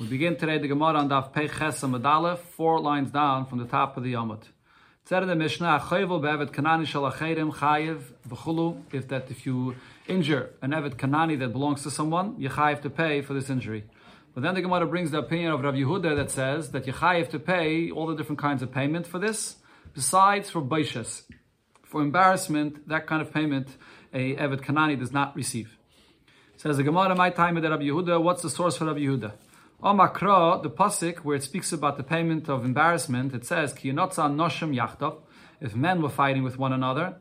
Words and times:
We 0.00 0.06
begin 0.06 0.36
today 0.36 0.58
the 0.58 0.68
Gemara 0.68 0.98
on 0.98 1.08
Daf 1.08 1.32
Pei 1.32 1.48
Ches 1.48 1.80
four 2.56 2.78
lines 2.78 3.10
down 3.10 3.46
from 3.46 3.58
the 3.58 3.64
top 3.64 3.96
of 3.96 4.04
the 4.04 4.12
Yomut. 4.12 4.44
Said 5.06 5.24
in 5.24 5.28
the 5.28 5.34
Mishnah, 5.34 5.80
Kanani 5.80 6.86
shalacherim 6.86 7.52
chayiv 7.52 8.02
v'chulu, 8.28 8.80
if 8.92 9.08
that 9.08 9.28
if 9.28 9.44
you 9.44 9.74
injure 10.06 10.50
an 10.62 10.70
Evet 10.70 10.94
Kanani 10.94 11.36
that 11.40 11.48
belongs 11.48 11.82
to 11.82 11.90
someone, 11.90 12.36
you 12.38 12.48
chayiv 12.48 12.80
to 12.82 12.90
pay 12.90 13.22
for 13.22 13.34
this 13.34 13.50
injury. 13.50 13.86
But 14.36 14.44
then 14.44 14.54
the 14.54 14.62
Gemara 14.62 14.86
brings 14.86 15.10
the 15.10 15.18
opinion 15.18 15.50
of 15.50 15.62
Rav 15.62 15.74
Yehuda 15.74 16.14
that 16.14 16.30
says 16.30 16.70
that 16.70 16.86
you 16.86 16.92
chayiv 16.92 17.30
to 17.30 17.40
pay 17.40 17.90
all 17.90 18.06
the 18.06 18.14
different 18.14 18.38
kinds 18.38 18.62
of 18.62 18.70
payment 18.70 19.04
for 19.04 19.18
this, 19.18 19.56
besides 19.94 20.48
for 20.48 20.62
baishas. 20.62 21.22
For 21.82 22.02
embarrassment, 22.02 22.88
that 22.88 23.08
kind 23.08 23.20
of 23.20 23.34
payment 23.34 23.66
a 24.14 24.36
Evet 24.36 24.60
Kanani 24.60 24.96
does 24.96 25.10
not 25.10 25.34
receive. 25.34 25.76
Says 26.56 26.76
the 26.76 26.84
Gemara, 26.84 27.16
my 27.16 27.30
time 27.30 27.56
with 27.56 27.64
Rabbi 27.64 27.82
Yehuda, 27.82 28.22
what's 28.22 28.42
the 28.42 28.50
source 28.50 28.76
for 28.76 28.84
Rabbi 28.84 29.00
Yehuda? 29.00 29.32
Omakra, 29.80 30.60
the 30.60 30.70
pasuk 30.70 31.18
where 31.18 31.36
it 31.36 31.42
speaks 31.44 31.72
about 31.72 31.96
the 31.96 32.02
payment 32.02 32.48
of 32.48 32.64
embarrassment, 32.64 33.32
it 33.32 33.44
says 33.44 33.72
ki 33.72 33.92
noshim 33.92 34.74
yachtov, 34.74 35.18
if 35.60 35.76
men 35.76 36.02
were 36.02 36.08
fighting 36.08 36.42
with 36.42 36.58
one 36.58 36.72
another, 36.72 37.14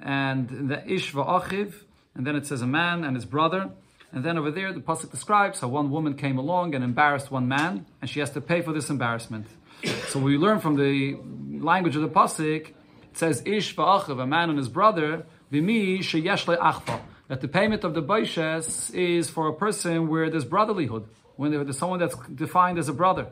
and 0.00 0.48
the 0.70 0.88
ish 0.88 1.12
va'achiv, 1.12 1.74
and 2.14 2.24
then 2.24 2.36
it 2.36 2.46
says 2.46 2.62
a 2.62 2.68
man 2.68 3.02
and 3.02 3.16
his 3.16 3.24
brother, 3.24 3.68
and 4.12 4.22
then 4.22 4.38
over 4.38 4.52
there 4.52 4.72
the 4.72 4.78
pasuk 4.78 5.10
describes 5.10 5.58
how 5.58 5.66
one 5.66 5.90
woman 5.90 6.14
came 6.14 6.38
along 6.38 6.76
and 6.76 6.84
embarrassed 6.84 7.32
one 7.32 7.48
man, 7.48 7.84
and 8.00 8.08
she 8.08 8.20
has 8.20 8.30
to 8.30 8.40
pay 8.40 8.62
for 8.62 8.72
this 8.72 8.88
embarrassment. 8.88 9.48
so 10.06 10.20
we 10.20 10.38
learn 10.38 10.60
from 10.60 10.76
the 10.76 11.16
language 11.60 11.96
of 11.96 12.02
the 12.02 12.08
pasuk, 12.08 12.68
it 12.68 12.74
says 13.14 13.42
ish 13.44 13.74
va'achiv, 13.74 14.22
a 14.22 14.26
man 14.26 14.50
and 14.50 14.58
his 14.58 14.68
brother, 14.68 15.26
v'mi 15.52 15.98
sheyesh 15.98 16.46
achva, 16.56 17.00
that 17.26 17.40
the 17.40 17.48
payment 17.48 17.82
of 17.82 17.94
the 17.94 18.02
baishes 18.02 18.94
is 18.94 19.28
for 19.28 19.48
a 19.48 19.52
person 19.52 20.06
where 20.06 20.30
there's 20.30 20.44
brotherlyhood 20.44 21.06
when 21.36 21.50
there's 21.50 21.78
someone 21.78 21.98
that's 21.98 22.16
defined 22.34 22.78
as 22.78 22.88
a 22.88 22.92
brother. 22.92 23.28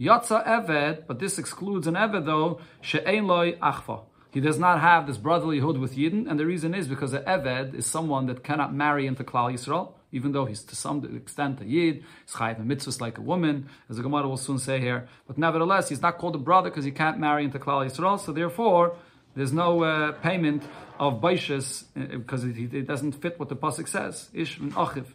Yatza 0.00 0.46
Eved, 0.46 1.06
but 1.06 1.18
this 1.18 1.38
excludes 1.38 1.86
an 1.86 1.94
Eved 1.94 2.24
though, 2.24 2.60
She'ein 2.80 3.26
loy 3.26 3.52
achfa. 3.56 4.02
He 4.32 4.40
does 4.40 4.58
not 4.58 4.80
have 4.80 5.06
this 5.06 5.18
brotherlyhood 5.18 5.78
with 5.78 5.96
Yidden, 5.96 6.30
and 6.30 6.38
the 6.38 6.46
reason 6.46 6.74
is 6.74 6.86
because 6.86 7.12
an 7.12 7.24
Eved 7.24 7.74
is 7.74 7.84
someone 7.84 8.26
that 8.26 8.44
cannot 8.44 8.72
marry 8.72 9.06
into 9.06 9.24
Klal 9.24 9.52
Yisrael, 9.52 9.92
even 10.12 10.32
though 10.32 10.44
he's 10.44 10.62
to 10.62 10.76
some 10.76 11.04
extent 11.16 11.60
a 11.60 11.64
Yid, 11.64 12.04
he's 12.24 12.34
and 12.40 12.70
mitzvahs 12.70 13.00
like 13.00 13.18
a 13.18 13.20
woman, 13.20 13.68
as 13.88 13.96
the 13.96 14.02
Gemara 14.02 14.28
will 14.28 14.36
soon 14.36 14.58
say 14.58 14.80
here. 14.80 15.08
But 15.26 15.36
nevertheless, 15.36 15.88
he's 15.88 16.00
not 16.00 16.18
called 16.18 16.36
a 16.36 16.38
brother 16.38 16.70
because 16.70 16.84
he 16.84 16.92
can't 16.92 17.18
marry 17.18 17.44
into 17.44 17.58
Klal 17.58 17.84
Yisrael, 17.84 18.18
so 18.18 18.32
therefore, 18.32 18.96
there's 19.34 19.52
no 19.52 19.82
uh, 19.84 20.12
payment 20.12 20.62
of 20.98 21.20
baishas 21.20 21.84
uh, 21.96 22.18
because 22.18 22.44
it, 22.44 22.74
it, 22.74 22.86
doesn't 22.86 23.12
fit 23.12 23.38
what 23.38 23.48
the 23.48 23.56
pasuk 23.56 23.88
says. 23.88 24.28
Ish 24.32 24.58
achiv. 24.60 25.06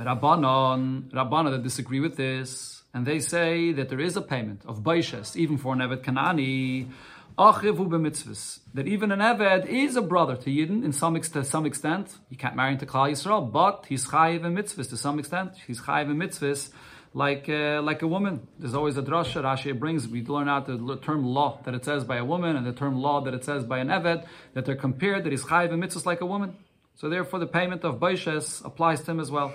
The 0.00 0.06
Rabbanon, 0.06 1.10
Rabbanon 1.10 1.50
that 1.50 1.62
disagree 1.62 2.00
with 2.00 2.16
this, 2.16 2.82
and 2.94 3.04
they 3.04 3.18
say 3.18 3.72
that 3.72 3.90
there 3.90 4.00
is 4.00 4.16
a 4.16 4.22
payment 4.22 4.62
of 4.64 4.82
Baishas, 4.82 5.36
even 5.36 5.58
for 5.58 5.74
an 5.74 5.80
Evet 5.80 6.02
Kanani, 6.02 6.88
that 7.36 8.86
even 8.86 9.12
an 9.12 9.18
Eved 9.18 9.66
is 9.66 9.96
a 9.96 10.00
brother 10.00 10.36
to 10.36 10.48
Yidden 10.48 10.84
in 10.84 10.92
some, 10.92 11.20
to 11.20 11.44
some 11.44 11.66
extent. 11.66 12.16
He 12.30 12.36
can't 12.36 12.56
marry 12.56 12.72
into 12.72 12.86
Klal 12.86 13.10
Yisrael, 13.10 13.52
but 13.52 13.84
he's 13.90 14.06
chayiv 14.06 14.42
in 14.46 14.54
mitzvahs 14.54 14.88
to 14.88 14.96
some 14.96 15.18
extent. 15.18 15.52
He's 15.66 15.82
chayiv 15.82 16.10
in 16.10 16.16
mitzvahs 16.16 16.70
like 17.12 17.50
uh, 17.50 17.82
like 17.82 18.00
a 18.00 18.08
woman. 18.08 18.48
There's 18.58 18.74
always 18.74 18.96
a 18.96 19.02
drasha 19.02 19.42
Rashi 19.42 19.78
brings. 19.78 20.08
We 20.08 20.24
learn 20.24 20.48
out 20.48 20.64
the 20.64 20.98
term 21.02 21.26
law 21.26 21.60
that 21.64 21.74
it 21.74 21.84
says 21.84 22.04
by 22.04 22.16
a 22.16 22.24
woman 22.24 22.56
and 22.56 22.66
the 22.66 22.72
term 22.72 23.02
law 23.02 23.20
that 23.20 23.34
it 23.34 23.44
says 23.44 23.64
by 23.64 23.80
an 23.80 23.88
Eved 23.88 24.26
that 24.54 24.64
they're 24.64 24.76
compared 24.76 25.24
that 25.24 25.30
he's 25.30 25.44
chayiv 25.44 25.72
in 25.72 25.78
mitzvahs 25.78 26.06
like 26.06 26.22
a 26.22 26.26
woman. 26.26 26.56
So 26.96 27.10
therefore, 27.10 27.38
the 27.38 27.46
payment 27.46 27.84
of 27.84 28.00
Baishas 28.00 28.64
applies 28.64 29.02
to 29.02 29.10
him 29.10 29.20
as 29.20 29.30
well. 29.30 29.52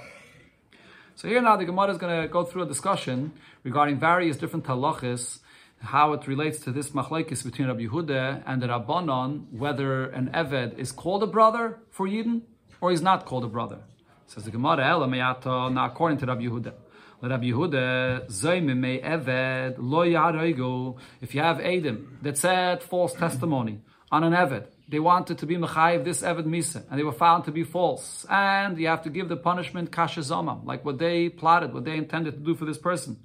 So 1.18 1.30
here 1.30 1.42
now 1.42 1.56
the 1.56 1.64
Gemara 1.64 1.92
is 1.92 1.98
going 1.98 2.24
to 2.24 2.28
go 2.28 2.44
through 2.44 2.64
a 2.64 2.66
discussion 2.66 3.32
regarding 3.64 3.98
various 3.98 4.36
different 4.36 4.66
halachas, 4.66 5.40
how 5.80 6.12
it 6.12 6.28
relates 6.28 6.60
to 6.66 6.74
this 6.74 6.90
machlekes 6.90 7.42
between 7.42 7.70
Rabbi 7.70 7.86
Yehuda 7.86 8.44
and 8.46 8.62
the 8.62 8.68
Rabbanon, 8.68 9.50
whether 9.50 10.08
an 10.08 10.30
Eved 10.34 10.78
is 10.78 10.92
called 10.92 11.24
a 11.24 11.28
brother 11.28 11.80
for 11.90 12.06
Yidden 12.06 12.42
or 12.82 12.92
he's 12.92 13.02
not 13.02 13.26
called 13.26 13.46
a 13.46 13.48
brother. 13.48 13.80
Says 14.28 14.44
the 14.44 14.52
Gemara, 14.52 15.08
now 15.08 15.86
according 15.86 16.18
to 16.18 16.26
Rabbi 16.26 16.42
Yehuda. 16.42 16.74
Rabbi 17.22 17.46
Yehuda, 17.46 18.28
Zoymime 18.28 19.02
Eved, 19.02 19.76
Lo 19.78 20.98
If 21.22 21.34
you 21.34 21.40
have 21.40 21.62
Adam 21.62 22.18
that 22.24 22.38
said 22.38 22.84
false 22.84 23.14
testimony 23.14 23.80
on 24.12 24.26
an 24.26 24.34
Eved, 24.34 24.68
they 24.88 25.00
wanted 25.00 25.40
to 25.40 25.46
be 25.46 25.56
Mechayiv 25.56 26.04
this 26.04 26.22
Eved 26.22 26.46
Misa, 26.46 26.84
and 26.90 27.00
they 27.00 27.04
were 27.04 27.12
found 27.12 27.46
to 27.46 27.52
be 27.52 27.64
false. 27.64 28.26
And 28.30 28.78
you 28.78 28.88
have 28.88 29.02
to 29.04 29.10
give 29.10 29.30
the 29.30 29.38
punishment 29.38 29.92
Kasha 29.92 30.20
Zoma, 30.20 30.64
like 30.66 30.86
what 30.86 31.00
they 31.00 31.30
plotted, 31.30 31.74
what 31.74 31.86
they 31.86 31.98
intended 31.98 32.36
to 32.36 32.40
do 32.40 32.56
for 32.56 32.66
this 32.66 32.78
person. 32.78 33.18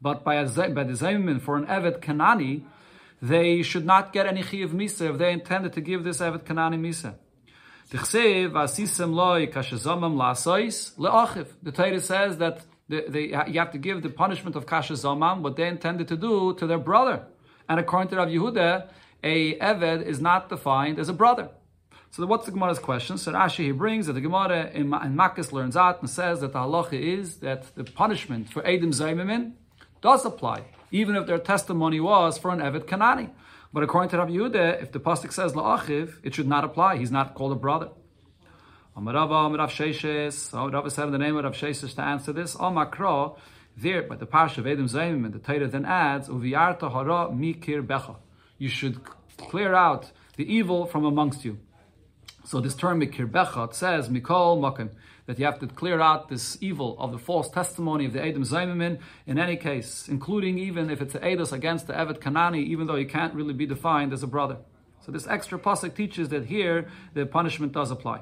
But 0.00 0.24
by, 0.24 0.34
a, 0.34 0.44
by 0.46 0.84
the 0.84 0.92
Zaymin, 0.92 1.40
for 1.40 1.56
an 1.56 1.66
Eved 1.66 2.00
Kanani, 2.00 2.64
they 3.22 3.62
should 3.62 3.86
not 3.86 4.12
get 4.12 4.26
any 4.26 4.42
Chiyav 4.42 4.70
Misa 4.70 5.10
if 5.10 5.18
they 5.18 5.32
intended 5.32 5.72
to 5.72 5.80
give 5.80 6.04
this 6.04 6.18
Eved 6.18 6.44
Kanani 6.44 6.78
Misa. 6.78 7.14
The 7.88 7.98
Torah 11.72 12.00
says 12.00 12.38
that 12.38 12.60
they, 12.88 13.24
you 13.48 13.58
have 13.58 13.70
to 13.72 13.78
give 13.78 14.02
the 14.02 14.08
punishment 14.10 14.56
of 14.56 14.66
Kasha 14.66 14.94
Zomam, 14.94 15.40
what 15.40 15.56
they 15.56 15.68
intended 15.68 16.08
to 16.08 16.16
do 16.16 16.54
to 16.54 16.66
their 16.66 16.78
brother. 16.78 17.26
And 17.68 17.80
according 17.80 18.10
to 18.10 18.16
Rav 18.16 18.28
Yehuda, 18.28 18.88
a 19.26 19.58
Eved 19.58 20.06
is 20.06 20.20
not 20.20 20.48
defined 20.48 20.98
as 21.00 21.08
a 21.08 21.12
brother. 21.12 21.48
So 22.10 22.24
what's 22.26 22.46
the 22.46 22.52
Gemara's 22.52 22.78
question? 22.78 23.18
So 23.18 23.32
Rashi 23.32 23.64
he 23.64 23.72
brings 23.72 24.06
that 24.06 24.12
the 24.12 24.20
Gemara 24.20 24.70
in, 24.72 24.94
in 24.94 25.16
Makkis 25.16 25.52
learns 25.52 25.76
out 25.76 26.00
and 26.00 26.08
says 26.08 26.40
that 26.40 26.52
the 26.52 26.60
halacha 26.60 26.98
is 27.18 27.38
that 27.38 27.74
the 27.74 27.84
punishment 27.84 28.48
for 28.48 28.62
Edim 28.62 28.92
Zaymimin 29.00 29.52
does 30.00 30.24
apply, 30.24 30.58
even 30.92 31.16
if 31.16 31.26
their 31.26 31.38
testimony 31.38 31.98
was 31.98 32.38
for 32.38 32.52
an 32.52 32.60
Eved 32.60 32.84
Kanani. 32.84 33.30
But 33.72 33.82
according 33.82 34.10
to 34.10 34.18
Rabbi 34.18 34.30
Yehuda, 34.30 34.82
if 34.82 34.92
the 34.92 35.00
pasuk 35.00 35.32
says 35.32 35.52
la'achiv, 35.54 36.20
it 36.22 36.34
should 36.34 36.46
not 36.46 36.62
apply. 36.64 36.96
He's 36.96 37.10
not 37.10 37.34
called 37.34 37.52
a 37.52 37.56
brother. 37.56 37.88
Amarava 38.96 39.36
Amarav 39.46 39.70
Sheshes. 39.78 40.36
Rabbi 40.72 40.88
said 40.88 41.06
in 41.06 41.12
the 41.12 41.18
name 41.18 41.36
of 41.36 41.44
Rav 41.44 41.54
Sheshes 41.54 41.96
to 41.96 42.02
answer 42.02 42.32
this. 42.32 42.54
Amakro 42.54 43.36
there, 43.76 44.02
but 44.02 44.20
the 44.20 44.26
parsha 44.26 44.58
of 44.58 44.66
Edim 44.66 44.88
Zaymimin, 44.88 45.32
the 45.32 45.40
Torah 45.40 45.66
then 45.66 45.84
adds 45.84 46.28
uviyarta 46.28 46.90
hara 46.92 47.28
mikir 47.42 47.84
becha 47.84 48.16
you 48.58 48.68
should 48.68 49.00
clear 49.38 49.74
out 49.74 50.10
the 50.36 50.52
evil 50.52 50.86
from 50.86 51.04
amongst 51.04 51.44
you. 51.44 51.58
So 52.44 52.60
this 52.60 52.74
term 52.74 53.00
mikir 53.00 53.74
says 53.74 54.08
mikol 54.08 54.60
makim 54.60 54.90
that 55.26 55.38
you 55.38 55.44
have 55.44 55.58
to 55.58 55.66
clear 55.66 56.00
out 56.00 56.28
this 56.28 56.56
evil 56.60 56.96
of 56.98 57.10
the 57.12 57.18
false 57.18 57.50
testimony 57.50 58.06
of 58.06 58.12
the 58.12 58.24
Adam 58.24 58.44
Zaymimin 58.44 59.00
in 59.26 59.38
any 59.38 59.56
case, 59.56 60.08
including 60.08 60.58
even 60.58 60.88
if 60.88 61.02
it's 61.02 61.14
Eidos 61.14 61.52
against 61.52 61.88
the 61.88 61.92
Evet 61.92 62.20
Kanani, 62.20 62.62
even 62.64 62.86
though 62.86 62.94
he 62.94 63.04
can't 63.04 63.34
really 63.34 63.52
be 63.52 63.66
defined 63.66 64.12
as 64.12 64.22
a 64.22 64.28
brother. 64.28 64.58
So 65.04 65.10
this 65.12 65.26
extra 65.26 65.58
pasuk 65.58 65.94
teaches 65.94 66.28
that 66.28 66.46
here 66.46 66.88
the 67.14 67.26
punishment 67.26 67.72
does 67.72 67.90
apply. 67.90 68.20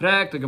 Now, 0.00 0.22
according 0.22 0.38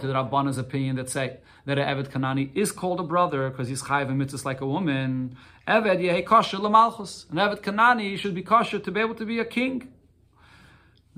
to 0.00 0.06
the 0.06 0.12
Rabbanah's 0.12 0.58
opinion 0.58 0.96
that 0.96 1.08
say 1.08 1.38
that 1.66 1.78
an 1.78 1.96
Evet 1.96 2.08
Kanani 2.08 2.50
is 2.54 2.72
called 2.72 3.00
a 3.00 3.02
brother 3.02 3.50
because 3.50 3.68
he's 3.68 3.82
chayiv 3.82 4.08
and 4.08 4.20
mitzvahs 4.20 4.44
like 4.44 4.60
a 4.60 4.66
woman, 4.66 5.36
Evet 5.66 5.98
yehi 5.98 6.24
kosher 6.24 6.58
l'malchus. 6.58 7.30
An 7.30 7.38
Evet 7.38 7.62
Kanani 7.62 8.18
should 8.18 8.34
be 8.34 8.42
kosher 8.42 8.78
to 8.78 8.90
be 8.90 9.00
able 9.00 9.14
to 9.14 9.24
be 9.24 9.38
a 9.38 9.44
king. 9.44 9.92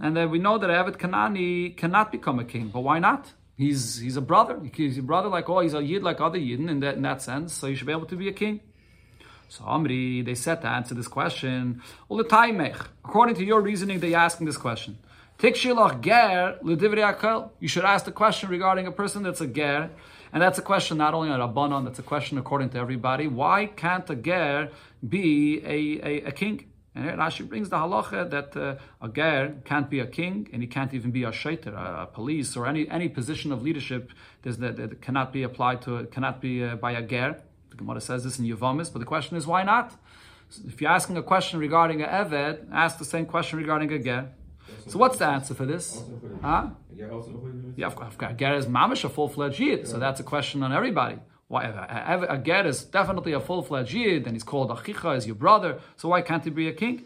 And 0.00 0.16
then 0.16 0.30
we 0.30 0.38
know 0.38 0.58
that 0.58 0.70
Evet 0.70 0.96
Kanani 0.98 1.76
cannot 1.76 2.12
become 2.12 2.38
a 2.38 2.44
king, 2.44 2.68
but 2.68 2.80
why 2.80 2.98
not? 2.98 3.32
He's 3.56 3.98
he's 3.98 4.16
a 4.16 4.20
brother. 4.20 4.60
He's 4.74 4.98
a 4.98 5.02
brother 5.02 5.28
like 5.28 5.48
oh, 5.48 5.60
he's 5.60 5.74
a 5.74 5.82
yid 5.82 6.02
like 6.02 6.20
other 6.20 6.38
yidden 6.38 6.68
in 6.68 6.80
that 6.80 6.96
in 6.96 7.02
that 7.02 7.22
sense. 7.22 7.54
So 7.54 7.66
he 7.66 7.74
should 7.74 7.86
be 7.86 7.92
able 7.92 8.06
to 8.06 8.16
be 8.16 8.28
a 8.28 8.32
king. 8.32 8.60
So 9.48 9.64
Amri, 9.64 10.24
they 10.24 10.34
said 10.34 10.60
to 10.62 10.68
answer 10.68 10.94
this 10.94 11.08
question. 11.08 11.80
According 12.10 13.36
to 13.36 13.44
your 13.44 13.60
reasoning, 13.60 14.00
they're 14.00 14.16
asking 14.16 14.46
this 14.46 14.56
question. 14.56 14.98
You 15.40 15.54
should 15.54 15.78
ask 17.84 18.04
the 18.04 18.12
question 18.12 18.48
regarding 18.48 18.86
a 18.86 18.92
person 18.92 19.22
that's 19.22 19.40
a 19.40 19.46
ger, 19.46 19.90
and 20.32 20.42
that's 20.42 20.58
a 20.58 20.62
question 20.62 20.98
not 20.98 21.14
only 21.14 21.30
on 21.30 21.40
Rabbanon, 21.40 21.84
that's 21.84 21.98
a 21.98 22.02
question 22.02 22.38
according 22.38 22.70
to 22.70 22.78
everybody. 22.78 23.26
Why 23.26 23.66
can't 23.66 24.08
a 24.10 24.16
ger 24.16 24.70
be 25.06 25.62
a, 25.64 26.06
a, 26.06 26.22
a 26.28 26.32
king? 26.32 26.66
And 26.94 27.04
here 27.04 27.16
Rashi 27.16 27.46
brings 27.46 27.68
the 27.68 27.76
halacha 27.76 28.30
that 28.30 28.56
uh, 28.56 28.76
a 29.02 29.08
ger 29.08 29.54
can't 29.64 29.90
be 29.90 30.00
a 30.00 30.06
king, 30.06 30.48
and 30.52 30.62
he 30.62 30.68
can't 30.68 30.94
even 30.94 31.10
be 31.10 31.24
a 31.24 31.30
shaiter, 31.30 31.74
a, 31.74 32.02
a 32.02 32.06
police, 32.06 32.56
or 32.56 32.66
any 32.66 32.88
any 32.88 33.08
position 33.08 33.52
of 33.52 33.62
leadership 33.62 34.12
that, 34.42 34.76
that 34.76 35.02
cannot 35.02 35.32
be 35.32 35.42
applied 35.42 35.82
to, 35.82 36.06
cannot 36.06 36.40
be 36.40 36.64
uh, 36.64 36.76
by 36.76 36.92
a 36.92 37.02
ger. 37.02 37.36
The 37.70 37.76
Gemara 37.76 38.00
says 38.00 38.24
this 38.24 38.38
in 38.38 38.46
Yavamis, 38.46 38.90
but 38.92 39.00
the 39.00 39.04
question 39.04 39.36
is 39.36 39.46
why 39.46 39.62
not? 39.62 39.94
So 40.48 40.62
if 40.66 40.80
you're 40.80 40.90
asking 40.90 41.16
a 41.18 41.22
question 41.22 41.58
regarding 41.58 42.00
a 42.02 42.06
eved, 42.06 42.66
ask 42.72 42.98
the 42.98 43.04
same 43.04 43.26
question 43.26 43.58
regarding 43.58 43.92
a 43.92 43.98
ger. 43.98 44.30
So 44.86 44.98
what's 44.98 45.18
the 45.18 45.26
answer 45.26 45.54
for 45.54 45.66
this? 45.66 46.02
Huh? 46.42 46.68
Yeah, 47.76 47.86
of 47.86 47.96
course. 47.96 48.14
Ger 48.36 48.54
is 48.54 48.66
mamish 48.66 49.04
a 49.04 49.08
full-fledged 49.08 49.58
yid, 49.58 49.88
so 49.88 49.98
that's 49.98 50.20
a 50.20 50.22
question 50.22 50.62
on 50.62 50.72
everybody. 50.72 51.18
Why 51.48 51.64
uh, 51.64 52.26
a 52.28 52.38
ger 52.38 52.66
is 52.66 52.84
definitely 52.84 53.32
a 53.32 53.40
full-fledged 53.40 53.92
yid, 53.92 54.26
and 54.26 54.34
he's 54.34 54.44
called 54.44 54.70
achicha, 54.70 55.16
as 55.16 55.26
your 55.26 55.36
brother. 55.36 55.80
So 55.96 56.08
why 56.08 56.22
can't 56.22 56.44
he 56.44 56.50
be 56.50 56.68
a 56.68 56.72
king? 56.72 57.04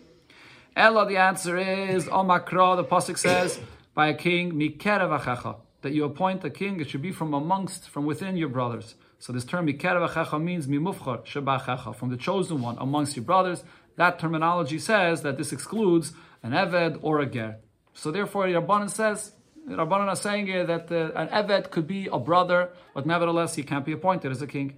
Ella, 0.76 1.06
the 1.06 1.16
answer 1.16 1.56
is 1.58 2.06
omakra. 2.06 2.76
The 2.76 2.84
pasuk 2.84 3.18
says 3.18 3.60
by 3.94 4.08
a 4.08 4.14
king 4.14 4.52
mikerev 4.52 5.56
that 5.82 5.92
you 5.92 6.04
appoint 6.04 6.44
a 6.44 6.50
king, 6.50 6.80
it 6.80 6.90
should 6.90 7.02
be 7.02 7.12
from 7.12 7.32
amongst, 7.34 7.88
from 7.88 8.04
within 8.04 8.36
your 8.36 8.48
brothers. 8.48 8.94
So 9.18 9.32
this 9.32 9.44
term 9.44 9.66
Mikerev 9.66 10.42
means 10.42 10.66
Mimufchar 10.66 11.26
Shebachecha, 11.26 11.94
from 11.94 12.10
the 12.10 12.16
chosen 12.16 12.60
one 12.60 12.76
amongst 12.78 13.16
your 13.16 13.24
brothers. 13.24 13.64
That 13.96 14.18
terminology 14.18 14.78
says 14.78 15.22
that 15.22 15.36
this 15.36 15.52
excludes 15.52 16.12
an 16.42 16.52
Eved 16.52 16.98
or 17.02 17.20
a 17.20 17.26
Ger. 17.26 17.58
So 17.94 18.10
therefore, 18.10 18.46
Rabbanan 18.46 18.90
says, 18.90 19.32
Rabbanan 19.68 20.08
are 20.08 20.16
saying 20.16 20.46
here 20.46 20.64
that 20.64 20.90
uh, 20.90 21.12
an 21.14 21.28
Eved 21.28 21.70
could 21.70 21.86
be 21.86 22.08
a 22.12 22.18
brother, 22.18 22.70
but 22.94 23.06
nevertheless 23.06 23.54
he 23.54 23.62
can't 23.62 23.84
be 23.84 23.92
appointed 23.92 24.30
as 24.30 24.40
a 24.42 24.46
king. 24.46 24.74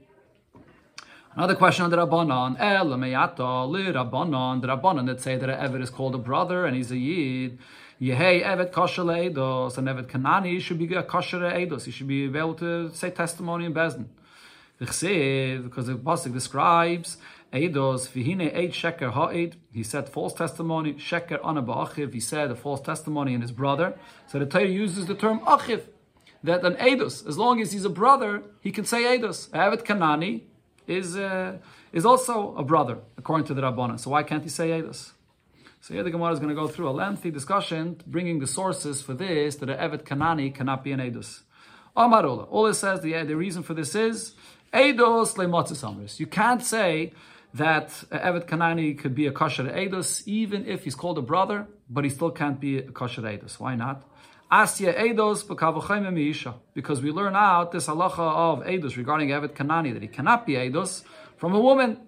Another 1.35 1.55
question 1.55 1.85
on 1.85 1.91
the 1.91 1.97
Rabbanon. 1.97 2.57
El 2.59 2.87
meyato 2.89 3.71
li 3.71 3.85
Rabbanon. 3.85 4.61
The 4.61 4.69
Rabbanon 4.69 5.07
that 5.07 5.21
say 5.21 5.37
that 5.37 5.49
an 5.49 5.71
Eved 5.71 5.83
is 5.83 5.91
called 5.91 6.15
a 6.15 6.19
brother 6.19 6.67
and 6.67 6.77
he's 6.77 6.91
a 6.91 6.99
Yid. 6.99 7.59
Yehei 8.01 8.43
Evet 8.45 8.73
kosher 8.73 9.05
Eidos. 9.05 9.79
An 9.79 9.87
Evet 9.87 10.09
Kanani 10.09 10.61
should 10.61 10.79
be 10.79 10.93
a 10.95 11.03
kosher 11.03 11.39
Eidos. 11.39 11.85
He 11.85 11.91
should 11.91 12.09
be 12.09 12.25
able 12.25 12.55
to 12.55 12.91
say 12.93 13.11
testimony 13.11 13.65
in 13.65 13.73
Bezdin. 13.73 14.07
Because 14.79 15.87
the 15.87 15.95
Pasuk 15.95 16.33
describes 16.33 17.17
Eidos, 17.53 18.09
eid 18.17 18.73
sheker 18.73 19.13
ha'ed. 19.13 19.57
He 19.73 19.83
said 19.83 20.09
false 20.09 20.33
testimony. 20.33 20.95
Sheker 20.95 21.39
ana 21.45 21.63
ba'achiv. 21.63 22.15
He 22.15 22.21
said 22.21 22.51
a 22.51 22.55
false 22.55 22.81
testimony 22.81 23.35
in 23.35 23.43
his 23.43 23.53
brother. 23.53 23.99
So 24.27 24.39
the 24.39 24.47
Torah 24.47 24.67
uses 24.67 25.07
the 25.07 25.15
term 25.15 25.41
achiv. 25.41 25.83
That 26.45 26.65
an 26.65 26.75
Eidos, 26.75 27.27
as 27.27 27.39
long 27.39 27.61
as 27.61 27.73
he's 27.73 27.85
a 27.85 27.91
brother, 27.91 28.43
he 28.61 28.73
can 28.73 28.85
say 28.85 29.03
Eidos. 29.05 29.51
Evet 29.51 29.85
Kanani 29.85 30.43
is, 30.87 31.17
uh, 31.17 31.59
is 31.93 32.05
also 32.05 32.57
a 32.57 32.65
brother, 32.65 32.99
according 33.17 33.47
to 33.47 33.55
the 33.55 33.63
Rabbanah. 33.63 34.01
So 34.01 34.11
why 34.11 34.23
can't 34.23 34.43
he 34.43 34.49
say 34.49 34.71
Eidos? 34.71 35.13
So 35.81 35.95
here 35.95 36.03
the 36.03 36.11
Gemara 36.11 36.33
is 36.33 36.39
going 36.39 36.49
to 36.49 36.61
go 36.61 36.69
through 36.69 36.89
a 36.89 36.91
lengthy 36.91 37.31
discussion, 37.31 38.01
bringing 38.07 38.39
the 38.39 38.47
sources 38.47 39.03
for 39.03 39.15
this, 39.15 39.57
that 39.57 39.69
an 39.69 39.79
Evet 39.79 40.05
Kanani 40.05 40.53
cannot 40.55 40.83
be 40.83 40.93
an 40.93 41.01
Eidos. 41.01 41.43
Amarola. 41.97 42.49
All 42.51 42.67
it 42.67 42.75
says, 42.75 43.03
the, 43.03 43.23
the 43.25 43.37
reason 43.37 43.63
for 43.63 43.75
this 43.75 43.95
is, 43.95 44.35
Eidos 44.73 45.35
lemotzis 45.35 45.85
amris. 45.85 46.19
You 46.19 46.27
can't 46.27 46.65
say 46.65 47.13
that 47.55 47.89
Evet 48.11 48.47
Kanani 48.47 48.99
could 48.99 49.15
be 49.15 49.27
a 49.27 49.33
kosher 49.33 49.65
Eidos, 49.65 50.23
even 50.27 50.67
if 50.67 50.85
he's 50.85 50.95
called 50.95 51.19
a 51.19 51.23
brother, 51.23 51.67
but 51.89 52.05
he 52.05 52.11
still 52.11 52.31
can't 52.31 52.61
be 52.61 52.79
a 52.79 52.91
kosher 52.91 53.23
Eidos. 53.23 53.61
Why 53.61 53.75
not? 53.77 54.09
Asya 54.51 54.99
Eidos. 54.99 56.55
Because 56.75 57.03
we 57.03 57.11
learn 57.11 57.37
out 57.37 57.73
this 57.73 57.87
halacha 57.87 58.19
of 58.19 58.65
Eidos 58.65 58.97
regarding 58.97 59.31
Evet 59.31 59.55
Kanani, 59.55 59.93
that 59.93 60.03
he 60.03 60.09
cannot 60.09 60.47
be 60.47 60.55
Eidos 60.55 61.05
from 61.37 61.55
a 61.55 61.61
woman. 61.61 61.99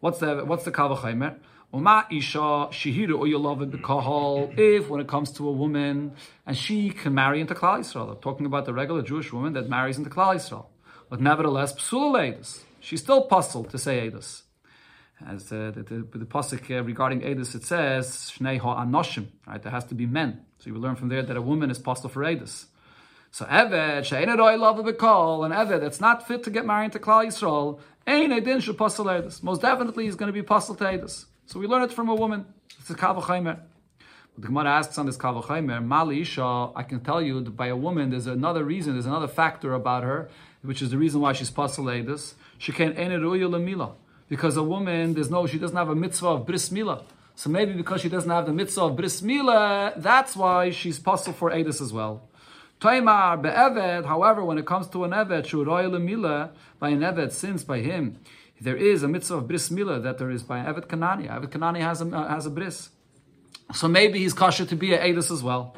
What's 0.00 0.18
the 0.18 0.44
what's 0.44 0.64
the 0.64 0.72
Kavachaimer? 0.72 1.36
Uma 1.72 2.06
isha 2.10 2.38
shihiru 2.38 3.20
uyulav 3.20 3.70
b'kahal. 3.70 4.58
If 4.58 4.88
when 4.88 5.00
it 5.00 5.06
comes 5.06 5.30
to 5.32 5.48
a 5.48 5.52
woman 5.52 6.12
and 6.44 6.56
she 6.56 6.90
can 6.90 7.14
marry 7.14 7.40
into 7.40 7.54
Klal 7.54 7.78
Yisrael, 7.78 8.10
I'm 8.10 8.16
talking 8.16 8.44
about 8.44 8.64
the 8.64 8.72
regular 8.74 9.02
Jewish 9.02 9.32
woman 9.32 9.52
that 9.52 9.68
marries 9.68 9.96
into 9.96 10.10
Klal 10.10 10.34
Yisrael, 10.34 10.66
but 11.08 11.20
nevertheless 11.20 11.72
edus. 11.74 12.64
She's 12.80 13.00
still 13.00 13.22
puzzled 13.26 13.70
to 13.70 13.78
say 13.78 14.10
edus. 14.10 14.42
As 15.26 15.52
uh, 15.52 15.70
the, 15.74 15.82
the, 15.82 16.18
the 16.18 16.24
pasuk 16.24 16.70
uh, 16.70 16.82
regarding 16.82 17.20
edus, 17.20 17.54
it 17.54 17.64
says 17.64 18.32
shnei 18.38 18.58
ha'anoshim. 18.58 19.26
Right, 19.46 19.62
there 19.62 19.72
has 19.72 19.84
to 19.86 19.94
be 19.94 20.06
men. 20.06 20.40
So 20.58 20.70
you 20.70 20.76
learn 20.76 20.96
from 20.96 21.08
there 21.08 21.22
that 21.22 21.36
a 21.36 21.42
woman 21.42 21.70
is 21.70 21.78
puzzled 21.78 22.12
for 22.12 22.22
edus. 22.22 22.66
So 23.30 23.44
Eved, 23.44 24.04
she'ena 24.04 24.36
roi 24.36 24.56
love 24.56 24.78
b'kol, 24.78 25.44
and 25.44 25.54
Eved 25.54 25.80
that's 25.80 26.00
not 26.00 26.26
fit 26.26 26.42
to 26.44 26.50
get 26.50 26.66
married 26.66 26.92
to 26.92 26.98
Klal 26.98 27.26
Yisrael, 27.26 27.80
ein 28.06 28.32
edin 28.32 28.60
should 28.60 28.76
puzzle 28.76 29.06
edus. 29.06 29.42
Most 29.42 29.62
definitely 29.62 30.04
he's 30.04 30.16
going 30.16 30.28
to 30.28 30.32
be 30.32 30.42
puzzled 30.42 30.78
to 30.78 30.84
edus. 30.84 31.26
So 31.46 31.60
we 31.60 31.66
learn 31.66 31.82
it 31.82 31.92
from 31.92 32.08
a 32.08 32.14
woman. 32.14 32.46
It's 32.78 32.90
a 32.90 32.94
Kavachaimer. 32.94 33.60
But 34.34 34.42
the 34.42 34.48
Gemara 34.48 34.70
asks 34.70 34.98
on 34.98 35.06
this 35.06 35.16
Kavachaimer, 35.16 35.84
Mali 35.84 36.22
Isha, 36.22 36.70
I 36.74 36.82
can 36.82 37.00
tell 37.00 37.20
you 37.20 37.40
that 37.42 37.50
by 37.50 37.66
a 37.66 37.76
woman, 37.76 38.10
there's 38.10 38.26
another 38.26 38.64
reason, 38.64 38.94
there's 38.94 39.06
another 39.06 39.28
factor 39.28 39.74
about 39.74 40.02
her, 40.02 40.28
which 40.62 40.82
is 40.82 40.90
the 40.90 40.98
reason 40.98 41.20
why 41.20 41.32
she's 41.32 41.50
Pasaledis. 41.50 42.34
She 42.58 42.72
can't 42.72 42.96
lemila. 42.96 43.92
Because 44.30 44.56
a 44.56 44.62
woman, 44.62 45.12
there's 45.12 45.28
no, 45.28 45.46
she 45.46 45.58
doesn't 45.58 45.76
have 45.76 45.90
a 45.90 45.94
mitzvah 45.94 46.28
of 46.28 46.46
bris 46.46 46.70
mila. 46.70 47.02
So 47.34 47.50
maybe 47.50 47.72
because 47.72 48.00
she 48.00 48.08
doesn't 48.08 48.30
have 48.30 48.46
the 48.46 48.52
mitzvah 48.52 48.82
of 48.82 48.96
bris 48.96 49.20
mila, 49.20 49.92
that's 49.96 50.36
why 50.36 50.70
she's 50.70 50.98
puzzled 50.98 51.36
for 51.36 51.50
Edis 51.50 51.82
as 51.82 51.92
well. 51.92 52.28
Taimar 52.80 53.42
be'eved, 53.42 54.06
however, 54.06 54.42
when 54.44 54.56
it 54.56 54.64
comes 54.64 54.88
to 54.88 55.04
an 55.04 55.10
eved, 55.10 55.44
shuroy 55.46 55.84
lemila, 55.84 56.50
by 56.78 56.90
an 56.90 57.00
eved, 57.00 57.32
since 57.32 57.64
by 57.64 57.80
him, 57.80 58.18
there 58.60 58.76
is 58.76 59.02
a 59.02 59.08
mitzvah 59.08 59.38
of 59.38 59.48
bris 59.48 59.68
milah 59.68 60.02
that 60.02 60.18
there 60.18 60.30
is 60.30 60.44
by 60.44 60.60
Evet 60.60 60.86
Kanani. 60.86 61.28
Evet 61.28 61.50
Kanani 61.50 61.80
has 61.80 62.00
a, 62.00 62.28
has 62.28 62.46
a 62.46 62.50
bris. 62.50 62.90
So 63.74 63.88
maybe 63.88 64.20
he's 64.20 64.32
kosher 64.32 64.64
to 64.64 64.76
be 64.76 64.94
a 64.94 64.98
Edis 64.98 65.30
as 65.30 65.42
well. 65.42 65.76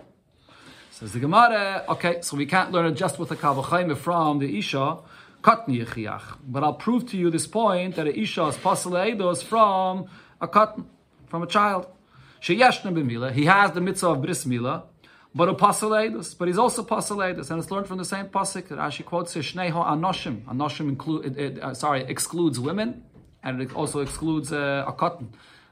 Says 0.90 1.12
the 1.12 1.20
Gemara, 1.20 1.84
okay, 1.88 2.20
so 2.20 2.37
we 2.37 2.44
can't 2.44 2.70
learn 2.70 2.87
it 2.87 2.96
just 2.96 3.19
with 3.19 3.31
a 3.31 3.37
Kavachayim 3.37 3.96
from 3.96 4.40
the 4.40 4.58
Isha, 4.58 4.99
Katni 5.42 5.84
Yechiach. 5.84 6.38
But 6.46 6.62
I'll 6.62 6.74
prove 6.74 7.10
to 7.10 7.16
you 7.16 7.28
this 7.30 7.46
point 7.46 7.96
that 7.96 8.06
a 8.06 8.18
Isha 8.18 8.46
is 8.46 8.56
Pasal 8.56 8.92
Eidos 8.92 9.42
from 9.42 10.08
a 10.40 10.48
katan, 10.48 10.84
from 11.26 11.42
a 11.42 11.46
child. 11.46 11.86
Sheyeshna 12.40 12.92
b'milah, 12.92 13.32
he 13.32 13.44
has 13.46 13.72
the 13.72 13.80
mitzvah 13.80 14.10
of 14.10 14.22
bris 14.22 14.44
milah, 14.44 14.84
but 15.34 15.48
a 15.48 15.54
pasaledus, 15.54 16.36
but 16.36 16.48
he's 16.48 16.58
also 16.58 16.82
pasaledus, 16.82 17.50
and 17.50 17.60
it's 17.60 17.70
learned 17.70 17.86
from 17.86 17.98
the 17.98 18.04
same 18.04 18.26
pasuk 18.26 18.68
that 18.68 18.78
Rashi 18.78 19.04
quotes 19.04 19.34
here. 19.34 19.42
Shneho 19.42 19.84
anoshim. 19.84 20.44
Anoshim 20.44 20.88
include, 20.88 21.26
it, 21.26 21.38
it, 21.38 21.62
uh, 21.62 21.74
sorry, 21.74 22.02
excludes 22.02 22.60
women, 22.60 23.04
and 23.42 23.62
it 23.62 23.74
also 23.74 24.00
excludes 24.00 24.52
uh, 24.52 24.84
a 24.86 24.92
katan 24.92 25.28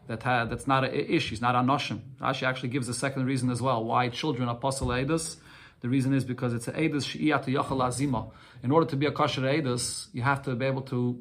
that 0.07 0.23
had, 0.23 0.51
that's 0.51 0.67
not 0.67 0.85
an 0.85 0.93
issue. 0.93 1.35
It's 1.35 1.43
not 1.43 1.55
anoshim. 1.55 2.01
Rashi 2.21 2.43
actually 2.43 2.71
gives 2.71 2.89
a 2.89 2.95
second 2.95 3.27
reason 3.27 3.51
as 3.51 3.61
well 3.61 3.85
why 3.85 4.09
children 4.09 4.49
are 4.49 4.57
pasaledus. 4.57 5.37
The 5.81 5.89
reason 5.89 6.13
is 6.13 6.25
because 6.25 6.53
it's 6.53 6.69
a 6.69 6.73
edus 6.73 7.07
she'iyatu 7.07 7.47
yachal 7.47 7.81
azima. 7.81 8.31
In 8.63 8.71
order 8.71 8.87
to 8.87 8.97
be 8.97 9.07
a 9.07 9.13
kosher 9.13 9.43
edus, 9.43 10.09
you 10.13 10.23
have 10.23 10.43
to 10.43 10.55
be 10.55 10.67
able 10.67 10.83
to 10.83 11.19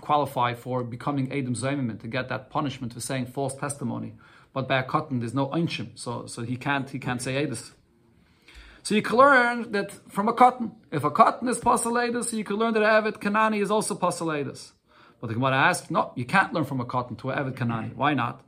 qualify 0.00 0.54
for 0.54 0.82
becoming 0.82 1.28
edim 1.28 1.56
zaymimin, 1.56 2.00
to 2.00 2.08
get 2.08 2.28
that 2.30 2.48
punishment 2.48 2.94
for 2.94 3.00
saying 3.00 3.26
false 3.26 3.54
testimony. 3.54 4.14
But 4.54 4.66
by 4.66 4.78
a 4.78 4.84
katan, 4.84 5.20
there's 5.20 5.34
no 5.34 5.48
einshim, 5.48 5.90
so 5.94 6.26
so 6.26 6.42
he 6.42 6.56
can't 6.56 6.88
he 6.88 6.98
can't 6.98 7.20
say 7.20 7.44
edus. 7.44 7.72
So 8.82 8.94
you 8.94 9.02
can 9.02 9.16
learn 9.18 9.72
that 9.72 9.92
from 10.10 10.28
a 10.28 10.32
katan. 10.32 10.72
If 10.90 11.04
a 11.04 11.10
katan 11.10 11.48
is 11.50 11.58
pasaladus, 11.58 12.32
you 12.32 12.44
can 12.44 12.56
learn 12.56 12.72
that 12.72 12.82
Avid 12.82 13.16
Kanani 13.16 13.60
is 13.60 13.70
also 13.70 13.94
pasaladus. 13.94 14.72
But 15.20 15.26
the 15.26 15.34
Gemara 15.34 15.56
asks, 15.56 15.90
no, 15.90 16.12
you 16.14 16.24
can't 16.24 16.54
learn 16.54 16.64
from 16.64 16.80
a 16.80 16.86
katan 16.86 17.18
to 17.18 17.30
Avid 17.30 17.56
Kanani. 17.56 17.94
Why 17.94 18.14
not? 18.14 18.40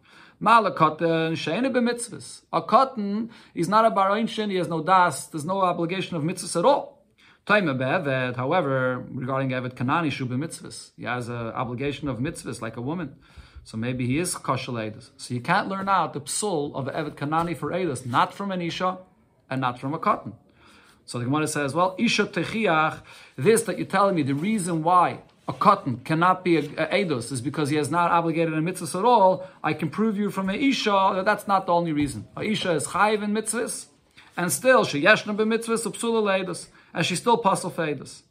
Malakotten 0.43 1.33
sheine 1.33 1.71
b'mitzvahs. 1.71 2.43
A 2.53 2.63
katan 2.63 3.29
is 3.55 3.69
not 3.69 3.85
a 3.85 3.91
baroinshin, 3.91 4.51
he 4.51 4.57
has 4.57 4.69
no 4.69 4.83
das, 4.83 5.27
there's 5.27 5.45
no 5.45 5.61
obligation 5.61 6.17
of 6.17 6.23
mitzvahs 6.23 6.59
at 6.59 6.65
all. 6.65 7.05
Taima 7.47 7.77
be'eved, 7.77 8.37
however, 8.37 9.05
regarding 9.11 9.51
Eved 9.51 9.75
Kanani 9.75 10.11
shu 10.11 10.25
b'mitzvahs, 10.25 10.93
he 10.97 11.05
has 11.05 11.29
an 11.29 11.49
obligation 11.49 12.09
of 12.09 12.19
mitzvahs 12.19 12.63
like 12.63 12.79
a 12.79 12.81
woman. 12.81 13.17
So 13.65 13.77
maybe 13.77 14.07
he 14.07 14.19
is 14.19 14.35
kosher 14.35 14.95
So 15.19 15.35
you 15.35 15.41
can't 15.41 15.69
learn 15.69 15.89
out 15.89 16.15
the 16.15 16.23
psul 16.23 16.75
of 16.75 16.87
Eved 16.87 17.17
Kanani 17.17 17.55
for 17.55 17.71
Edus, 17.71 18.07
not 18.07 18.33
from 18.33 18.51
an 18.51 18.63
Isha, 18.63 18.97
and 19.51 19.61
not 19.61 19.79
from 19.79 19.93
a 19.93 19.99
katan. 19.99 20.33
So 21.05 21.19
the 21.19 21.25
Gemara 21.27 21.49
says, 21.49 21.75
well, 21.75 21.97
Isha 21.99 22.27
Techiach, 22.27 23.03
this 23.37 23.63
that 23.65 23.77
you're 23.77 23.87
telling 23.87 24.15
me, 24.15 24.23
the 24.23 24.35
reason 24.35 24.83
why 24.83 25.23
a 25.51 25.53
katan 25.53 26.05
cannot 26.05 26.45
be 26.45 26.57
a, 26.59 26.63
a 26.79 27.01
is 27.17 27.41
because 27.41 27.71
he 27.71 27.77
has 27.77 27.91
not 27.91 28.11
obligated 28.13 28.55
a 28.55 28.63
mitzvah 28.63 28.99
at 28.99 29.05
all. 29.05 29.49
I 29.65 29.73
can 29.73 29.91
prove 29.91 30.17
you 30.17 30.31
from 30.31 30.49
a 30.49 30.55
Isha 30.55 31.13
that 31.17 31.25
that's 31.25 31.49
not 31.49 31.67
the 31.67 31.73
only 31.73 31.93
reason. 31.93 32.29
A 32.37 32.43
Isha 32.43 32.73
is 32.73 32.87
chayiv 32.87 33.23
in 33.23 33.33
mitzvahs, 33.33 33.87
and 34.37 34.53
still 34.53 34.85
she 34.85 35.03
yeshna 35.03 35.37
be 35.37 35.45
mitzvahs 35.45 36.69
and 36.95 37.05
she's 37.05 37.19
still 37.19 37.39
pasul 37.39 37.73
feidos. 37.73 38.23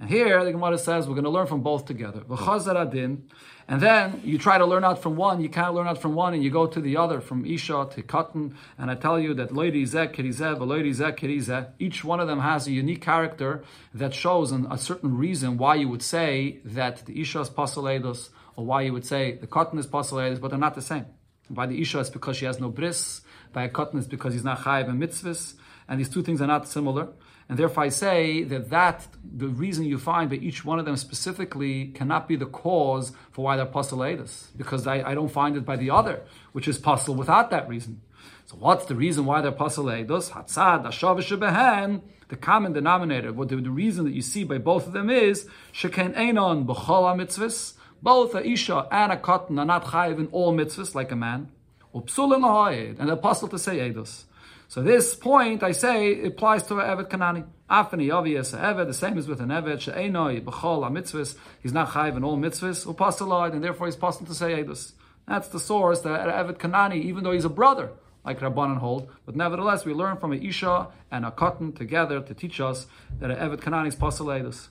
And 0.00 0.08
here 0.08 0.42
the 0.44 0.52
Gemara 0.52 0.78
says 0.78 1.06
we're 1.06 1.14
going 1.14 1.24
to 1.24 1.36
learn 1.38 1.46
from 1.46 1.60
both 1.60 1.84
together. 1.84 2.22
adin, 2.28 3.24
and 3.72 3.80
then 3.80 4.20
you 4.22 4.36
try 4.36 4.58
to 4.58 4.66
learn 4.66 4.84
out 4.84 5.00
from 5.02 5.16
one, 5.16 5.40
you 5.40 5.48
can't 5.48 5.72
learn 5.72 5.86
out 5.86 5.96
from 5.96 6.14
one, 6.14 6.34
and 6.34 6.44
you 6.44 6.50
go 6.50 6.66
to 6.66 6.78
the 6.78 6.98
other, 6.98 7.22
from 7.22 7.46
Isha 7.46 7.88
to 7.92 8.02
Katan. 8.02 8.54
And 8.76 8.90
I 8.90 8.96
tell 8.96 9.18
you 9.18 9.32
that 9.32 9.48
Loidi 9.48 9.84
Zeh 9.84 10.14
Kirizeh, 10.14 10.58
Loidi 10.58 10.90
Zeh 10.90 11.16
Kirizeh, 11.18 11.70
each 11.78 12.04
one 12.04 12.20
of 12.20 12.28
them 12.28 12.40
has 12.40 12.66
a 12.66 12.70
unique 12.70 13.00
character 13.00 13.64
that 13.94 14.12
shows 14.12 14.52
an, 14.52 14.66
a 14.70 14.76
certain 14.76 15.16
reason 15.16 15.56
why 15.56 15.76
you 15.76 15.88
would 15.88 16.02
say 16.02 16.58
that 16.66 17.06
the 17.06 17.18
Isha 17.18 17.40
is 17.40 17.48
Pasaledos, 17.48 18.28
or 18.56 18.66
why 18.66 18.82
you 18.82 18.92
would 18.92 19.06
say 19.06 19.36
the 19.36 19.46
Katan 19.46 19.78
is 19.78 19.86
Pasaledos, 19.86 20.38
but 20.38 20.48
they're 20.48 20.58
not 20.58 20.74
the 20.74 20.82
same. 20.82 21.06
By 21.48 21.64
the 21.64 21.80
Isha, 21.80 22.00
it's 22.00 22.10
because 22.10 22.36
she 22.36 22.44
has 22.44 22.60
no 22.60 22.68
bris. 22.68 23.22
By 23.54 23.62
a 23.62 23.70
Katan, 23.70 23.96
it's 23.96 24.06
because 24.06 24.34
he's 24.34 24.44
not 24.44 24.58
Chayiv 24.58 24.90
and 24.90 25.02
Mitzvahs. 25.02 25.54
And 25.88 25.98
these 25.98 26.10
two 26.10 26.22
things 26.22 26.42
are 26.42 26.46
not 26.46 26.68
similar. 26.68 27.08
And 27.52 27.58
therefore 27.58 27.82
I 27.82 27.90
say 27.90 28.44
that 28.44 28.70
that, 28.70 29.06
the 29.22 29.46
reason 29.46 29.84
you 29.84 29.98
find 29.98 30.30
that 30.30 30.42
each 30.42 30.64
one 30.64 30.78
of 30.78 30.86
them 30.86 30.96
specifically 30.96 31.88
cannot 31.88 32.26
be 32.26 32.34
the 32.34 32.46
cause 32.46 33.12
for 33.30 33.44
why 33.44 33.58
they're 33.58 33.66
postulatus, 33.66 34.46
because 34.56 34.86
I, 34.86 35.02
I 35.02 35.14
don't 35.14 35.28
find 35.28 35.54
it 35.58 35.66
by 35.66 35.76
the 35.76 35.90
other, 35.90 36.22
which 36.52 36.66
is 36.66 36.78
possible 36.78 37.14
without 37.14 37.50
that 37.50 37.68
reason. 37.68 38.00
So 38.46 38.56
what's 38.58 38.86
the 38.86 38.94
reason 38.94 39.26
why 39.26 39.42
they're 39.42 39.52
postulatus? 39.52 40.30
Hatzad, 40.30 40.86
Ashav, 40.86 42.00
the 42.28 42.36
common 42.36 42.72
denominator, 42.72 43.34
what 43.34 43.50
the, 43.50 43.56
the, 43.56 43.68
reason 43.68 44.06
that 44.06 44.14
you 44.14 44.22
see 44.22 44.44
by 44.44 44.56
both 44.56 44.86
of 44.86 44.94
them 44.94 45.10
is, 45.10 45.46
Sheken 45.74 46.14
Einon 46.14 46.64
B'chol 46.64 47.14
mitzvahs, 47.18 47.74
both 48.00 48.34
a 48.34 48.48
Isha 48.48 48.88
and 48.90 49.12
a 49.12 49.18
Katan 49.18 49.58
are 49.58 49.66
not 49.66 49.84
chayiv 49.84 50.18
in 50.18 50.28
all 50.28 50.54
mitzvahs 50.54 50.94
like 50.94 51.12
a 51.12 51.16
man. 51.16 51.50
And 51.92 52.08
the 52.08 53.12
apostle 53.12 53.48
to 53.48 53.58
say 53.58 53.90
Eidos. 53.90 54.24
So 54.72 54.82
this 54.82 55.14
point, 55.14 55.62
I 55.62 55.72
say, 55.72 56.24
applies 56.24 56.62
to 56.68 56.76
Evet 56.76 57.10
Kanani. 57.10 57.44
Afani 57.68 58.10
obvious 58.10 58.54
evet, 58.54 58.86
the 58.86 58.94
same 58.94 59.18
as 59.18 59.28
with 59.28 59.42
an 59.42 59.50
evet, 59.50 59.82
she'enoi 59.82 60.42
b'chol 60.42 60.90
mitzvahs, 60.90 61.36
he's 61.62 61.74
not 61.74 61.90
chayiv 61.90 62.16
in 62.16 62.24
all 62.24 62.38
mitzvahs, 62.38 62.86
upasalad, 62.86 63.52
and 63.52 63.62
therefore 63.62 63.86
he's 63.86 63.96
possible 63.96 64.28
to 64.28 64.34
say 64.34 64.64
edus. 64.64 64.92
That's 65.28 65.48
the 65.48 65.60
source 65.60 66.00
that 66.00 66.26
Evet 66.26 66.56
Kanani, 66.56 67.02
even 67.02 67.22
though 67.22 67.32
he's 67.32 67.44
a 67.44 67.50
brother, 67.50 67.92
like 68.24 68.40
Rabbanan 68.40 68.78
hold, 68.78 69.10
but 69.26 69.36
nevertheless 69.36 69.84
we 69.84 69.92
learn 69.92 70.16
from 70.16 70.32
a 70.32 70.36
Isha 70.36 70.88
and 71.10 71.26
a 71.26 71.30
Katan 71.30 71.76
together 71.76 72.22
to 72.22 72.32
teach 72.32 72.58
us 72.58 72.86
that 73.20 73.30
an 73.30 73.36
Evet 73.36 73.60
Kanani 73.60 73.88
is 73.88 73.94
possible 73.94 74.30
edus. 74.30 74.68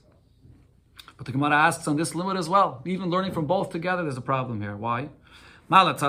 But 1.15 1.27
the 1.27 1.31
Gemara 1.31 1.57
asks 1.57 1.87
on 1.87 1.95
this 1.95 2.15
limit 2.15 2.37
as 2.37 2.49
well. 2.49 2.81
Even 2.87 3.11
learning 3.11 3.33
from 3.33 3.45
both 3.45 3.69
together, 3.69 4.01
there's 4.01 4.17
a 4.17 4.21
problem 4.21 4.61
here. 4.61 4.75
Why? 4.75 5.09
If 5.73 6.03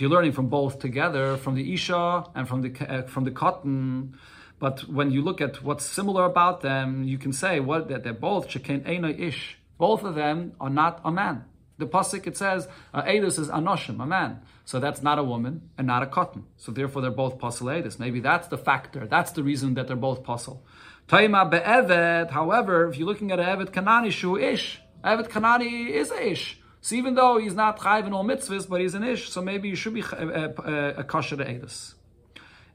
you're 0.00 0.08
learning 0.08 0.32
from 0.32 0.48
both 0.48 0.78
together, 0.78 1.36
from 1.36 1.56
the 1.56 1.74
Isha 1.74 2.26
and 2.32 2.46
from 2.46 2.62
the 2.62 2.70
uh, 2.88 3.02
from 3.08 3.24
the 3.24 3.32
katan, 3.32 4.12
but 4.60 4.88
when 4.88 5.10
you 5.10 5.20
look 5.20 5.40
at 5.40 5.64
what's 5.64 5.84
similar 5.84 6.24
about 6.24 6.60
them, 6.60 7.02
you 7.02 7.18
can 7.18 7.32
say 7.32 7.58
what 7.58 7.88
that 7.88 8.04
they're 8.04 8.12
both 8.12 8.46
shekain 8.46 8.86
ena 8.86 9.08
ish. 9.08 9.58
Both 9.78 10.04
of 10.04 10.14
them 10.14 10.52
are 10.60 10.70
not 10.70 11.00
a 11.04 11.10
man. 11.10 11.44
The 11.78 11.86
pasuk 11.86 12.28
it 12.28 12.36
says 12.36 12.68
Edus 12.94 13.40
is 13.40 13.48
anoshim, 13.48 14.00
a 14.00 14.06
man. 14.06 14.42
So 14.64 14.78
that's 14.78 15.02
not 15.02 15.18
a 15.18 15.24
woman 15.24 15.68
and 15.76 15.88
not 15.88 16.04
a 16.04 16.06
katan. 16.06 16.44
So 16.58 16.70
therefore 16.70 17.02
they're 17.02 17.10
both 17.10 17.38
pasul. 17.40 17.98
Maybe 17.98 18.20
that's 18.20 18.46
the 18.46 18.58
factor. 18.58 19.08
That's 19.08 19.32
the 19.32 19.42
reason 19.42 19.74
that 19.74 19.88
they're 19.88 19.96
both 19.96 20.22
pasul. 20.22 20.62
Taima 21.08 21.50
be'eved. 21.50 22.30
However, 22.30 22.88
if 22.88 22.96
you're 22.96 23.08
looking 23.08 23.32
at 23.32 23.40
a 23.40 23.42
evet 23.42 23.72
kanani 23.72 24.12
shu 24.12 24.38
ish, 24.38 24.80
evet 25.02 25.28
kanani 25.28 25.88
is 25.88 26.12
ish. 26.12 26.61
So 26.82 26.96
even 26.96 27.14
though 27.14 27.38
he's 27.38 27.54
not 27.54 27.78
chayv 27.78 28.06
in 28.08 28.12
all 28.12 28.24
mitzvahs, 28.24 28.68
but 28.68 28.80
he's 28.80 28.94
an 28.94 29.04
ish, 29.04 29.30
so 29.30 29.40
maybe 29.40 29.68
you 29.68 29.76
should 29.76 29.94
be 29.94 30.00
a, 30.00 31.04
kosher 31.04 31.36
edus. 31.36 31.94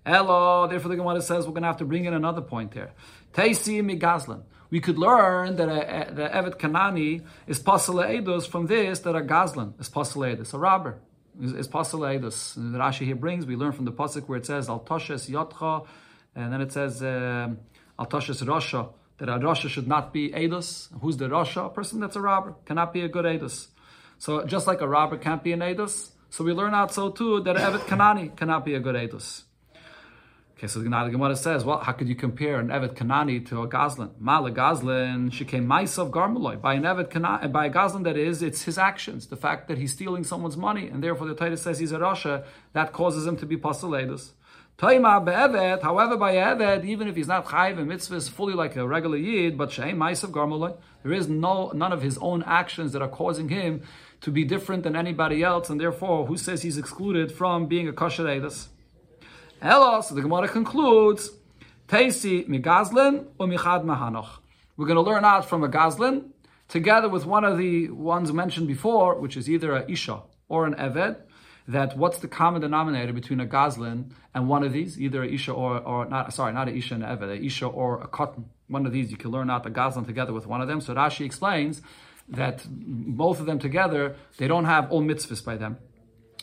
Hello, 0.05 0.65
therefore 0.65 0.87
the 0.87 0.95
Gemara 0.95 1.21
says 1.21 1.45
we're 1.45 1.51
going 1.51 1.63
to 1.63 1.67
have 1.67 1.77
to 1.77 1.85
bring 1.85 2.05
in 2.05 2.13
another 2.13 2.39
point 2.39 2.73
here. 2.73 2.91
Teisi 3.33 3.83
migazlan. 3.83 4.43
We 4.69 4.79
could 4.79 4.97
learn 4.97 5.57
that 5.57 6.15
the 6.15 6.23
Evet 6.23 6.55
Kanani 6.57 7.21
is 7.47 7.61
pasal 7.61 8.01
edus 8.05 8.47
from 8.47 8.67
this 8.67 8.99
that 8.99 9.13
a 9.13 9.19
gazlan 9.19 9.77
is 9.77 9.89
pasal 9.89 10.37
edus, 10.37 10.53
a 10.53 10.57
robber 10.57 10.99
is, 11.41 11.51
is 11.51 11.67
edus. 11.67 12.55
The 12.55 12.77
Rashi 12.77 13.05
here 13.05 13.15
brings, 13.15 13.45
we 13.45 13.57
learn 13.57 13.73
from 13.73 13.83
the 13.83 13.91
pasuk 13.91 14.29
where 14.29 14.37
it 14.37 14.45
says 14.45 14.69
al 14.69 14.79
toshes 14.79 15.29
yotcha, 15.29 15.85
and 16.33 16.53
then 16.53 16.61
it 16.61 16.71
says 16.71 17.01
um, 17.01 17.59
al 17.99 18.05
toshes 18.05 18.41
rasha 18.41 18.89
that 19.17 19.27
a 19.27 19.33
rasha 19.33 19.67
should 19.67 19.87
not 19.87 20.13
be 20.13 20.29
edus. 20.29 20.87
Who's 21.01 21.17
the 21.17 21.27
rasha? 21.27 21.65
A 21.65 21.69
person 21.69 21.99
that's 21.99 22.15
a 22.15 22.21
robber 22.21 22.55
cannot 22.63 22.93
be 22.93 23.01
a 23.01 23.09
good 23.09 23.25
edus. 23.25 23.67
So 24.19 24.45
just 24.45 24.67
like 24.67 24.81
a 24.81 24.87
robber 24.87 25.17
can't 25.17 25.43
be 25.43 25.51
an 25.53 25.59
edus, 25.59 26.11
so 26.29 26.43
we 26.43 26.53
learn 26.53 26.73
out 26.73 26.93
so 26.93 27.09
too 27.09 27.41
that 27.41 27.55
Evet 27.55 27.81
Kanani 27.81 28.35
cannot 28.35 28.65
be 28.65 28.73
a 28.73 28.79
good 28.79 28.95
edus. 28.95 29.43
Okay, 30.57 30.65
so 30.65 30.79
the 30.79 30.89
Gemara 30.89 31.35
says, 31.35 31.63
well, 31.63 31.77
how 31.77 31.91
could 31.91 32.09
you 32.09 32.15
compare 32.15 32.59
an 32.59 32.69
Evet 32.69 32.95
Kanani 32.95 33.45
to 33.49 33.61
a 33.61 33.67
Gazlan? 33.67 34.19
Mala 34.19 34.51
Gazlan, 34.51 35.31
she 35.31 35.45
came 35.45 35.71
of 35.71 36.09
Garmaloi. 36.09 36.59
By 36.59 36.73
an 36.73 36.83
Evet 36.83 37.11
Kanani, 37.11 37.51
by 37.51 37.67
a 37.67 37.69
Gazlan 37.69 38.05
that 38.05 38.17
is, 38.17 38.41
it's 38.41 38.63
his 38.63 38.79
actions, 38.79 39.27
the 39.27 39.37
fact 39.37 39.67
that 39.67 39.77
he's 39.77 39.93
stealing 39.93 40.23
someone's 40.23 40.57
money, 40.57 40.87
and 40.87 41.03
therefore 41.03 41.27
the 41.27 41.35
Titus 41.35 41.61
says 41.61 41.77
he's 41.77 41.91
a 41.91 41.99
Rasha, 41.99 42.43
that 42.73 42.91
causes 42.91 43.27
him 43.27 43.37
to 43.37 43.45
be 43.45 43.55
Pasaledus. 43.55 44.31
Taima 44.79 45.25
be'evet, 45.25 45.81
however, 45.81 46.17
by 46.17 46.35
evet, 46.35 46.85
even 46.85 47.07
if 47.07 47.15
he's 47.15 47.27
not 47.27 47.45
chayiv 47.45 47.79
and 47.79 47.89
mitzvahs 47.89 48.29
fully 48.29 48.53
like 48.53 48.75
a 48.75 48.87
regular 48.87 49.17
yid, 49.17 49.57
but 49.57 49.71
she'em 49.71 49.97
ma'asav 49.97 50.29
garmaloi, 50.29 50.77
there 51.01 51.13
is 51.13 51.27
no 51.27 51.71
none 51.73 51.91
of 51.91 52.03
his 52.03 52.17
own 52.19 52.43
actions 52.43 52.93
that 52.93 53.01
are 53.01 53.07
causing 53.07 53.49
him 53.49 53.81
to 54.21 54.31
be 54.31 54.43
different 54.43 54.83
than 54.83 54.95
anybody 54.95 55.43
else, 55.43 55.69
and 55.69 55.79
therefore, 55.79 56.25
who 56.25 56.37
says 56.37 56.61
he's 56.61 56.77
excluded 56.77 57.31
from 57.31 57.67
being 57.67 57.87
a 57.87 57.93
kosher 57.93 58.25
edus? 58.25 58.67
Hello, 59.61 60.01
so 60.01 60.15
the 60.15 60.21
Gemara 60.21 60.47
concludes, 60.47 61.31
Teisi 61.87 62.47
migazlin 62.47 63.27
or 63.39 63.47
michad 63.47 63.83
mahanoch. 63.83 64.39
We're 64.75 64.85
going 64.85 64.95
to 64.95 65.01
learn 65.01 65.25
out 65.25 65.45
from 65.45 65.63
a 65.63 65.69
gazlin, 65.69 66.29
together 66.67 67.09
with 67.09 67.25
one 67.25 67.43
of 67.43 67.57
the 67.57 67.89
ones 67.89 68.31
mentioned 68.33 68.67
before, 68.67 69.19
which 69.19 69.37
is 69.37 69.49
either 69.49 69.71
a 69.73 69.89
isha 69.89 70.21
or 70.49 70.65
an 70.65 70.75
eved, 70.75 71.17
that 71.67 71.97
what's 71.97 72.19
the 72.19 72.27
common 72.27 72.61
denominator 72.61 73.13
between 73.13 73.39
a 73.39 73.45
gazlin 73.45 74.11
and 74.33 74.47
one 74.47 74.63
of 74.63 74.73
these, 74.73 74.99
either 74.99 75.23
a 75.23 75.27
isha 75.27 75.51
or, 75.51 75.79
or 75.79 76.05
not, 76.05 76.33
sorry, 76.33 76.53
not 76.53 76.67
a 76.67 76.75
isha 76.75 76.95
and 76.95 77.03
an 77.03 77.17
eved, 77.17 77.29
a 77.29 77.43
isha 77.43 77.65
or 77.65 78.01
a 78.01 78.07
katan. 78.07 78.45
One 78.67 78.85
of 78.85 78.91
these, 78.91 79.11
you 79.11 79.17
can 79.17 79.31
learn 79.31 79.49
out 79.49 79.63
the 79.63 79.71
gazlin 79.71 80.05
together 80.05 80.33
with 80.33 80.45
one 80.45 80.61
of 80.61 80.67
them. 80.67 80.81
So 80.81 80.93
Rashi 80.93 81.25
explains 81.25 81.81
that 82.27 82.65
both 82.69 83.39
of 83.39 83.45
them 83.45 83.59
together, 83.59 84.15
they 84.37 84.47
don't 84.47 84.65
have 84.65 84.91
all 84.91 85.01
mitzvahs 85.01 85.43
by 85.43 85.55
them. 85.55 85.77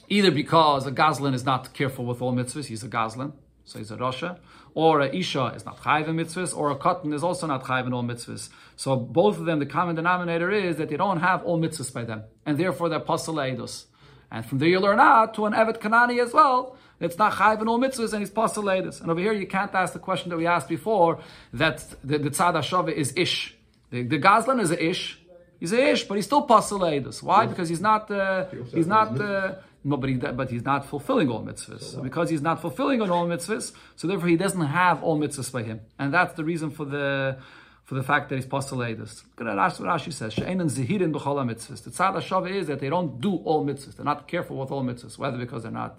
Either 0.09 0.31
because 0.31 0.87
a 0.87 0.93
Gazlan 0.93 1.35
is 1.35 1.45
not 1.45 1.73
careful 1.73 2.05
with 2.05 2.21
all 2.21 2.33
mitzvahs, 2.33 2.67
he's 2.67 2.83
a 2.83 2.89
Gazlan, 2.89 3.33
so 3.65 3.79
he's 3.79 3.91
a 3.91 3.97
Rasha, 3.97 4.39
or 4.75 5.01
a 5.01 5.15
Isha 5.15 5.53
is 5.57 5.65
not 5.65 5.79
Chayv 5.79 6.09
in 6.09 6.17
mitzvahs, 6.17 6.57
or 6.57 6.71
a 6.71 6.77
Katan 6.77 7.15
is 7.15 7.23
also 7.23 7.47
not 7.47 7.65
Chayv 7.65 7.87
in 7.87 7.93
all 7.93 8.03
mitzvahs. 8.03 8.51
So 8.77 8.97
both 8.97 9.39
of 9.39 9.47
them, 9.47 9.59
the 9.59 9.67
common 9.67 9.97
denominator 9.97 10.51
is 10.51 10.77
that 10.77 10.89
they 10.89 10.97
don't 10.97 11.21
have 11.21 11.43
all 11.45 11.59
mitzvahs 11.59 11.93
by 11.93 12.05
them, 12.05 12.25
and 12.45 12.59
therefore 12.59 12.89
they're 12.89 13.01
Pasal 13.01 13.35
Eidos. 13.37 13.87
And 14.31 14.45
from 14.45 14.59
there 14.59 14.69
you 14.69 14.81
learn 14.81 15.01
out 15.01 15.35
to 15.35 15.47
an 15.47 15.53
Evet 15.53 15.79
Kanani 15.79 16.23
as 16.23 16.33
well, 16.33 16.77
it's 17.01 17.19
not 17.19 17.33
chayv 17.33 17.61
in 17.61 17.69
all 17.69 17.79
mitzvahs 17.79 18.13
and 18.13 18.21
he's 18.21 18.31
postulated. 18.31 18.95
And 19.01 19.11
over 19.11 19.21
here 19.21 19.33
you 19.33 19.47
can't 19.47 19.75
ask 19.75 19.93
the 19.93 19.99
question 19.99 20.31
that 20.31 20.37
we 20.37 20.47
asked 20.47 20.69
before 20.69 21.21
that 21.53 21.85
the, 22.03 22.19
the 22.19 22.31
tzad 22.31 22.55
hashava 22.55 22.93
is 22.93 23.13
ish. 23.17 23.57
The, 23.91 24.03
the 24.03 24.19
Gazlan 24.19 24.61
is 24.61 24.71
a 24.71 24.85
ish, 24.85 25.21
He's 25.65 25.73
a 25.73 25.93
ish, 25.93 26.05
but 26.05 26.17
he's 26.17 26.27
still 26.27 26.47
pasaledus. 26.47 27.23
Why? 27.23 27.47
Because 27.47 27.71
he's 27.71 27.81
not. 27.81 28.11
Uh, 28.11 28.45
he's 28.75 28.87
not. 28.87 29.19
Uh, 29.19 29.55
no, 29.83 29.97
but, 29.97 30.11
he, 30.11 30.17
but 30.17 30.51
he's 30.51 30.63
not 30.63 30.85
fulfilling 30.85 31.31
all 31.31 31.43
mitzvahs. 31.43 31.85
So 31.85 32.03
because 32.03 32.29
he's 32.29 32.43
not 32.43 32.61
fulfilling 32.61 33.01
on 33.01 33.11
all 33.11 33.27
mitzvahs, 33.27 33.73
so 33.97 34.07
therefore 34.07 34.29
he 34.29 34.37
doesn't 34.37 34.61
have 34.61 35.03
all 35.03 35.19
mitzvahs 35.19 35.51
by 35.51 35.63
him, 35.63 35.81
and 35.99 36.13
that's 36.13 36.35
the 36.35 36.45
reason 36.45 36.71
for 36.71 36.85
the 36.85 37.39
for 37.85 37.95
the 37.95 38.03
fact 38.03 38.29
that 38.29 38.35
he's 38.35 38.45
pasaledus. 38.45 39.23
Look 39.39 39.49
at 39.49 39.57
Rashi, 39.57 40.13
says, 40.13 40.35
"She'enan 40.35 40.69
zihirin 40.69 41.13
b'chol 41.15 41.39
mitzvahs." 41.51 41.83
The 41.83 41.91
tzad 41.91 42.15
hashava 42.17 42.51
is 42.51 42.67
that 42.67 42.81
they 42.81 42.91
don't 42.91 43.19
do 43.19 43.37
all 43.37 43.65
mitzvahs. 43.65 43.97
They're 43.97 44.05
not 44.05 44.29
careful 44.29 44.59
with 44.59 44.71
all 44.71 44.85
mitzvahs, 44.85 45.17
whether 45.17 45.39
because 45.39 45.63
they're 45.63 45.73
not 45.73 45.99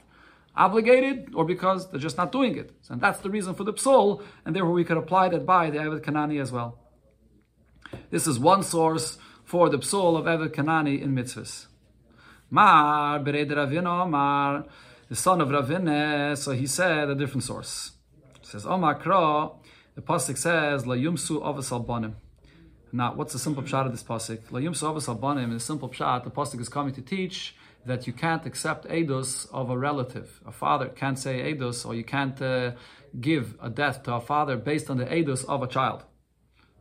obligated 0.56 1.32
or 1.34 1.44
because 1.44 1.90
they're 1.90 2.00
just 2.00 2.18
not 2.18 2.32
doing 2.32 2.56
it. 2.56 2.70
And 2.92 3.02
that's 3.02 3.18
the 3.22 3.32
reason 3.32 3.56
for 3.56 3.64
the 3.64 3.74
psal, 3.74 4.22
and 4.46 4.56
therefore 4.56 4.74
we 4.74 4.84
could 4.84 4.98
apply 4.98 5.30
that 5.30 5.44
by 5.44 5.72
the 5.72 5.80
Evet 5.80 6.02
Kanani 6.02 6.40
as 6.40 6.52
well. 6.52 6.78
This 8.12 8.28
is 8.28 8.38
one 8.38 8.62
source 8.62 9.18
for 9.56 9.70
the 9.70 9.78
psal 9.78 10.18
of 10.18 10.26
Evet 10.26 10.52
Kanani 10.54 11.02
in 11.02 11.16
mitzvahs. 11.16 11.68
Mar 12.50 13.20
bered 13.22 13.52
Ravina 13.52 14.06
Mar, 14.10 14.66
the 15.08 15.16
son 15.16 15.40
of 15.40 15.48
Ravina, 15.48 16.38
so 16.38 16.52
he 16.52 16.68
said 16.68 17.10
a 17.10 17.16
different 17.16 17.46
source. 17.46 17.92
He 18.42 18.48
says 18.48 18.66
Omar 18.66 19.02
Kra, 19.02 19.56
the 19.96 20.02
pasuk 20.02 20.38
says 20.38 20.86
La 20.86 20.96
Yumsu 20.96 21.42
Avas 21.42 21.70
Albanim. 21.72 22.16
Now, 22.92 23.14
what's 23.16 23.32
the 23.32 23.40
simple 23.40 23.64
pshat 23.64 23.86
of 23.86 23.94
this 23.94 24.04
pasuk? 24.04 24.52
La 24.52 24.60
Yumsu 24.60 24.84
Avas. 24.92 25.42
In 25.42 25.52
the 25.52 25.60
simple 25.62 25.88
pshat, 25.88 26.26
the 26.26 26.32
pasuk 26.32 26.60
is 26.60 26.68
coming 26.68 26.94
to 26.94 27.02
teach 27.02 27.56
that 27.86 28.08
you 28.08 28.12
can't 28.12 28.46
accept 28.46 28.86
edus 28.90 29.48
of 29.54 29.70
a 29.70 29.78
relative. 29.78 30.42
A 30.46 30.52
father 30.52 30.90
can't 30.90 31.18
say 31.18 31.54
edus, 31.54 31.86
or 31.86 31.96
you 31.96 32.04
can't 32.04 32.42
uh, 32.42 32.72
give 33.22 33.56
a 33.62 33.70
death 33.70 34.04
to 34.04 34.16
a 34.16 34.20
father 34.20 34.58
based 34.58 34.90
on 34.90 34.98
the 34.98 35.06
edus 35.06 35.46
of 35.46 35.64
a 35.64 35.68
child. 35.68 36.04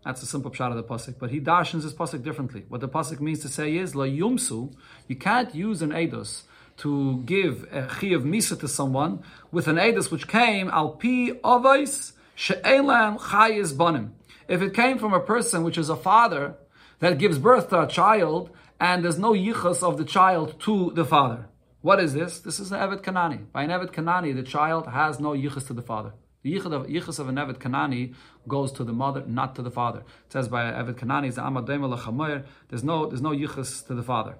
That's 0.04 0.23
a 0.23 0.26
simple 0.26 0.50
pshat 0.50 0.70
of 0.70 0.76
the 0.76 0.84
pasuk. 0.84 1.18
But 1.18 1.30
he 1.30 1.40
darshans 1.40 1.82
his 1.82 1.94
pasuk 1.94 2.23
differently. 2.23 2.64
What 2.68 2.80
the 2.80 2.88
pasuk 2.88 3.20
means 3.20 3.40
to 3.40 3.49
say 3.49 3.76
is 3.76 3.94
la 3.94 4.04
yumsu. 4.04 4.75
You 5.08 5.16
can't 5.16 5.54
use 5.54 5.80
an 5.80 5.90
edus 5.90 6.42
to 6.78 7.23
give 7.25 7.66
a 7.73 7.87
chi 7.87 8.08
of 8.08 8.25
misa 8.25 8.58
to 8.61 8.68
someone 8.68 9.23
with 9.50 9.68
an 9.68 9.76
edus 9.76 10.11
which 10.11 10.28
came 10.28 10.68
al 10.68 10.90
pi 10.90 11.32
avais 11.42 12.12
she'elam 12.34 13.18
chayis 13.18 13.76
banim. 13.76 14.14
If 14.46 14.61
it 14.61 14.75
came 14.75 14.99
from 14.99 15.14
a 15.14 15.20
person 15.20 15.62
which 15.62 15.78
is 15.78 15.88
a 15.88 15.96
father 15.96 16.56
that 16.99 17.18
gives 17.18 17.38
birth 17.38 17.70
to 17.70 17.82
a 17.82 17.87
child 17.87 18.50
and 18.78 19.04
there's 19.04 19.18
no 19.18 19.32
yichus 19.32 19.82
of 19.82 19.96
the 19.96 20.04
child 20.04 20.61
to 20.61 20.90
the 20.94 21.04
father. 21.04 21.49
What 21.80 22.00
is 22.00 22.12
this? 22.12 22.40
This 22.40 22.61
is 22.61 22.73
an 22.73 22.80
Evet 22.80 23.02
Kanani. 23.02 23.50
By 23.52 23.62
an 23.62 23.70
Evet 23.70 23.92
Kanani, 23.92 24.34
the 24.34 24.42
child 24.42 24.87
has 24.88 25.20
no 25.20 25.30
yichus 25.30 25.66
to 25.68 25.73
the 25.73 25.82
father. 25.82 26.12
The 26.45 26.53
yichus 26.53 27.19
of, 27.19 27.29
an 27.29 27.37
Evet 27.37 27.57
Kanani 27.57 28.15
goes 28.47 28.71
to 28.73 28.85
the 28.85 28.93
mother, 28.93 29.25
not 29.27 29.55
to 29.57 29.63
the 29.63 29.71
father. 29.71 30.01
It 30.01 30.33
says 30.33 30.47
by 30.47 30.65
Evet 30.65 30.95
Kanani 30.97 32.45
There's 32.69 32.85
no 32.85 33.07
there's 33.07 33.23
no 33.23 33.31
yichus 33.31 33.87
to 33.87 33.95
the 33.95 34.03
father. 34.03 34.37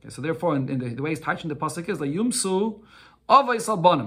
Okay, 0.00 0.10
so 0.10 0.20
therefore, 0.20 0.56
in, 0.56 0.68
in 0.68 0.78
the, 0.80 0.88
the, 0.88 1.02
way 1.02 1.10
he's 1.10 1.20
touching 1.20 1.48
the 1.48 1.54
pasuk 1.54 1.88
is 1.88 2.00
like 2.00 2.10
yumsu. 2.10 2.80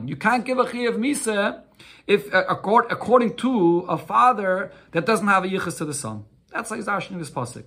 You 0.08 0.16
can't 0.18 0.46
give 0.46 0.60
a 0.60 0.66
chi 0.66 0.80
of 0.80 0.96
misa 0.96 1.62
if 2.06 2.32
uh, 2.34 2.44
accord, 2.50 2.86
according 2.92 3.36
to 3.38 3.80
a 3.90 3.98
father 3.98 4.72
that 4.92 5.06
doesn't 5.06 5.28
have 5.28 5.46
a 5.46 5.48
yichus 5.48 5.78
to 5.78 5.86
the 5.86 5.94
son. 5.94 6.26
That's 6.52 6.70
how 6.70 6.76
he's 6.76 6.86
darshaning 6.86 7.18
this 7.18 7.32
pasuk. 7.32 7.64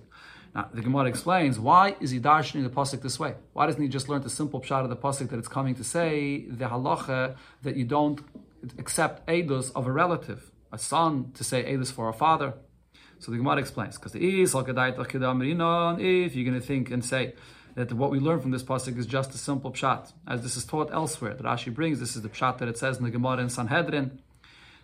Now, 0.53 0.69
the 0.71 0.81
Gemara 0.81 1.05
explains 1.05 1.59
why 1.59 1.95
is 1.99 2.11
he 2.11 2.19
darshaning 2.19 2.63
the 2.63 2.69
pasuk 2.69 3.01
this 3.01 3.19
way? 3.19 3.33
Why 3.53 3.65
doesn't 3.65 3.81
he 3.81 3.87
just 3.87 4.09
learn 4.09 4.21
the 4.21 4.29
simple 4.29 4.61
pshat 4.61 4.83
of 4.83 4.89
the 4.89 4.95
pasuk 4.95 5.29
that 5.29 5.39
it's 5.39 5.47
coming 5.47 5.73
to 5.75 5.83
say 5.83 6.45
the 6.47 6.65
halacha 6.65 7.35
that 7.63 7.75
you 7.75 7.85
don't 7.85 8.21
accept 8.77 9.27
edus 9.27 9.71
of 9.75 9.87
a 9.87 9.91
relative, 9.91 10.51
a 10.71 10.77
son, 10.77 11.31
to 11.33 11.43
say 11.43 11.63
edus 11.63 11.91
for 11.91 12.09
a 12.09 12.13
father. 12.13 12.53
So 13.19 13.31
the 13.31 13.37
Gemara 13.37 13.57
explains, 13.57 13.97
because 13.97 14.13
the 14.13 14.41
is 14.41 14.55
if 14.55 16.35
you're 16.35 16.45
going 16.45 16.59
to 16.59 16.65
think 16.65 16.91
and 16.91 17.05
say 17.05 17.33
that 17.75 17.93
what 17.93 18.11
we 18.11 18.19
learn 18.19 18.39
from 18.39 18.51
this 18.51 18.63
pasuk 18.63 18.97
is 18.97 19.05
just 19.05 19.33
a 19.33 19.37
simple 19.37 19.71
pshat, 19.71 20.11
as 20.27 20.41
this 20.43 20.57
is 20.57 20.65
taught 20.65 20.91
elsewhere. 20.91 21.33
That 21.35 21.43
Rashi 21.43 21.73
brings 21.73 21.99
this 21.99 22.15
is 22.15 22.21
the 22.21 22.29
pshat 22.29 22.57
that 22.57 22.67
it 22.67 22.77
says 22.77 22.97
in 22.97 23.03
the 23.03 23.11
Gemara 23.11 23.37
in 23.37 23.49
Sanhedrin 23.49 24.19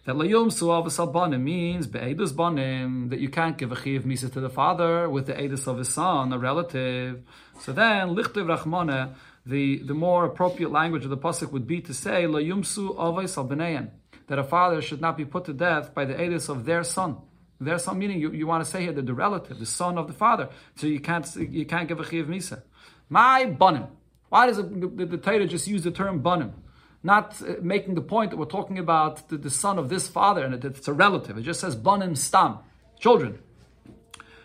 that 0.07 0.15
layum 0.15 0.47
suavas 0.47 0.97
banim 1.11 1.43
means 1.43 1.85
be'edus 1.85 2.31
banim 2.31 3.09
that 3.09 3.19
you 3.19 3.27
can't 3.27 3.57
give 3.57 3.73
a 3.73 3.75
chiv 3.75 4.03
misa 4.05 4.31
to 4.31 4.39
the 4.39 4.49
father 4.49 5.09
with 5.09 5.25
the 5.25 5.33
edus 5.33 5.67
of 5.67 5.79
his 5.79 5.89
son, 5.89 6.31
a 6.31 6.39
relative. 6.39 7.21
So 7.59 7.73
then 7.73 8.15
lichtiv 8.15 8.45
rachmana, 8.45 9.15
the 9.47 9.79
the 9.83 9.93
more 9.93 10.25
appropriate 10.25 10.71
language 10.71 11.03
of 11.03 11.09
the 11.09 11.17
pasuk 11.17 11.51
would 11.51 11.67
be 11.67 11.79
to 11.81 11.93
say 11.93 12.23
layumsu 12.23 12.95
avos 12.97 13.37
al 13.37 13.87
that 14.27 14.37
a 14.37 14.43
father 14.43 14.81
should 14.81 14.99
not 14.99 15.15
be 15.15 15.23
put 15.23 15.45
to 15.45 15.53
death 15.53 15.93
by 15.93 16.03
the 16.03 16.13
edus 16.13 16.49
of 16.49 16.65
their 16.65 16.83
son. 16.83 17.17
Their 17.61 17.79
son 17.79 17.97
meaning 17.97 18.19
you, 18.19 18.31
you 18.31 18.45
want 18.45 18.63
to 18.63 18.69
say 18.69 18.83
here 18.83 18.91
that 18.91 19.05
the 19.05 19.13
relative, 19.13 19.57
the 19.57 19.65
son 19.65 19.97
of 19.97 20.07
the 20.07 20.13
father, 20.13 20.49
so 20.75 20.85
you 20.85 20.99
can't 20.99 21.25
you 21.35 21.65
can't 21.65 21.87
give 21.87 21.99
a 21.99 22.05
chiv 22.05 22.27
misa. 22.27 22.61
My 23.09 23.45
banim. 23.45 23.87
Why 24.29 24.47
does 24.47 24.57
the, 24.57 24.63
the 24.63 25.17
Torah 25.17 25.47
just 25.47 25.67
use 25.67 25.83
the 25.83 25.91
term 25.91 26.19
banim? 26.19 26.53
Not 27.01 27.41
uh, 27.41 27.55
making 27.61 27.95
the 27.95 28.01
point 28.01 28.31
that 28.31 28.37
we're 28.37 28.45
talking 28.45 28.77
about 28.77 29.29
the, 29.29 29.37
the 29.37 29.49
son 29.49 29.79
of 29.79 29.87
this 29.87 30.09
father 30.09 30.43
and 30.43 30.53
it's 30.65 30.87
a 30.89 30.93
relative. 30.93 31.37
It 31.37 31.43
just 31.43 31.61
says 31.61 31.75
banim 31.75 32.15
stam, 32.15 32.59
children. 32.99 33.39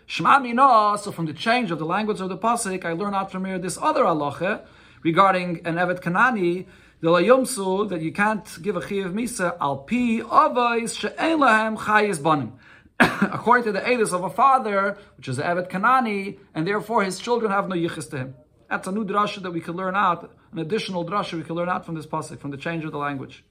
Shema 0.05 0.39
mina, 0.39 0.97
so 0.97 1.11
from 1.11 1.25
the 1.25 1.33
change 1.33 1.71
of 1.71 1.79
the 1.79 1.85
language 1.85 2.21
of 2.21 2.29
the 2.29 2.37
pasuk, 2.37 2.85
I 2.85 2.93
learn 2.93 3.13
out 3.13 3.31
from 3.31 3.45
here 3.45 3.59
this 3.59 3.77
other 3.81 4.03
halacha 4.03 4.65
regarding 5.03 5.65
an 5.65 5.75
Evet 5.75 5.99
Kanani, 6.01 6.65
the 7.01 7.09
layumsu, 7.09 7.89
that 7.89 8.01
you 8.01 8.11
can't 8.11 8.61
give 8.61 8.75
a 8.75 8.81
chiyav 8.81 9.13
misa 9.13 9.57
al 9.59 9.77
pi 9.77 10.21
avais 10.21 10.97
she'en 10.97 11.39
lahem 11.39 11.77
chayis 11.77 12.21
banim. 12.21 12.53
According 12.99 13.65
to 13.65 13.71
the 13.71 13.81
edus 13.81 14.13
of 14.13 14.23
a 14.23 14.29
father, 14.29 14.97
which 15.17 15.27
is 15.27 15.39
Evet 15.39 15.69
Kanani, 15.69 16.39
and 16.55 16.65
therefore 16.65 17.03
his 17.03 17.19
children 17.19 17.51
have 17.51 17.67
no 17.67 17.75
yichis 17.75 18.09
to 18.11 18.17
him. 18.17 18.35
That's 18.69 18.87
a 18.87 18.91
new 18.91 19.05
drasha 19.05 19.41
that 19.43 19.51
we 19.51 19.61
can 19.61 19.75
learn 19.75 19.95
out, 19.95 20.31
an 20.51 20.59
additional 20.59 21.05
drasha 21.05 21.33
we 21.33 21.43
can 21.43 21.55
learn 21.55 21.69
out 21.69 21.85
from 21.85 21.95
this 21.95 22.07
pasuk, 22.07 22.39
from 22.39 22.51
the 22.51 22.57
change 22.57 22.85
of 22.85 22.91
the 22.91 22.97
language. 22.97 23.43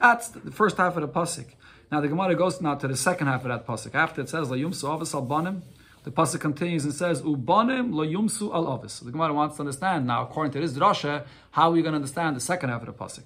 That's 0.00 0.28
the 0.28 0.50
first 0.50 0.76
half 0.76 0.96
of 0.96 1.02
the 1.02 1.08
pasuk. 1.08 1.46
Now 1.92 2.00
the 2.00 2.08
Gemara 2.08 2.34
goes 2.34 2.60
now 2.60 2.74
to 2.74 2.88
the 2.88 2.96
second 2.96 3.28
half 3.28 3.42
of 3.42 3.48
that 3.48 3.66
pasuk. 3.66 3.94
After 3.94 4.22
it 4.22 4.28
says 4.28 4.50
la 4.50 4.56
yumsu 4.56 4.92
avis 4.92 5.14
al 5.14 5.22
banim, 5.22 5.62
the 6.04 6.10
pasuk 6.10 6.40
continues 6.40 6.84
and 6.84 6.92
says 6.92 7.22
ubanim 7.22 7.94
la 7.94 8.04
yumsu 8.04 8.54
al 8.54 8.72
avis. 8.72 9.00
The 9.00 9.10
Gemara 9.10 9.32
wants 9.32 9.56
to 9.56 9.62
understand 9.62 10.06
now, 10.06 10.22
according 10.22 10.52
to 10.52 10.60
this 10.60 10.72
drasha, 10.72 11.24
how 11.50 11.70
are 11.70 11.72
we 11.72 11.80
going 11.80 11.92
to 11.92 11.96
understand 11.96 12.36
the 12.36 12.40
second 12.40 12.68
half 12.68 12.82
of 12.82 12.86
the 12.86 12.92
pasuk? 12.92 13.24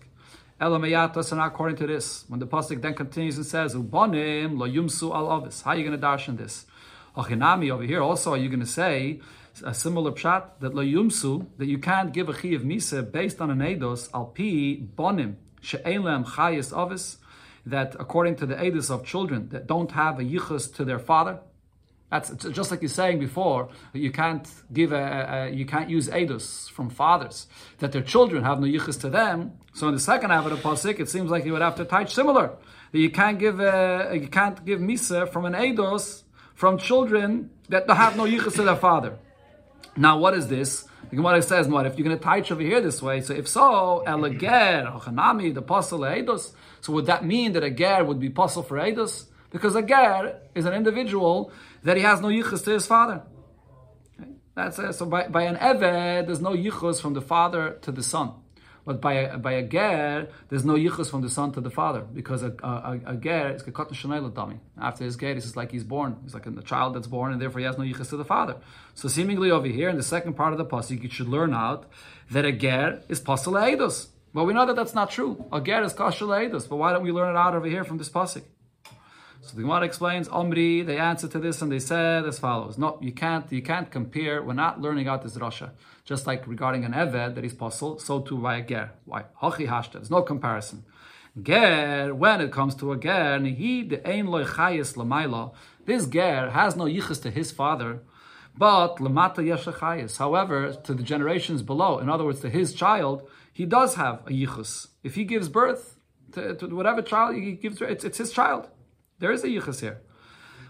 Elamayata, 0.60 1.32
and 1.32 1.40
according 1.40 1.76
to 1.76 1.86
this, 1.88 2.24
when 2.28 2.38
the 2.38 2.46
pasuk 2.46 2.80
then 2.80 2.94
continues 2.94 3.36
and 3.36 3.44
says 3.44 3.74
ubanim 3.74 4.58
la 4.58 4.66
yumsu 4.66 5.12
al 5.12 5.30
avis, 5.30 5.62
how 5.62 5.72
are 5.72 5.76
you 5.76 5.84
going 5.84 6.00
to 6.00 6.06
darshan 6.06 6.36
this? 6.36 6.66
Achinami 7.16 7.70
over 7.70 7.82
here 7.82 8.00
also, 8.00 8.32
are 8.32 8.36
you 8.36 8.48
going 8.48 8.60
to 8.60 8.66
say 8.66 9.20
a 9.64 9.74
similar 9.74 10.12
pshat 10.12 10.44
that 10.60 10.72
lo 10.72 10.84
yumsu 10.84 11.46
that 11.58 11.66
you 11.66 11.78
can't 11.78 12.12
give 12.12 12.28
a 12.28 12.32
chi 12.32 12.48
of 12.48 12.62
misa 12.62 13.10
based 13.10 13.40
on 13.40 13.50
an 13.50 13.58
eidos 13.58 14.08
al 14.14 14.26
pi 14.26 14.86
bonim 14.96 15.34
she'elem 15.60 16.24
chayis 16.24 16.76
avis 16.76 17.18
that 17.66 17.96
according 17.98 18.36
to 18.36 18.46
the 18.46 18.54
eidos 18.54 18.88
of 18.88 19.04
children 19.04 19.48
that 19.48 19.66
don't 19.66 19.90
have 19.92 20.20
a 20.20 20.22
yichus 20.22 20.72
to 20.72 20.84
their 20.84 21.00
father. 21.00 21.40
That's 22.10 22.30
just 22.46 22.70
like 22.70 22.80
you're 22.80 22.88
saying 22.88 23.18
before. 23.18 23.68
You 23.92 24.10
can't 24.10 24.48
give 24.72 24.92
a, 24.92 25.48
a 25.50 25.54
you 25.54 25.66
can't 25.66 25.90
use 25.90 26.08
eidos 26.08 26.70
from 26.70 26.88
fathers 26.88 27.46
that 27.78 27.92
their 27.92 28.02
children 28.02 28.44
have 28.44 28.60
no 28.60 28.66
yichus 28.66 28.98
to 29.02 29.10
them. 29.10 29.52
So 29.74 29.88
in 29.88 29.94
the 29.94 30.00
second 30.00 30.30
half 30.30 30.46
of 30.46 30.52
the 30.52 30.56
pasuk, 30.56 31.00
it 31.00 31.08
seems 31.08 31.30
like 31.30 31.44
you 31.44 31.52
would 31.52 31.62
have 31.62 31.76
to 31.76 31.84
touch 31.84 32.14
similar 32.14 32.56
that 32.92 32.98
you 32.98 33.10
can't 33.10 33.38
give 33.38 33.60
a, 33.60 34.10
you 34.14 34.28
can't 34.28 34.64
give 34.64 34.80
misa 34.80 35.28
from 35.30 35.44
an 35.44 35.52
eidos 35.52 36.22
from 36.54 36.78
children 36.78 37.50
that 37.68 37.88
have 37.90 38.16
no 38.16 38.24
yichus 38.24 38.54
to 38.54 38.62
their 38.62 38.76
father. 38.76 39.18
Now, 39.96 40.18
what 40.18 40.34
is 40.34 40.48
this? 40.48 40.86
The 41.10 41.16
Gemara 41.16 41.42
says, 41.42 41.68
what 41.68 41.86
if 41.86 41.96
you're 41.96 42.06
going 42.06 42.18
to 42.18 42.22
touch 42.22 42.50
over 42.52 42.60
here 42.62 42.80
this 42.80 43.00
way? 43.02 43.20
So 43.20 43.34
if 43.34 43.48
so, 43.48 44.04
elager, 44.06 44.92
ochanami, 44.92 45.52
the 45.54 45.60
apostle 45.60 46.00
eidos. 46.00 46.52
So 46.80 46.92
would 46.92 47.06
that 47.06 47.24
mean 47.24 47.52
that 47.52 47.64
a 47.64 47.70
ger 47.70 48.04
would 48.04 48.20
be 48.20 48.28
apostle 48.28 48.62
for 48.62 48.78
eidos? 48.78 49.26
Because 49.50 49.74
a 49.74 49.82
ger 49.82 50.40
is 50.54 50.66
an 50.66 50.74
individual 50.74 51.50
that 51.82 51.96
he 51.96 52.02
has 52.02 52.20
no 52.20 52.28
yichus 52.28 52.64
to 52.64 52.70
his 52.70 52.86
father. 52.86 53.22
Okay? 54.20 54.30
That's 54.54 54.78
it. 54.78 54.92
So 54.94 55.06
by, 55.06 55.28
by 55.28 55.42
an 55.42 55.56
eved, 55.56 56.26
there's 56.26 56.40
no 56.40 56.52
yichus 56.52 57.00
from 57.00 57.14
the 57.14 57.22
father 57.22 57.78
to 57.82 57.92
the 57.92 58.02
son. 58.02 58.32
But 58.88 59.02
by 59.02 59.12
a, 59.12 59.36
by 59.36 59.52
a 59.52 59.62
ger, 59.62 60.28
there's 60.48 60.64
no 60.64 60.72
yichus 60.72 61.10
from 61.10 61.20
the 61.20 61.28
son 61.28 61.52
to 61.52 61.60
the 61.60 61.68
father 61.68 62.00
because 62.00 62.42
a, 62.42 62.54
a, 62.62 62.98
a 63.04 63.16
ger 63.16 63.54
is 63.54 63.62
gekot 63.62 63.92
shenayla 63.92 64.34
dummy. 64.34 64.60
After 64.80 65.04
his 65.04 65.14
ger, 65.16 65.32
it's 65.32 65.56
like 65.56 65.70
he's 65.70 65.84
born. 65.84 66.16
He's 66.22 66.32
like 66.32 66.46
a 66.46 66.62
child 66.62 66.94
that's 66.94 67.06
born, 67.06 67.32
and 67.32 67.38
therefore 67.38 67.58
he 67.58 67.66
has 67.66 67.76
no 67.76 67.84
yichus 67.84 68.08
to 68.08 68.16
the 68.16 68.24
father. 68.24 68.56
So 68.94 69.08
seemingly 69.08 69.50
over 69.50 69.66
here 69.66 69.90
in 69.90 69.98
the 69.98 70.02
second 70.02 70.38
part 70.38 70.54
of 70.54 70.58
the 70.58 70.64
pasuk, 70.64 71.02
you 71.02 71.10
should 71.10 71.28
learn 71.28 71.52
out 71.52 71.84
that 72.30 72.46
a 72.46 72.52
ger 72.52 73.02
is 73.10 73.20
pasal. 73.20 74.08
Well, 74.32 74.46
we 74.46 74.54
know 74.54 74.64
that 74.64 74.76
that's 74.76 74.94
not 74.94 75.10
true. 75.10 75.44
A 75.52 75.60
ger 75.60 75.82
is 75.82 75.92
kashal 75.92 76.50
but 76.70 76.76
why 76.76 76.94
don't 76.94 77.02
we 77.02 77.12
learn 77.12 77.36
it 77.36 77.38
out 77.38 77.54
over 77.54 77.66
here 77.66 77.84
from 77.84 77.98
this 77.98 78.08
pasuk? 78.08 78.44
So 79.40 79.56
the 79.56 79.62
Gemara 79.62 79.82
explains, 79.82 80.28
Omri, 80.28 80.82
they 80.82 80.98
answered 80.98 81.30
to 81.30 81.38
this 81.38 81.62
and 81.62 81.70
they 81.70 81.78
said 81.78 82.26
as 82.26 82.38
follows. 82.38 82.76
No, 82.76 82.98
you 83.00 83.12
can't, 83.12 83.50
you 83.52 83.62
can't 83.62 83.90
compare. 83.90 84.42
We're 84.42 84.52
not 84.52 84.80
learning 84.80 85.08
out 85.08 85.22
this 85.22 85.36
Rasha. 85.36 85.70
Just 86.04 86.26
like 86.26 86.46
regarding 86.46 86.84
an 86.84 86.92
Eved 86.92 87.34
that 87.34 87.44
is 87.44 87.54
possible, 87.54 87.98
so 87.98 88.20
too 88.20 88.38
by 88.38 88.56
a 88.56 88.62
Ger. 88.62 88.92
Why? 89.04 89.24
Hachi 89.42 89.68
hashta. 89.68 89.92
There's 89.92 90.10
no 90.10 90.22
comparison. 90.22 90.84
Ger, 91.40 92.14
when 92.14 92.40
it 92.40 92.50
comes 92.50 92.74
to 92.76 92.92
a 92.92 92.96
Ger, 92.96 93.38
he 93.40 93.84
the 93.84 94.06
ein 94.06 94.26
loy 94.26 94.44
chayis 94.44 94.94
lamaila. 94.94 95.54
This 95.84 96.06
Ger 96.06 96.50
has 96.50 96.74
no 96.76 96.84
yichus 96.84 97.22
to 97.22 97.30
his 97.30 97.52
father, 97.52 98.00
but 98.56 98.96
lamata 98.96 99.36
yeshachayis. 99.36 100.18
However, 100.18 100.72
to 100.72 100.94
the 100.94 101.02
generations 101.02 101.62
below, 101.62 101.98
in 101.98 102.08
other 102.08 102.24
words, 102.24 102.40
to 102.40 102.50
his 102.50 102.74
child, 102.74 103.28
he 103.52 103.66
does 103.66 103.94
have 103.94 104.20
a 104.26 104.30
yichus. 104.30 104.88
If 105.04 105.14
he 105.14 105.24
gives 105.24 105.48
birth 105.48 105.96
to, 106.32 106.54
to 106.56 106.66
whatever 106.74 107.02
child 107.02 107.36
he 107.36 107.52
gives, 107.52 107.80
it's, 107.80 108.04
it's 108.04 108.18
his 108.18 108.32
child. 108.32 108.68
There 109.20 109.32
is 109.32 109.42
a 109.42 109.48
yichus 109.48 109.80
here. 109.80 110.00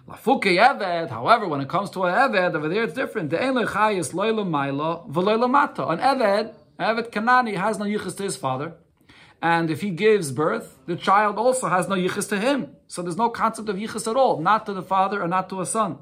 Lafuke 0.08 0.44
Eved, 0.44 1.10
However, 1.10 1.46
when 1.46 1.60
it 1.60 1.68
comes 1.68 1.90
to 1.90 2.04
an 2.04 2.14
eved, 2.14 2.54
over 2.54 2.68
there 2.68 2.84
it's 2.84 2.94
different. 2.94 3.28
The 3.28 3.42
ein 3.42 3.54
lechayis 3.54 4.14
loyla 4.14 4.46
maila 4.46 5.10
v'loyla 5.10 5.50
mata. 5.50 5.86
An 5.86 5.98
eved, 5.98 6.54
eved 6.80 7.10
kanani 7.10 7.56
has 7.56 7.78
no 7.78 7.84
yichus 7.84 8.16
to 8.16 8.22
his 8.22 8.36
father, 8.36 8.72
and 9.42 9.70
if 9.70 9.82
he 9.82 9.90
gives 9.90 10.32
birth, 10.32 10.78
the 10.86 10.96
child 10.96 11.36
also 11.36 11.68
has 11.68 11.88
no 11.88 11.94
yichus 11.94 12.26
to 12.30 12.40
him. 12.40 12.74
So 12.86 13.02
there's 13.02 13.18
no 13.18 13.28
concept 13.28 13.68
of 13.68 13.76
yichus 13.76 14.10
at 14.10 14.16
all, 14.16 14.40
not 14.40 14.64
to 14.64 14.72
the 14.72 14.82
father 14.82 15.22
or 15.22 15.28
not 15.28 15.50
to 15.50 15.60
a 15.60 15.66
son. 15.66 15.98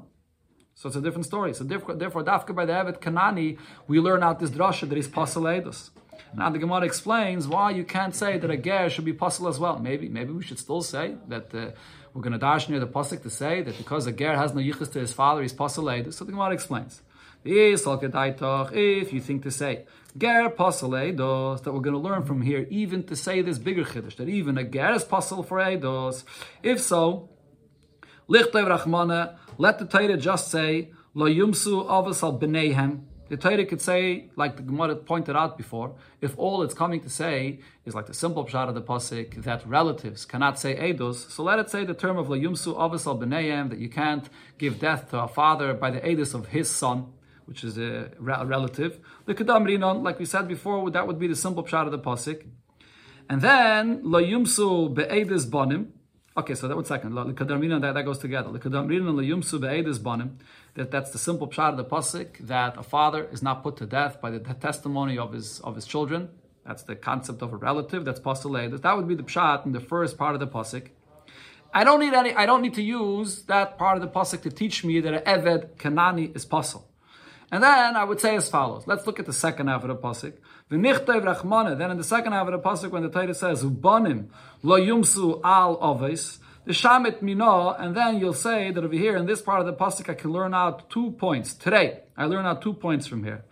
So 0.73 0.87
it's 0.87 0.95
a 0.95 1.01
different 1.01 1.25
story. 1.25 1.53
So 1.53 1.65
therefore, 1.65 1.95
therefore 1.95 2.23
dafka 2.23 2.55
by 2.55 2.65
the 2.65 2.73
eved 2.73 2.99
kanani, 3.01 3.57
we 3.87 3.99
learn 3.99 4.23
out 4.23 4.39
this 4.39 4.51
drasha 4.51 4.87
that 4.87 4.95
he's 4.95 5.09
pasaledus. 5.09 5.89
Now 6.37 6.49
the 6.51 6.59
Gemara 6.59 6.85
explains 6.85 7.47
why 7.47 7.71
you 7.71 7.83
can't 7.83 8.15
say 8.15 8.37
that 8.37 8.49
a 8.49 8.57
ger 8.57 8.89
should 8.89 9.05
be 9.05 9.13
pasul 9.13 9.49
as 9.49 9.59
well. 9.59 9.79
Maybe, 9.79 10.07
maybe 10.07 10.31
we 10.31 10.43
should 10.43 10.59
still 10.59 10.81
say 10.81 11.15
that. 11.27 11.53
Uh, 11.53 11.71
we're 12.13 12.23
going 12.23 12.33
to 12.33 12.39
dash 12.39 12.67
near 12.67 12.79
the 12.79 12.87
pasuk 12.87 13.21
to 13.21 13.29
say 13.29 13.61
that 13.61 13.77
because 13.77 14.07
a 14.07 14.11
ger 14.11 14.35
has 14.35 14.51
no 14.51 14.59
yichus 14.59 14.91
to 14.93 14.99
his 14.99 15.13
father, 15.13 15.43
he's 15.43 15.53
pasaled. 15.53 16.11
So 16.11 16.25
the 16.25 16.31
Gemara 16.31 16.51
explains. 16.51 17.03
If 17.45 19.13
you 19.13 19.21
think 19.21 19.43
to 19.43 19.51
say 19.51 19.85
ger 20.17 20.49
pasaledos, 20.49 21.61
that 21.63 21.71
we're 21.71 21.81
going 21.81 21.93
to 21.93 21.99
learn 21.99 22.23
from 22.23 22.41
here, 22.41 22.65
even 22.71 23.03
to 23.03 23.15
say 23.15 23.43
this 23.43 23.59
bigger 23.59 23.83
chiddush, 23.83 24.15
that 24.15 24.29
even 24.29 24.57
a 24.57 24.63
ger 24.63 24.93
is 24.93 25.05
pasal 25.05 25.45
for 25.47 25.59
eidos. 25.59 26.23
If 26.63 26.81
so, 26.81 27.29
lichtev 28.27 28.67
rachmana, 28.67 29.37
let 29.59 29.77
the 29.77 29.85
Torah 29.85 30.17
just 30.17 30.49
say 30.49 30.91
lo 31.13 31.27
yumsu 31.27 31.87
avos 31.87 32.23
al 32.23 32.39
the 33.29 33.37
Torah 33.37 33.65
could 33.65 33.81
say, 33.81 34.29
like 34.35 34.57
the 34.57 34.63
Gemara 34.63 34.95
pointed 34.95 35.35
out 35.35 35.57
before, 35.57 35.95
if 36.21 36.37
all 36.37 36.63
it's 36.63 36.73
coming 36.73 37.01
to 37.01 37.09
say 37.09 37.59
is 37.85 37.93
like 37.93 38.05
the 38.05 38.13
simple 38.13 38.45
pshat 38.45 38.69
of 38.69 38.75
the 38.75 38.81
pasuk 38.81 39.43
that 39.43 39.67
relatives 39.67 40.25
cannot 40.25 40.59
say 40.59 40.75
edus, 40.75 41.29
so 41.29 41.43
let 41.43 41.59
it 41.59 41.69
say 41.69 41.85
the 41.85 41.93
term 41.93 42.17
of 42.17 42.27
layumsu 42.27 42.79
avis 42.79 43.05
al 43.05 43.17
b'neiim 43.17 43.69
that 43.69 43.79
you 43.79 43.89
can't 43.89 44.29
give 44.57 44.79
death 44.79 45.09
to 45.09 45.19
a 45.19 45.27
father 45.27 45.73
by 45.73 45.91
the 45.91 45.99
edus 46.01 46.33
of 46.33 46.47
his 46.47 46.69
son, 46.69 47.07
which 47.45 47.63
is 47.63 47.77
a 47.77 48.09
relative. 48.19 48.99
The 49.25 49.35
kedam 49.35 49.65
rinon, 49.65 50.03
like 50.03 50.19
we 50.19 50.25
said 50.25 50.47
before, 50.47 50.89
that 50.91 51.07
would 51.07 51.19
be 51.19 51.27
the 51.27 51.35
simple 51.35 51.63
pshat 51.63 51.85
of 51.85 51.91
the 51.91 51.99
pasuk. 51.99 52.45
And 53.29 53.41
then 53.41 54.03
layumsu 54.03 54.93
be'edus 54.93 55.45
bonim. 55.45 55.87
Okay, 56.37 56.53
so 56.53 56.67
that 56.67 56.75
one 56.75 56.85
second. 56.85 57.15
That, 57.15 57.93
that 57.95 58.05
goes 58.05 58.19
together. 58.19 58.51
That 58.51 58.61
that's 60.91 61.09
the 61.09 61.17
simple 61.17 61.47
pshat 61.47 61.69
of 61.71 61.77
the 61.77 61.85
pasuk 61.85 62.37
that 62.45 62.77
a 62.77 62.83
father 62.83 63.27
is 63.31 63.41
not 63.41 63.63
put 63.63 63.77
to 63.77 63.87
death 63.87 64.21
by 64.21 64.29
the 64.29 64.39
testimony 64.39 65.17
of 65.17 65.33
his 65.33 65.59
of 65.61 65.73
his 65.73 65.87
children. 65.87 66.29
That's 66.63 66.83
the 66.83 66.95
concept 66.95 67.41
of 67.41 67.53
a 67.53 67.57
relative. 67.57 68.05
That's 68.05 68.19
pasuk. 68.19 68.81
That 68.81 68.95
would 68.95 69.07
be 69.07 69.15
the 69.15 69.23
pshat 69.23 69.65
in 69.65 69.71
the 69.71 69.79
first 69.79 70.15
part 70.19 70.35
of 70.35 70.39
the 70.39 70.47
pasuk. 70.47 70.89
I 71.73 71.83
don't 71.83 71.99
need 71.99 72.13
any. 72.13 72.35
I 72.35 72.45
don't 72.45 72.61
need 72.61 72.75
to 72.75 72.83
use 72.83 73.41
that 73.43 73.79
part 73.79 73.97
of 73.97 74.03
the 74.03 74.09
pasuk 74.09 74.43
to 74.43 74.51
teach 74.51 74.83
me 74.83 74.99
that 74.99 75.13
an 75.15 75.23
eved 75.23 75.77
kanani 75.77 76.35
is 76.35 76.45
pasuk. 76.45 76.83
And 77.51 77.63
then 77.63 77.95
I 77.95 78.03
would 78.03 78.19
say 78.19 78.35
as 78.35 78.47
follows. 78.47 78.85
Let's 78.85 79.07
look 79.07 79.19
at 79.19 79.25
the 79.25 79.33
second 79.33 79.69
half 79.69 79.83
of 79.83 79.87
the 79.87 79.95
pasuk. 79.95 80.33
Rachmana. 80.71 81.77
Then 81.77 81.91
in 81.91 81.97
the 81.97 82.03
second 82.03 82.33
half 82.33 82.47
of 82.47 82.53
the 82.53 82.59
pasuk, 82.59 82.91
when 82.91 83.03
the 83.03 83.09
Torah 83.09 83.33
says 83.33 83.63
ubanim 83.63 84.27
lo 84.63 84.79
yumsu 84.79 85.41
al 85.43 85.77
ovis, 85.81 86.39
the 86.65 86.73
shamit 86.73 87.21
mino, 87.21 87.71
and 87.71 87.95
then 87.95 88.19
you'll 88.19 88.33
say 88.33 88.71
that 88.71 88.83
over 88.83 88.93
here 88.93 89.15
in 89.15 89.25
this 89.25 89.41
part 89.41 89.61
of 89.61 89.65
the 89.65 89.73
pasuk, 89.73 90.09
I 90.09 90.13
can 90.13 90.31
learn 90.31 90.53
out 90.53 90.89
two 90.89 91.11
points 91.11 91.53
today. 91.53 92.01
I 92.17 92.25
learn 92.25 92.45
out 92.45 92.61
two 92.61 92.73
points 92.73 93.07
from 93.07 93.23
here. 93.23 93.45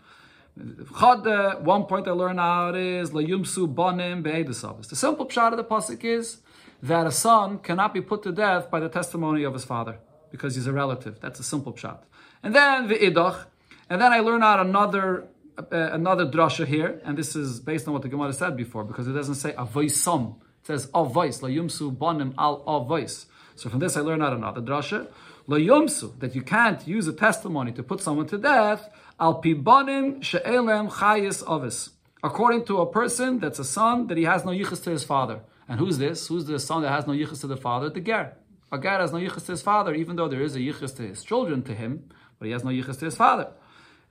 One 0.56 1.86
point 1.86 2.08
I 2.08 2.12
learn 2.12 2.39
out 2.39 2.75
is 2.75 3.13
la 3.13 3.21
yumsu 3.21 3.73
banim 3.73 4.21
be'edus 4.21 4.89
The 4.89 4.95
simple 4.95 5.25
pshat 5.25 5.51
of 5.51 5.58
the 5.58 5.63
pasuk 5.63 6.04
is 6.04 6.41
that 6.84 7.08
a 7.08 7.12
son 7.12 7.60
cannot 7.60 7.93
be 7.93 8.01
put 8.01 8.23
to 8.23 8.32
death 8.32 8.69
by 8.69 8.80
the 8.80 8.89
testimony 8.89 9.43
of 9.43 9.54
his 9.54 9.65
father 9.65 9.99
because 10.32 10.56
he's 10.56 10.67
a 10.67 10.73
relative. 10.73 11.19
That's 11.21 11.39
a 11.39 11.43
simple 11.43 11.75
shot. 11.75 12.04
And 12.43 12.54
then 12.54 12.88
the 12.88 12.95
idach, 12.95 13.45
and 13.89 14.01
then 14.01 14.12
I 14.13 14.19
learn 14.19 14.43
out 14.43 14.60
another 14.60 15.23
uh, 15.23 15.25
another 15.71 16.25
drasha 16.25 16.65
here, 16.65 17.01
and 17.05 17.17
this 17.17 17.35
is 17.35 17.59
based 17.59 17.87
on 17.87 17.93
what 17.93 18.01
the 18.01 18.09
Gemara 18.09 18.33
said 18.33 18.57
before, 18.57 18.83
because 18.83 19.07
it 19.07 19.13
doesn't 19.13 19.35
say 19.35 19.53
avoisam. 19.53 20.35
It 20.61 20.67
says 20.67 20.87
avais, 20.87 21.41
la 21.41 21.49
yumsu 21.49 21.97
banim 21.97 22.33
al 22.37 22.63
avais. 22.65 23.25
So 23.55 23.69
from 23.69 23.79
this 23.79 23.95
I 23.95 24.01
learn 24.01 24.21
out 24.21 24.33
another 24.33 24.61
drasha. 24.61 25.07
La 25.47 25.57
yumsu, 25.57 26.19
that 26.19 26.35
you 26.35 26.41
can't 26.41 26.85
use 26.87 27.07
a 27.07 27.13
testimony 27.13 27.71
to 27.73 27.83
put 27.83 28.01
someone 28.01 28.27
to 28.27 28.37
death, 28.37 28.89
al 29.19 29.41
pibanim 29.41 30.21
she'elem 30.23 30.89
chayis 30.89 31.43
avis. 31.47 31.91
According 32.23 32.65
to 32.65 32.79
a 32.79 32.91
person 32.91 33.39
that's 33.39 33.59
a 33.59 33.63
son 33.63 34.07
that 34.07 34.17
he 34.17 34.23
has 34.23 34.43
no 34.43 34.51
yichus 34.51 34.83
to 34.83 34.89
his 34.89 35.03
father. 35.03 35.41
And 35.67 35.79
who's 35.79 35.97
this? 35.99 36.27
Who's 36.27 36.45
the 36.45 36.59
son 36.59 36.81
that 36.81 36.89
has 36.89 37.05
no 37.05 37.13
yichus 37.13 37.41
to 37.41 37.47
the 37.47 37.57
father? 37.57 37.89
The 37.89 38.01
ger. 38.01 38.33
A 38.71 38.79
ger 38.79 38.99
has 38.99 39.13
no 39.13 39.19
yichus 39.19 39.45
to 39.45 39.51
his 39.51 39.61
father, 39.61 39.93
even 39.93 40.15
though 40.15 40.27
there 40.27 40.41
is 40.41 40.55
a 40.55 40.59
yichus 40.59 40.95
to 40.97 41.03
his 41.03 41.23
children 41.23 41.61
to 41.63 41.75
him, 41.75 42.09
but 42.39 42.47
he 42.47 42.51
has 42.51 42.63
no 42.63 42.71
yichus 42.71 42.97
to 42.99 43.05
his 43.05 43.15
father. 43.15 43.51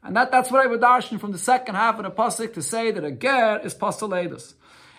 And 0.05 0.15
that, 0.17 0.31
that's 0.31 0.51
what 0.51 0.63
I 0.63 0.67
would 0.67 0.83
darshan 0.83 1.19
from 1.19 1.33
the 1.33 1.39
second 1.39 1.77
half 1.77 1.99
of 1.99 2.05
the 2.05 2.11
pasuk 2.11 2.53
to 2.55 2.63
say 2.63 2.91
that 2.91 3.03
a 3.03 3.11
ger 3.11 3.61
is 3.65 3.75
pasaledus. 3.75 4.53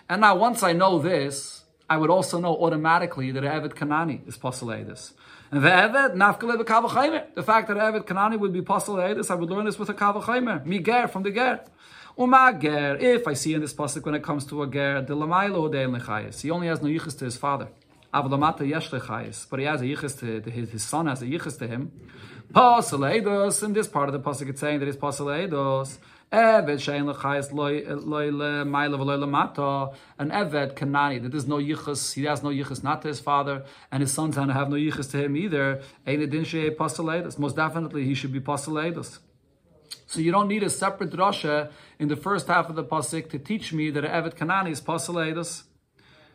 And 0.08 0.20
now 0.20 0.36
once 0.36 0.64
I 0.64 0.72
know 0.72 0.98
this, 0.98 1.62
I 1.88 1.96
would 1.96 2.10
also 2.10 2.40
know 2.40 2.56
automatically 2.56 3.30
that 3.30 3.44
Evet 3.44 3.74
Kanani 3.74 4.26
is 4.26 4.36
pasaledus. 4.36 5.12
And 5.52 5.62
the 5.62 5.68
Evet 5.68 6.14
nafkale 6.14 6.60
b'kavachaymer. 6.60 7.34
The 7.34 7.42
fact 7.44 7.68
that 7.68 7.76
Evet 7.76 8.02
Kanani 8.04 8.36
would 8.36 8.52
be 8.52 8.62
pasaledus, 8.62 9.30
I 9.30 9.36
would 9.36 9.48
learn 9.48 9.66
this 9.66 9.78
with 9.78 9.88
a 9.90 9.94
kavachaymer. 9.94 10.66
Mi 10.66 10.80
ger 10.80 11.06
from 11.06 11.22
the 11.22 11.30
ger. 11.30 11.60
Uma 12.18 12.58
ger. 12.60 12.96
If 12.96 13.28
I 13.28 13.34
see 13.34 13.54
in 13.54 13.60
this 13.60 13.74
pasuk 13.74 14.04
when 14.04 14.16
it 14.16 14.24
comes 14.24 14.44
to 14.46 14.62
a 14.64 14.66
ger, 14.66 15.02
the 15.02 15.14
lechayis. 15.14 16.40
He 16.42 16.50
only 16.50 16.66
has 16.66 16.82
no 16.82 16.88
yichus 16.88 17.16
to 17.18 17.26
his 17.26 17.36
father. 17.36 17.68
But 18.12 18.28
he 18.28 19.66
has 19.66 19.80
a 19.80 19.84
yichus 19.84 20.18
to, 20.20 20.40
to 20.40 20.50
his, 20.50 20.70
his 20.70 20.82
son 20.82 21.06
has 21.06 21.22
a 21.22 21.26
yichus 21.26 21.58
to 21.58 21.66
him. 21.68 21.92
Pasaleidos, 22.52 23.62
in 23.64 23.72
this 23.72 23.88
part 23.88 24.08
of 24.08 24.12
the 24.12 24.20
pasuk, 24.20 24.48
it's 24.48 24.60
saying 24.60 24.78
that 24.80 24.88
it's 24.88 24.96
pasaleidos. 24.96 25.98
Eved 26.32 26.78
shein 26.78 27.12
lechayis 27.12 27.52
loy 27.52 27.82
lemayla 27.82 28.96
v'loy 28.98 29.18
lemata. 29.18 29.94
An 30.18 30.30
Eved 30.30 30.74
kanani 30.74 31.22
that 31.22 31.32
there's 31.32 31.46
no 31.46 31.56
yichus. 31.56 32.14
He 32.14 32.24
has 32.24 32.42
no 32.42 32.50
yichus 32.50 32.82
not 32.82 33.02
to 33.02 33.08
his 33.08 33.20
father, 33.20 33.64
and 33.90 34.00
his 34.00 34.12
sons 34.12 34.36
don't 34.36 34.48
have 34.48 34.70
no 34.70 34.76
yichus 34.76 35.10
to 35.10 35.24
him 35.24 35.36
either. 35.36 35.82
Ein 36.06 36.22
edin 36.22 36.44
shei 36.44 36.70
pasaleidos. 36.70 37.38
Most 37.38 37.56
definitely, 37.56 38.04
he 38.04 38.14
should 38.14 38.32
be 38.32 38.40
pasaleidos. 38.40 39.18
So 40.06 40.20
you 40.20 40.30
don't 40.30 40.48
need 40.48 40.62
a 40.62 40.70
separate 40.70 41.10
drasha 41.10 41.70
in 41.98 42.08
the 42.08 42.16
first 42.16 42.46
half 42.46 42.68
of 42.68 42.76
the 42.76 42.84
pasuk 42.84 43.28
to 43.30 43.38
teach 43.38 43.72
me 43.72 43.90
that 43.90 44.04
Evet 44.04 44.34
Kanani 44.34 44.70
is 44.70 44.80
pasaleidos. 44.80 45.64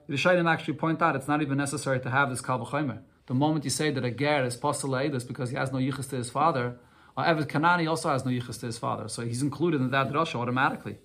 The 0.07 0.17
Shaitan 0.17 0.47
actually 0.47 0.73
point 0.73 1.01
out 1.01 1.15
it's 1.15 1.27
not 1.27 1.41
even 1.41 1.57
necessary 1.57 1.99
to 2.01 2.09
have 2.09 2.29
this 2.29 2.41
kalvachomer. 2.41 2.99
The 3.27 3.33
moment 3.33 3.63
you 3.63 3.71
say 3.71 3.91
that 3.91 4.03
a 4.03 4.11
ger 4.11 4.43
is 4.45 4.57
pasaleidos 4.57 5.27
because 5.27 5.49
he 5.49 5.55
has 5.55 5.71
no 5.71 5.79
yichus 5.79 6.09
to 6.09 6.15
his 6.17 6.29
father, 6.29 6.77
uh, 7.15 7.23
Evet 7.23 7.45
Kanani 7.47 7.89
also 7.89 8.09
has 8.09 8.25
no 8.25 8.31
yichus 8.31 8.59
to 8.59 8.65
his 8.67 8.77
father, 8.77 9.07
so 9.07 9.23
he's 9.23 9.41
included 9.41 9.81
in 9.81 9.91
that 9.91 10.09
drasha 10.11 10.35
automatically. 10.35 10.97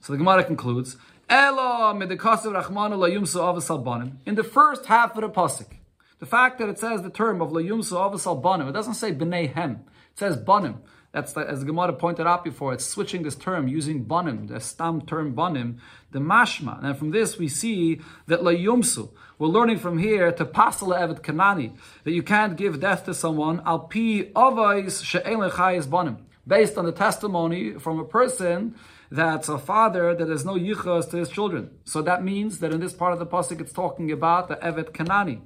So 0.00 0.12
the 0.12 0.18
Gemara 0.18 0.44
concludes, 0.44 0.96
In 1.28 1.54
the 1.54 2.18
first 4.50 4.86
half 4.86 5.14
of 5.16 5.20
the 5.20 5.28
pasuk, 5.28 5.66
the 6.18 6.26
fact 6.26 6.58
that 6.58 6.68
it 6.68 6.78
says 6.78 7.02
the 7.02 7.10
term 7.10 7.40
of 7.42 7.52
la 7.52 7.60
yumsu 7.60 7.92
avas 7.92 8.68
it 8.68 8.72
doesn't 8.72 8.94
say 8.94 9.12
b'nei 9.12 9.52
hem, 9.52 9.84
it 10.12 10.18
says 10.18 10.36
banim. 10.36 10.80
That's 11.12 11.32
the, 11.32 11.40
as 11.40 11.64
Gemara 11.64 11.92
pointed 11.92 12.28
out 12.28 12.44
before. 12.44 12.72
It's 12.72 12.84
switching 12.84 13.24
this 13.24 13.34
term 13.34 13.66
using 13.66 14.04
banim, 14.04 14.46
the 14.46 14.60
stam 14.60 15.00
term 15.00 15.34
banim, 15.34 15.80
the 16.12 16.20
mashma. 16.20 16.82
And 16.84 16.96
from 16.96 17.10
this 17.10 17.36
we 17.36 17.48
see 17.48 18.00
that 18.28 18.44
la 18.44 18.52
yumsu. 18.52 19.10
We're 19.38 19.48
learning 19.48 19.78
from 19.78 19.98
here 19.98 20.30
to 20.30 20.44
pasala 20.44 21.00
evet 21.00 21.22
kanani 21.22 21.76
that 22.04 22.12
you 22.12 22.22
can't 22.22 22.56
give 22.56 22.78
death 22.78 23.06
to 23.06 23.14
someone 23.14 23.60
al 23.66 23.80
pi 23.80 24.30
avais 24.36 25.02
she'elen 25.02 25.50
chayis 25.50 25.90
banim, 25.90 26.18
based 26.46 26.78
on 26.78 26.84
the 26.84 26.92
testimony 26.92 27.72
from 27.72 27.98
a 27.98 28.04
person 28.04 28.76
that's 29.10 29.48
a 29.48 29.58
father 29.58 30.14
that 30.14 30.28
has 30.28 30.44
no 30.44 30.54
yichas 30.54 31.10
to 31.10 31.16
his 31.16 31.28
children. 31.28 31.70
So 31.84 32.02
that 32.02 32.22
means 32.22 32.60
that 32.60 32.72
in 32.72 32.78
this 32.78 32.92
part 32.92 33.12
of 33.12 33.18
the 33.18 33.26
pasuk 33.26 33.60
it's 33.60 33.72
talking 33.72 34.12
about 34.12 34.46
the 34.46 34.64
evet 34.64 34.92
kanani. 34.92 35.40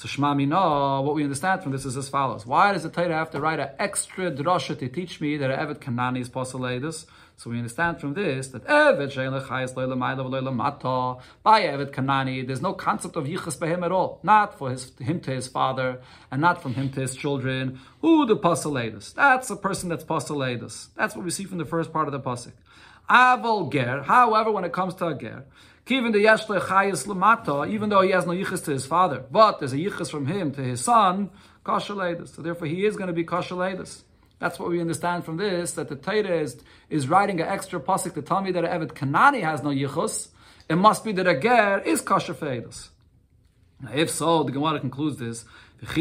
So 0.00 0.08
Shema 0.08 0.32
Mina, 0.32 1.02
what 1.02 1.14
we 1.14 1.24
understand 1.24 1.62
from 1.62 1.72
this 1.72 1.84
is 1.84 1.94
as 1.94 2.08
follows. 2.08 2.46
Why 2.46 2.72
does 2.72 2.84
the 2.84 2.88
Torah 2.88 3.16
have 3.16 3.32
to 3.32 3.38
write 3.38 3.60
an 3.60 3.68
extra 3.78 4.30
drasha 4.30 4.78
to 4.78 4.88
teach 4.88 5.20
me 5.20 5.36
that 5.36 5.50
Evet 5.50 5.76
Kanani 5.76 6.20
is 6.20 6.30
pasaledus? 6.30 7.04
So 7.36 7.50
we 7.50 7.58
understand 7.58 8.00
from 8.00 8.14
this 8.14 8.48
that 8.48 8.64
Evet 8.64 9.12
Shein 9.12 9.38
Lechayis 9.38 9.76
Leila 9.76 9.96
Maila 9.96 10.54
Mata 10.54 11.22
by 11.42 11.64
Evet 11.64 11.92
Kanani, 11.92 12.46
there's 12.46 12.62
no 12.62 12.72
concept 12.72 13.16
of 13.16 13.26
yichus 13.26 13.60
by 13.60 13.66
him 13.66 13.84
at 13.84 13.92
all. 13.92 14.20
Not 14.22 14.56
for 14.56 14.70
his 14.70 14.90
him 14.98 15.20
to 15.20 15.32
his 15.32 15.48
father, 15.48 16.00
and 16.30 16.40
not 16.40 16.62
from 16.62 16.72
him 16.72 16.88
to 16.92 17.02
his 17.02 17.14
children. 17.14 17.78
Who 18.00 18.24
the 18.24 18.38
pasaledus? 18.38 19.12
That's 19.12 19.50
a 19.50 19.56
person 19.56 19.90
that's 19.90 20.04
pasaledus. 20.04 20.88
That's 20.96 21.14
what 21.14 21.26
we 21.26 21.30
see 21.30 21.44
from 21.44 21.58
the 21.58 21.66
first 21.66 21.92
part 21.92 22.08
of 22.08 22.12
the 22.12 22.20
pasuk. 22.20 22.52
Aval 23.10 23.70
ger. 23.70 24.02
However, 24.02 24.50
when 24.50 24.64
it 24.64 24.72
comes 24.72 24.94
to 24.94 25.08
a 25.08 25.14
ger, 25.14 25.44
even 25.88 26.12
though 26.12 26.18
he 26.18 26.24
has 26.26 26.46
no 26.48 26.56
yichus 28.32 28.64
to 28.64 28.70
his 28.70 28.86
father, 28.86 29.24
but 29.30 29.58
there's 29.58 29.72
a 29.72 29.76
yichus 29.76 30.10
from 30.10 30.26
him 30.26 30.52
to 30.52 30.62
his 30.62 30.84
son, 30.84 31.30
Kashaledus. 31.64 32.34
So 32.36 32.42
therefore 32.42 32.66
he 32.68 32.84
is 32.84 32.96
going 32.96 33.08
to 33.08 33.12
be 33.12 33.24
Kashaledus. 33.24 34.02
That's 34.38 34.58
what 34.58 34.70
we 34.70 34.80
understand 34.80 35.24
from 35.24 35.36
this, 35.36 35.72
that 35.72 35.88
the 35.88 35.96
Torah 35.96 36.40
is, 36.40 36.56
is 36.88 37.08
writing 37.08 37.40
an 37.40 37.48
extra 37.48 37.78
pasuk 37.78 38.14
to 38.14 38.22
tell 38.22 38.40
me 38.40 38.52
that 38.52 38.64
Evet 38.64 38.92
Kanani 38.92 39.42
has 39.42 39.62
no 39.62 39.70
yichus. 39.70 40.28
It 40.68 40.76
must 40.76 41.04
be 41.04 41.12
that 41.12 41.26
a 41.26 41.38
ger 41.38 41.82
is 41.84 42.02
Kashaledus. 42.02 42.88
Now, 43.80 43.92
if 43.94 44.10
so, 44.10 44.42
the 44.44 44.52
Gemara 44.52 44.80
concludes 44.80 45.18
this, 45.18 45.44
if 45.82 45.94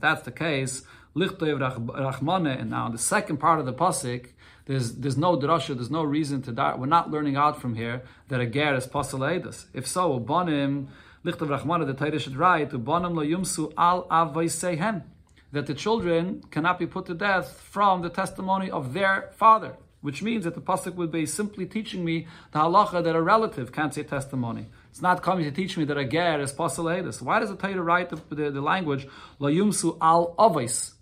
that's 0.00 0.22
the 0.22 0.30
case, 0.30 0.82
Lichtov 1.16 1.88
Rachmane, 1.88 2.60
and 2.60 2.70
now 2.70 2.88
the 2.88 2.98
second 2.98 3.38
part 3.38 3.58
of 3.58 3.66
the 3.66 3.72
pasuk, 3.72 4.28
there's, 4.66 4.92
there's 4.92 5.16
no 5.16 5.36
drasha, 5.36 5.74
there's 5.74 5.90
no 5.90 6.04
reason 6.04 6.40
to 6.42 6.52
die. 6.52 6.76
We're 6.76 6.86
not 6.86 7.10
learning 7.10 7.34
out 7.34 7.60
from 7.60 7.74
here 7.74 8.02
that 8.28 8.40
a 8.40 8.46
ger 8.46 8.76
is 8.76 8.86
pasaleidas. 8.86 9.64
If 9.74 9.88
so, 9.88 10.20
bonim, 10.20 10.86
lichtav 11.24 11.48
rachmana, 11.48 11.84
the 11.84 11.94
Torah 11.94 12.20
should 12.20 12.36
write, 12.36 12.70
bonim 12.70 13.16
lo 13.16 13.24
yumsu 13.24 13.72
al 13.76 14.06
avaisehem, 14.06 15.02
that 15.50 15.66
the 15.66 15.74
children 15.74 16.44
cannot 16.52 16.78
be 16.78 16.86
put 16.86 17.06
to 17.06 17.14
death 17.14 17.58
from 17.58 18.02
the 18.02 18.10
testimony 18.10 18.70
of 18.70 18.92
their 18.92 19.32
father. 19.36 19.76
Which 20.02 20.22
means 20.22 20.44
that 20.44 20.54
the 20.54 20.60
pasuk 20.60 20.94
would 20.94 21.10
be 21.10 21.26
simply 21.26 21.66
teaching 21.66 22.04
me 22.04 22.28
the 22.52 22.60
halacha 22.60 23.02
that 23.02 23.16
a 23.16 23.20
relative 23.20 23.72
can't 23.72 23.92
say 23.92 24.04
testimony. 24.04 24.68
It's 24.90 25.02
not 25.02 25.22
coming 25.22 25.44
to 25.44 25.50
teach 25.50 25.76
me 25.76 25.84
that 25.86 25.98
a 25.98 26.04
ger 26.04 26.40
is 26.40 26.52
pasaleidas. 26.52 27.20
Why 27.20 27.40
does 27.40 27.50
the 27.50 27.56
Torah 27.56 27.82
write 27.82 28.10
the, 28.10 28.34
the, 28.34 28.50
the 28.52 28.60
language 28.60 29.08
lo 29.40 29.50
yumsu 29.50 29.98
al 30.00 30.36
avais? 30.38 30.92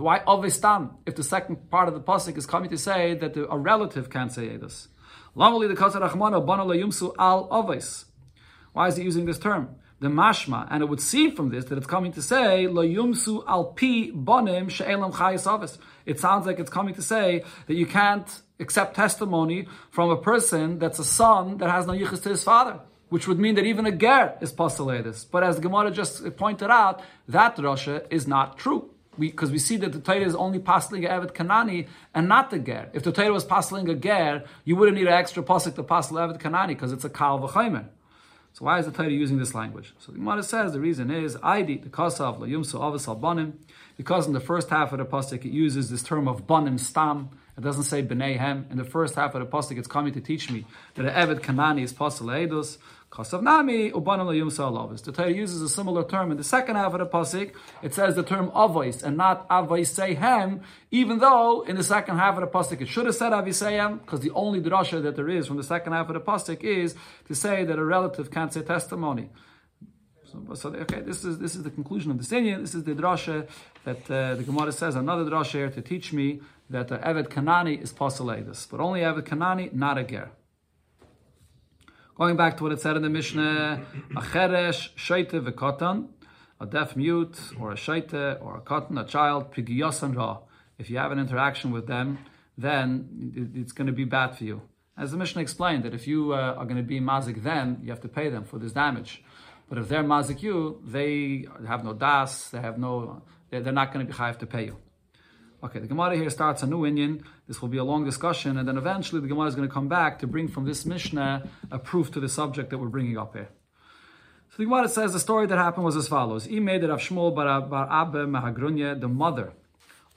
Why 0.00 0.20
Ovistam? 0.20 0.96
If 1.06 1.14
the 1.14 1.22
second 1.22 1.70
part 1.70 1.88
of 1.88 1.94
the 1.94 2.00
pasuk 2.00 2.36
is 2.36 2.46
coming 2.46 2.70
to 2.70 2.78
say 2.78 3.14
that 3.14 3.34
the, 3.34 3.48
a 3.50 3.56
relative 3.56 4.10
can't 4.10 4.32
say 4.32 4.56
this. 4.56 4.88
Lamali 5.36 5.68
the 5.68 5.74
Yumsu 5.74 7.14
al. 7.18 7.48
Why 8.72 8.88
is 8.88 8.96
he 8.96 9.04
using 9.04 9.24
this 9.24 9.38
term? 9.38 9.76
The 10.00 10.08
mashma, 10.08 10.66
and 10.70 10.82
it 10.82 10.86
would 10.86 11.00
seem 11.00 11.34
from 11.36 11.50
this 11.50 11.66
that 11.66 11.78
it's 11.78 11.86
coming 11.86 12.12
to 12.12 12.22
say 12.22 12.66
lo 12.66 12.82
yumsu 12.82 13.44
al 13.46 13.66
pi 13.66 14.10
bonim 14.12 14.68
she'elam 14.68 15.12
chayis 15.12 15.78
It 16.04 16.18
sounds 16.18 16.46
like 16.46 16.58
it's 16.58 16.70
coming 16.70 16.94
to 16.94 17.02
say 17.02 17.44
that 17.66 17.74
you 17.74 17.86
can't 17.86 18.28
accept 18.58 18.96
testimony 18.96 19.68
from 19.90 20.10
a 20.10 20.16
person 20.16 20.78
that's 20.80 20.98
a 20.98 21.04
son 21.04 21.58
that 21.58 21.70
has 21.70 21.86
no 21.86 21.92
yichus 21.92 22.22
to 22.24 22.30
his 22.30 22.42
father 22.42 22.80
which 23.08 23.28
would 23.28 23.38
mean 23.38 23.54
that 23.54 23.64
even 23.64 23.86
a 23.86 23.92
ger 23.92 24.36
is 24.40 24.50
postulated. 24.50 25.14
But 25.30 25.44
as 25.44 25.60
Gemara 25.60 25.92
just 25.92 26.36
pointed 26.36 26.68
out, 26.68 27.00
that 27.28 27.54
Rasha 27.56 28.06
is 28.10 28.26
not 28.26 28.58
true 28.58 28.90
because 29.18 29.50
we, 29.50 29.54
we, 29.54 29.58
see 29.58 29.76
that 29.78 29.92
the 29.92 30.00
Torah 30.00 30.20
is 30.20 30.34
only 30.34 30.58
passing 30.58 31.04
a 31.04 31.08
Evet 31.08 31.32
Kanani 31.32 31.88
and 32.14 32.28
not 32.28 32.50
the 32.50 32.58
Ger. 32.58 32.90
If 32.92 33.02
the 33.02 33.12
Torah 33.12 33.32
was 33.32 33.44
passing 33.44 33.88
a 33.88 33.94
Ger, 33.94 34.44
you 34.64 34.76
wouldn't 34.76 34.96
need 34.96 35.06
an 35.06 35.12
extra 35.12 35.42
pasuk 35.42 35.74
to 35.76 35.82
pass 35.82 36.10
Evet 36.10 36.38
Kanani 36.40 36.68
because 36.68 36.92
it's 36.92 37.04
a 37.04 37.10
Kal 37.10 37.40
v'chaymer. 37.40 37.86
So 38.54 38.66
why 38.66 38.78
is 38.78 38.86
the 38.86 38.92
Torah 38.92 39.10
using 39.10 39.38
this 39.38 39.52
language? 39.52 39.92
So 39.98 40.12
the 40.12 40.18
Gemara 40.18 40.44
says 40.44 40.72
the 40.72 40.80
reason 40.80 41.10
is 41.10 41.36
Aidi 41.38 41.82
the 41.82 41.88
Kasav 41.88 42.38
LaYumsu 42.38 42.74
Avos 42.74 43.20
Banim 43.20 43.58
because 43.96 44.28
in 44.28 44.32
the 44.32 44.38
first 44.40 44.70
half 44.70 44.92
of 44.92 44.98
the 44.98 45.04
pasuk 45.04 45.44
it 45.44 45.50
uses 45.50 45.90
this 45.90 46.04
term 46.04 46.28
of 46.28 46.46
Banim 46.46 46.78
Stam. 46.78 47.30
It 47.56 47.62
doesn't 47.62 47.84
say 47.84 48.02
Bnei 48.02 48.38
Hem. 48.38 48.66
In 48.70 48.76
the 48.76 48.84
first 48.84 49.16
half 49.16 49.34
of 49.34 49.40
the 49.40 49.46
pasuk, 49.46 49.78
it's 49.78 49.88
coming 49.88 50.12
to 50.12 50.20
teach 50.20 50.50
me 50.50 50.66
that 50.94 51.04
an 51.04 51.12
Evet 51.12 51.40
Kanani 51.40 51.82
is 51.82 51.92
Pasal 51.92 52.26
Eidos. 52.26 52.78
Kasavnami 53.14 53.92
ubanam 53.92 54.26
layum 54.26 55.04
The 55.04 55.12
Torah 55.12 55.30
uses 55.30 55.62
a 55.62 55.68
similar 55.68 56.02
term 56.02 56.32
in 56.32 56.36
the 56.36 56.42
second 56.42 56.74
half 56.74 56.94
of 56.94 56.98
the 56.98 57.06
pasuk. 57.06 57.52
It 57.80 57.94
says 57.94 58.16
the 58.16 58.24
term 58.24 58.50
avos 58.50 59.04
and 59.04 59.16
not 59.16 59.48
avoseihem, 59.48 60.62
even 60.90 61.20
though 61.20 61.62
in 61.62 61.76
the 61.76 61.84
second 61.84 62.18
half 62.18 62.34
of 62.34 62.40
the 62.40 62.48
pasuk 62.48 62.80
it 62.80 62.88
should 62.88 63.06
have 63.06 63.14
said 63.14 63.30
avoseihem, 63.30 64.00
because 64.00 64.18
the 64.18 64.32
only 64.32 64.60
drasha 64.60 65.00
that 65.00 65.14
there 65.14 65.28
is 65.28 65.46
from 65.46 65.58
the 65.58 65.62
second 65.62 65.92
half 65.92 66.08
of 66.08 66.14
the 66.14 66.20
pasuk 66.20 66.64
is 66.64 66.96
to 67.28 67.36
say 67.36 67.64
that 67.64 67.78
a 67.78 67.84
relative 67.84 68.32
can't 68.32 68.52
say 68.52 68.62
testimony. 68.62 69.30
So, 70.24 70.54
so, 70.54 70.68
okay, 70.70 71.00
this 71.00 71.24
is 71.24 71.38
this 71.38 71.54
is 71.54 71.62
the 71.62 71.70
conclusion 71.70 72.10
of 72.10 72.18
the 72.18 72.24
Sinyan. 72.24 72.62
This 72.62 72.74
is 72.74 72.82
the 72.82 72.94
drasha 72.94 73.46
that 73.84 74.10
uh, 74.10 74.34
the 74.34 74.42
Gemara 74.42 74.72
says 74.72 74.96
another 74.96 75.30
drasha 75.30 75.52
here 75.52 75.70
to 75.70 75.82
teach 75.82 76.12
me 76.12 76.40
that 76.68 76.88
Evet 76.88 77.28
Kanani 77.28 77.80
is 77.80 77.92
Pasaledis, 77.92 78.68
but 78.68 78.80
only 78.80 79.02
Evet 79.02 79.22
Kanani, 79.22 79.72
not 79.72 79.98
a 79.98 80.02
Ger. 80.02 80.30
Going 82.16 82.36
back 82.36 82.56
to 82.58 82.62
what 82.62 82.70
it 82.70 82.80
said 82.80 82.96
in 82.96 83.02
the 83.02 83.10
Mishnah, 83.10 83.84
a 84.16 84.20
cheresh, 84.20 84.90
shaita 84.94 85.44
v'katan, 85.44 86.10
a 86.60 86.66
deaf 86.66 86.94
mute, 86.94 87.36
or 87.58 87.72
a 87.72 87.74
shaita, 87.74 88.40
or 88.40 88.56
a 88.56 88.60
katan, 88.60 89.00
a 89.00 89.04
child, 89.04 89.52
pigiyasan 89.52 90.14
ra. 90.14 90.38
If 90.78 90.90
you 90.90 90.98
have 90.98 91.10
an 91.10 91.18
interaction 91.18 91.72
with 91.72 91.88
them, 91.88 92.20
then 92.56 93.50
it's 93.56 93.72
going 93.72 93.88
to 93.88 93.92
be 93.92 94.04
bad 94.04 94.38
for 94.38 94.44
you. 94.44 94.62
As 94.96 95.10
the 95.10 95.16
Mishnah 95.16 95.42
explained, 95.42 95.82
that 95.82 95.92
if 95.92 96.06
you 96.06 96.34
uh, 96.34 96.54
are 96.56 96.64
going 96.64 96.76
to 96.76 96.84
be 96.84 97.00
mazik 97.00 97.42
them, 97.42 97.80
you 97.82 97.90
have 97.90 98.02
to 98.02 98.08
pay 98.08 98.28
them 98.28 98.44
for 98.44 98.60
this 98.60 98.70
damage. 98.70 99.24
But 99.68 99.78
if 99.78 99.88
they're 99.88 100.04
mazik 100.04 100.40
you, 100.40 100.80
they 100.84 101.48
have 101.66 101.82
no 101.82 101.94
das, 101.94 102.50
they 102.50 102.60
have 102.60 102.78
no, 102.78 103.22
they're 103.50 103.72
not 103.72 103.92
going 103.92 104.06
to 104.06 104.12
be 104.12 104.16
chayiv 104.16 104.38
to 104.38 104.46
pay 104.46 104.66
you. 104.66 104.76
Okay, 105.64 105.78
the 105.78 105.86
Gemara 105.86 106.14
here 106.14 106.28
starts 106.28 106.62
a 106.62 106.66
new 106.66 106.82
inyan. 106.82 107.22
This 107.48 107.62
will 107.62 107.70
be 107.70 107.78
a 107.78 107.84
long 107.84 108.04
discussion, 108.04 108.58
and 108.58 108.68
then 108.68 108.76
eventually 108.76 109.22
the 109.22 109.28
Gemara 109.28 109.46
is 109.46 109.54
going 109.54 109.66
to 109.66 109.72
come 109.72 109.88
back 109.88 110.18
to 110.18 110.26
bring 110.26 110.46
from 110.46 110.66
this 110.66 110.84
Mishnah 110.84 111.48
a 111.70 111.78
proof 111.78 112.10
to 112.12 112.20
the 112.20 112.28
subject 112.28 112.68
that 112.68 112.76
we're 112.76 112.88
bringing 112.88 113.16
up 113.16 113.32
here. 113.32 113.48
So 114.50 114.56
the 114.58 114.64
Gemara 114.64 114.90
says 114.90 115.14
the 115.14 115.18
story 115.18 115.46
that 115.46 115.56
happened 115.56 115.86
was 115.86 115.96
as 115.96 116.06
follows: 116.06 116.46
it 116.46 116.58
of 116.58 117.00
Shmuel 117.00 117.34
bar 117.34 117.88
Abba 117.90 118.26
Mahagrunya, 118.26 119.00
the 119.00 119.08
mother 119.08 119.54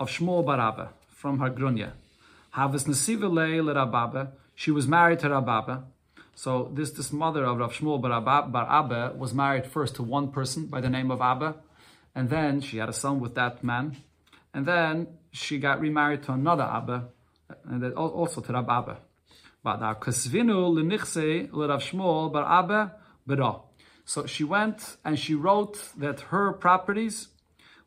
of 0.02 0.10
Shmuel 0.10 0.46
bar 0.46 0.60
Abba 0.60 0.90
from 1.08 1.40
Hagrunya. 1.40 1.94
Havas 2.50 2.84
Nesiva 2.84 3.32
Rababa. 3.32 4.32
She 4.54 4.72
was 4.72 4.86
married 4.86 5.20
to 5.20 5.30
Rababa. 5.30 5.84
So 6.36 6.70
this 6.74 6.92
this 6.92 7.14
mother 7.14 7.46
of 7.46 7.60
Rav 7.60 7.72
Shmuel 7.72 8.02
bar 8.02 8.12
Abba, 8.12 8.50
bar 8.50 8.68
Abba 8.70 9.14
was 9.18 9.34
married 9.34 9.66
first 9.66 9.96
to 9.96 10.04
one 10.04 10.30
person 10.30 10.66
by 10.66 10.82
the 10.82 10.90
name 10.90 11.10
of 11.10 11.22
Abba, 11.22 11.56
and 12.14 12.30
then 12.30 12.60
she 12.60 12.80
had 12.80 12.90
a 12.90 12.94
son 12.94 13.22
with 13.22 13.34
that 13.36 13.64
man, 13.64 13.96
and 14.54 14.66
then 14.66 15.08
she 15.38 15.60
got 15.60 15.80
remarried 15.80 16.24
to 16.24 16.34
another 16.34 16.64
Abba, 16.64 17.10
and 17.66 17.94
also 17.94 18.42
to 18.42 18.54
Rab 18.54 18.70
Abba. 18.70 18.98
But 19.64 19.78
uh, 19.78 19.80
now 19.80 19.94
Kasvinu 19.96 20.74
lenichse 20.78 21.52
l'Rav 21.52 21.82
Shmuel 21.82 22.32
bar 22.32 22.46
Abba 22.60 22.94
b'ra. 23.28 23.62
So 24.06 24.26
she 24.26 24.44
went 24.44 24.98
and 25.04 25.20
she 25.20 25.36
wrote 25.36 25.90
that 25.98 26.22
her 26.32 26.54
properties, 26.54 27.28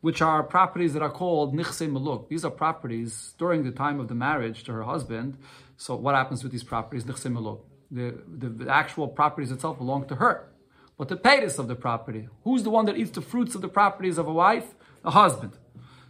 which 0.01 0.21
are 0.21 0.43
properties 0.43 0.93
that 0.93 1.01
are 1.01 1.09
called 1.09 1.55
nichse 1.55 1.89
maluk, 1.89 2.29
these 2.29 2.45
are 2.45 2.51
properties 2.51 3.33
during 3.37 3.63
the 3.63 3.71
time 3.71 3.99
of 3.99 4.07
the 4.07 4.15
marriage 4.15 4.63
to 4.65 4.71
her 4.71 4.83
husband. 4.83 5.37
So 5.77 5.95
what 5.95 6.15
happens 6.15 6.43
with 6.43 6.51
these 6.51 6.63
properties? 6.63 7.05
Nichse 7.05 7.31
maluk. 7.31 7.61
The, 7.89 8.15
the, 8.27 8.49
the 8.49 8.71
actual 8.71 9.07
properties 9.07 9.51
itself 9.51 9.79
belong 9.79 10.07
to 10.07 10.15
her. 10.15 10.47
But 10.97 11.09
the 11.09 11.17
paytas 11.17 11.57
of 11.57 11.67
the 11.67 11.75
property, 11.75 12.29
who's 12.43 12.63
the 12.63 12.69
one 12.69 12.85
that 12.85 12.97
eats 12.97 13.11
the 13.11 13.21
fruits 13.21 13.55
of 13.55 13.61
the 13.61 13.67
properties 13.67 14.17
of 14.17 14.27
a 14.27 14.33
wife? 14.33 14.67
The 15.03 15.11
husband. 15.11 15.53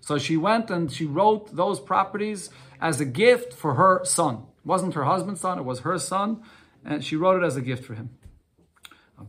So 0.01 0.17
she 0.17 0.35
went 0.35 0.69
and 0.69 0.91
she 0.91 1.05
wrote 1.05 1.55
those 1.55 1.79
properties 1.79 2.49
as 2.81 2.99
a 2.99 3.05
gift 3.05 3.53
for 3.53 3.75
her 3.75 4.01
son. 4.03 4.35
It 4.35 4.65
wasn't 4.65 4.93
her 4.95 5.05
husband's 5.05 5.41
son, 5.41 5.57
it 5.59 5.63
was 5.65 5.79
her 5.81 5.97
son, 5.97 6.43
and 6.83 7.03
she 7.03 7.15
wrote 7.15 7.41
it 7.41 7.45
as 7.45 7.55
a 7.55 7.61
gift 7.61 7.85
for 7.85 7.93
him. 7.93 8.09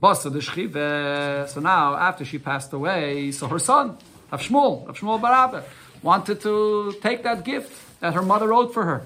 So 0.00 1.60
now, 1.60 1.96
after 1.96 2.24
she 2.24 2.38
passed 2.38 2.72
away, 2.72 3.30
so 3.32 3.46
her 3.46 3.58
son, 3.58 3.98
Rav 4.30 4.40
Shmuel, 4.40 5.20
Barabba, 5.20 5.62
wanted 6.02 6.40
to 6.40 6.94
take 7.02 7.22
that 7.24 7.44
gift 7.44 8.00
that 8.00 8.14
her 8.14 8.22
mother 8.22 8.48
wrote 8.48 8.72
for 8.72 8.84
her. 8.84 9.04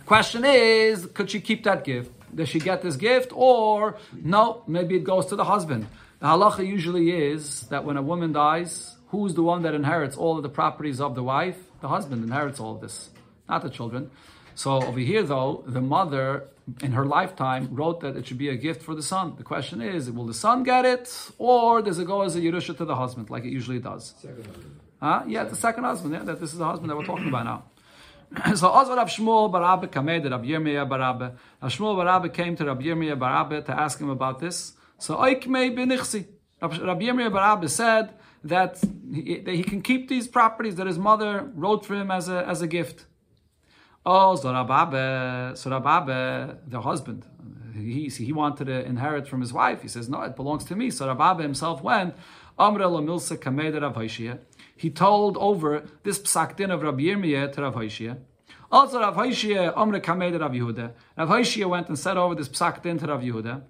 The 0.00 0.04
question 0.04 0.44
is, 0.44 1.06
could 1.06 1.30
she 1.30 1.40
keep 1.40 1.64
that 1.64 1.82
gift? 1.84 2.12
Does 2.34 2.50
she 2.50 2.58
get 2.60 2.82
this 2.82 2.96
gift? 2.96 3.32
Or, 3.32 3.96
no, 4.12 4.62
maybe 4.66 4.96
it 4.96 5.04
goes 5.04 5.26
to 5.26 5.36
the 5.36 5.44
husband. 5.44 5.86
The 6.20 6.26
halacha 6.26 6.66
usually 6.66 7.10
is 7.10 7.62
that 7.68 7.84
when 7.84 7.96
a 7.96 8.02
woman 8.02 8.32
dies, 8.32 8.93
Who's 9.14 9.34
the 9.34 9.44
one 9.44 9.62
that 9.62 9.74
inherits 9.74 10.16
all 10.16 10.36
of 10.36 10.42
the 10.42 10.48
properties 10.48 11.00
of 11.00 11.14
the 11.14 11.22
wife? 11.22 11.58
The 11.80 11.86
husband 11.86 12.24
inherits 12.24 12.58
all 12.58 12.74
of 12.74 12.80
this, 12.80 13.10
not 13.48 13.62
the 13.62 13.70
children. 13.70 14.10
So 14.56 14.82
over 14.82 14.98
here, 14.98 15.22
though, 15.22 15.62
the 15.68 15.80
mother 15.80 16.48
in 16.82 16.90
her 16.98 17.06
lifetime 17.06 17.68
wrote 17.70 18.00
that 18.00 18.16
it 18.16 18.26
should 18.26 18.38
be 18.38 18.48
a 18.48 18.56
gift 18.56 18.82
for 18.82 18.92
the 18.96 19.04
son. 19.04 19.34
The 19.36 19.44
question 19.44 19.80
is, 19.80 20.10
will 20.10 20.26
the 20.26 20.34
son 20.34 20.64
get 20.64 20.84
it, 20.84 21.06
or 21.38 21.80
does 21.80 22.00
it 22.00 22.08
go 22.08 22.22
as 22.22 22.34
a 22.34 22.40
yerusha 22.40 22.76
to 22.76 22.84
the 22.84 22.96
husband, 22.96 23.30
like 23.30 23.44
it 23.44 23.52
usually 23.52 23.78
does? 23.78 24.14
Second 24.18 24.46
husband. 24.46 24.80
Huh? 25.00 25.22
Yeah, 25.28 25.44
the 25.44 25.54
second 25.54 25.84
husband. 25.84 26.12
Yeah, 26.14 26.24
that 26.24 26.40
this 26.40 26.52
is 26.52 26.58
the 26.58 26.64
husband 26.64 26.90
that 26.90 26.96
we're 26.96 27.04
talking 27.04 27.28
about 27.28 27.44
now. 27.44 27.60
so 28.56 28.66
Azar 28.74 28.96
Rav 28.96 29.08
Shmuel 29.08 29.48
Barabbah 29.52 29.92
Kamed 29.92 30.28
Rav 30.28 30.42
Yirmiyah 30.42 30.88
Barabbah. 30.88 31.36
Rav 31.62 31.70
Shmuel 31.70 31.94
Barabbah 32.00 32.34
came 32.34 32.56
to 32.56 32.64
Rav 32.64 32.78
Yirmiyah 32.78 33.16
Barabbah 33.16 33.64
to 33.66 33.78
ask 33.78 34.00
him 34.00 34.10
about 34.10 34.40
this. 34.40 34.72
So 34.98 35.18
Oik 35.18 35.46
Mei 35.46 35.70
Benichsi. 35.70 36.26
Rav 36.60 36.72
Yirmiyah 36.72 37.30
Barabbah 37.30 37.70
said 37.70 38.14
that 38.44 38.78
he, 39.12 39.38
that 39.38 39.54
he 39.54 39.64
can 39.64 39.80
keep 39.80 40.08
these 40.08 40.28
properties 40.28 40.76
that 40.76 40.86
his 40.86 40.98
mother 40.98 41.50
wrote 41.54 41.84
for 41.84 41.94
him 41.94 42.10
as 42.10 42.28
a, 42.28 42.46
as 42.46 42.62
a 42.62 42.66
gift. 42.66 43.06
Oh, 44.06 44.36
so 44.36 44.48
Rababe, 44.52 45.56
so 45.56 45.70
Rababe, 45.70 46.58
the 46.68 46.82
husband, 46.82 47.24
he, 47.74 48.08
he 48.08 48.32
wanted 48.32 48.66
to 48.66 48.84
inherit 48.84 49.26
from 49.26 49.40
his 49.40 49.52
wife. 49.52 49.80
He 49.80 49.88
says, 49.88 50.10
no, 50.10 50.20
it 50.22 50.36
belongs 50.36 50.64
to 50.64 50.76
me. 50.76 50.90
So 50.90 51.06
Rababe 51.06 51.40
himself 51.40 51.82
went, 51.82 52.14
Amra 52.58 52.84
Lamilsa 52.84 53.38
Kameda 53.38 53.80
Rav 53.80 53.94
Haishia. 53.94 54.38
He 54.76 54.90
told 54.90 55.36
over 55.38 55.84
this 56.02 56.18
psakdin 56.18 56.70
of 56.70 56.82
Rabbi 56.82 57.04
Yirmiyah 57.04 57.52
to 57.52 57.62
Rav 57.62 57.74
Haishia. 57.74 58.18
Also 58.70 59.00
Rav 59.00 59.16
Haishia, 59.16 59.72
Amra 59.76 60.00
Kameda 60.00 60.38
Rav 60.38 60.52
Yehuda. 60.52 60.92
Rav 61.16 61.28
Haishia 61.30 61.66
went 61.66 61.88
and 61.88 61.98
said 61.98 62.18
over 62.18 62.34
this 62.34 62.48
psakdin 62.48 62.98
to 63.00 63.06
Rav 63.06 63.22
Yehuda. 63.22 63.62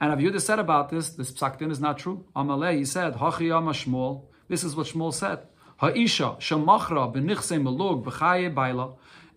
And 0.00 0.10
Rav 0.12 0.42
said 0.42 0.58
about 0.58 0.90
this, 0.90 1.10
this 1.10 1.32
psakdin 1.32 1.70
is 1.70 1.80
not 1.80 1.98
true. 1.98 2.24
Amalei, 2.34 2.78
he 2.78 2.84
said, 2.84 3.14
Hachi 3.14 3.48
Shmuel. 3.48 4.24
This 4.48 4.62
is 4.62 4.76
what 4.76 4.86
Shmuel 4.86 5.12
said. 5.12 5.40
Ha'isha 5.78 6.38
shemachra 6.38 7.12
b'nichse 7.14 7.60
malug 7.60 8.04
b'chaye 8.04 8.54
baila. 8.54 8.92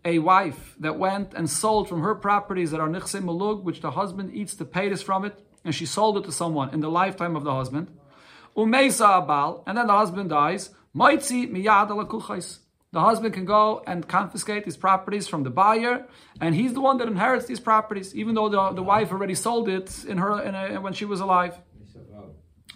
A 0.06 0.20
wife 0.20 0.76
that 0.80 0.98
went 0.98 1.34
and 1.34 1.50
sold 1.50 1.90
from 1.90 2.02
her 2.02 2.16
properties 2.16 2.72
that 2.72 2.80
are 2.80 2.90
nichse 2.90 3.22
malug, 3.22 3.64
which 3.64 3.82
the 3.82 3.92
husband 3.92 4.34
eats 4.34 4.54
the 4.56 4.66
paytas 4.66 5.04
from 5.04 5.26
it, 5.26 5.38
and 5.64 5.74
she 5.74 5.86
sold 5.86 6.18
it 6.18 6.24
to 6.26 6.32
someone 6.32 6.74
in 6.74 6.80
the 6.82 6.90
lifetime 6.90 7.36
of 7.36 7.44
the 7.44 7.54
husband. 7.54 7.88
Umeisa 8.56 9.26
abal, 9.26 9.64
and 9.66 9.78
then 9.78 9.88
the 9.88 9.94
husband 9.94 10.30
dies. 10.30 10.70
Maitzi 10.96 11.50
miyad 11.50 11.90
alakuchais. 11.90 12.60
The 12.92 13.02
husband 13.02 13.36
can 13.36 13.46
go 13.46 13.84
and 13.86 14.08
confiscate 14.08 14.66
these 14.66 14.78
properties 14.78 15.28
from 15.28 15.44
the 15.44 15.52
buyer, 15.52 16.08
and 16.42 16.56
he's 16.56 16.74
the 16.74 16.82
one 16.82 16.98
that 16.98 17.08
inherits 17.08 17.46
these 17.46 17.60
properties, 17.60 18.16
even 18.16 18.34
though 18.34 18.50
the, 18.50 18.72
the 18.72 18.82
wife 18.82 19.12
already 19.12 19.36
sold 19.36 19.70
it 19.70 20.06
in 20.06 20.18
her 20.18 20.42
in 20.42 20.56
a, 20.56 20.82
when 20.82 20.94
she 20.94 21.06
was 21.06 21.20
alive. 21.20 21.56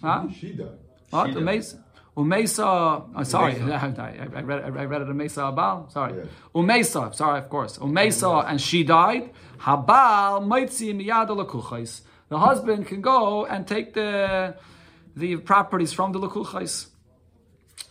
Huh? 0.00 0.28
She 0.38 0.52
died. 0.52 0.78
What? 1.10 1.30
Umesa. 1.30 1.82
Umesa. 2.16 3.08
Oh, 3.16 3.22
sorry, 3.24 3.60
I, 3.60 3.86
I, 3.86 4.40
read. 4.42 4.64
I 4.64 4.84
read 4.84 5.02
it. 5.02 5.08
Umesa 5.08 5.52
Abal. 5.52 5.90
Sorry. 5.90 6.16
Yeah. 6.16 6.24
Umesa. 6.54 7.12
Sorry, 7.14 7.38
of 7.40 7.48
course. 7.48 7.78
Umesa, 7.78 8.48
and 8.48 8.60
she 8.60 8.84
died. 8.84 9.30
Habal 9.58 10.44
maitzi 10.46 10.94
miyad 10.94 12.02
The 12.28 12.38
husband 12.38 12.86
can 12.86 13.00
go 13.00 13.46
and 13.46 13.66
take 13.66 13.94
the 13.94 14.56
the 15.16 15.36
properties 15.38 15.92
from 15.92 16.12
the 16.12 16.20
lakuchais. 16.20 16.88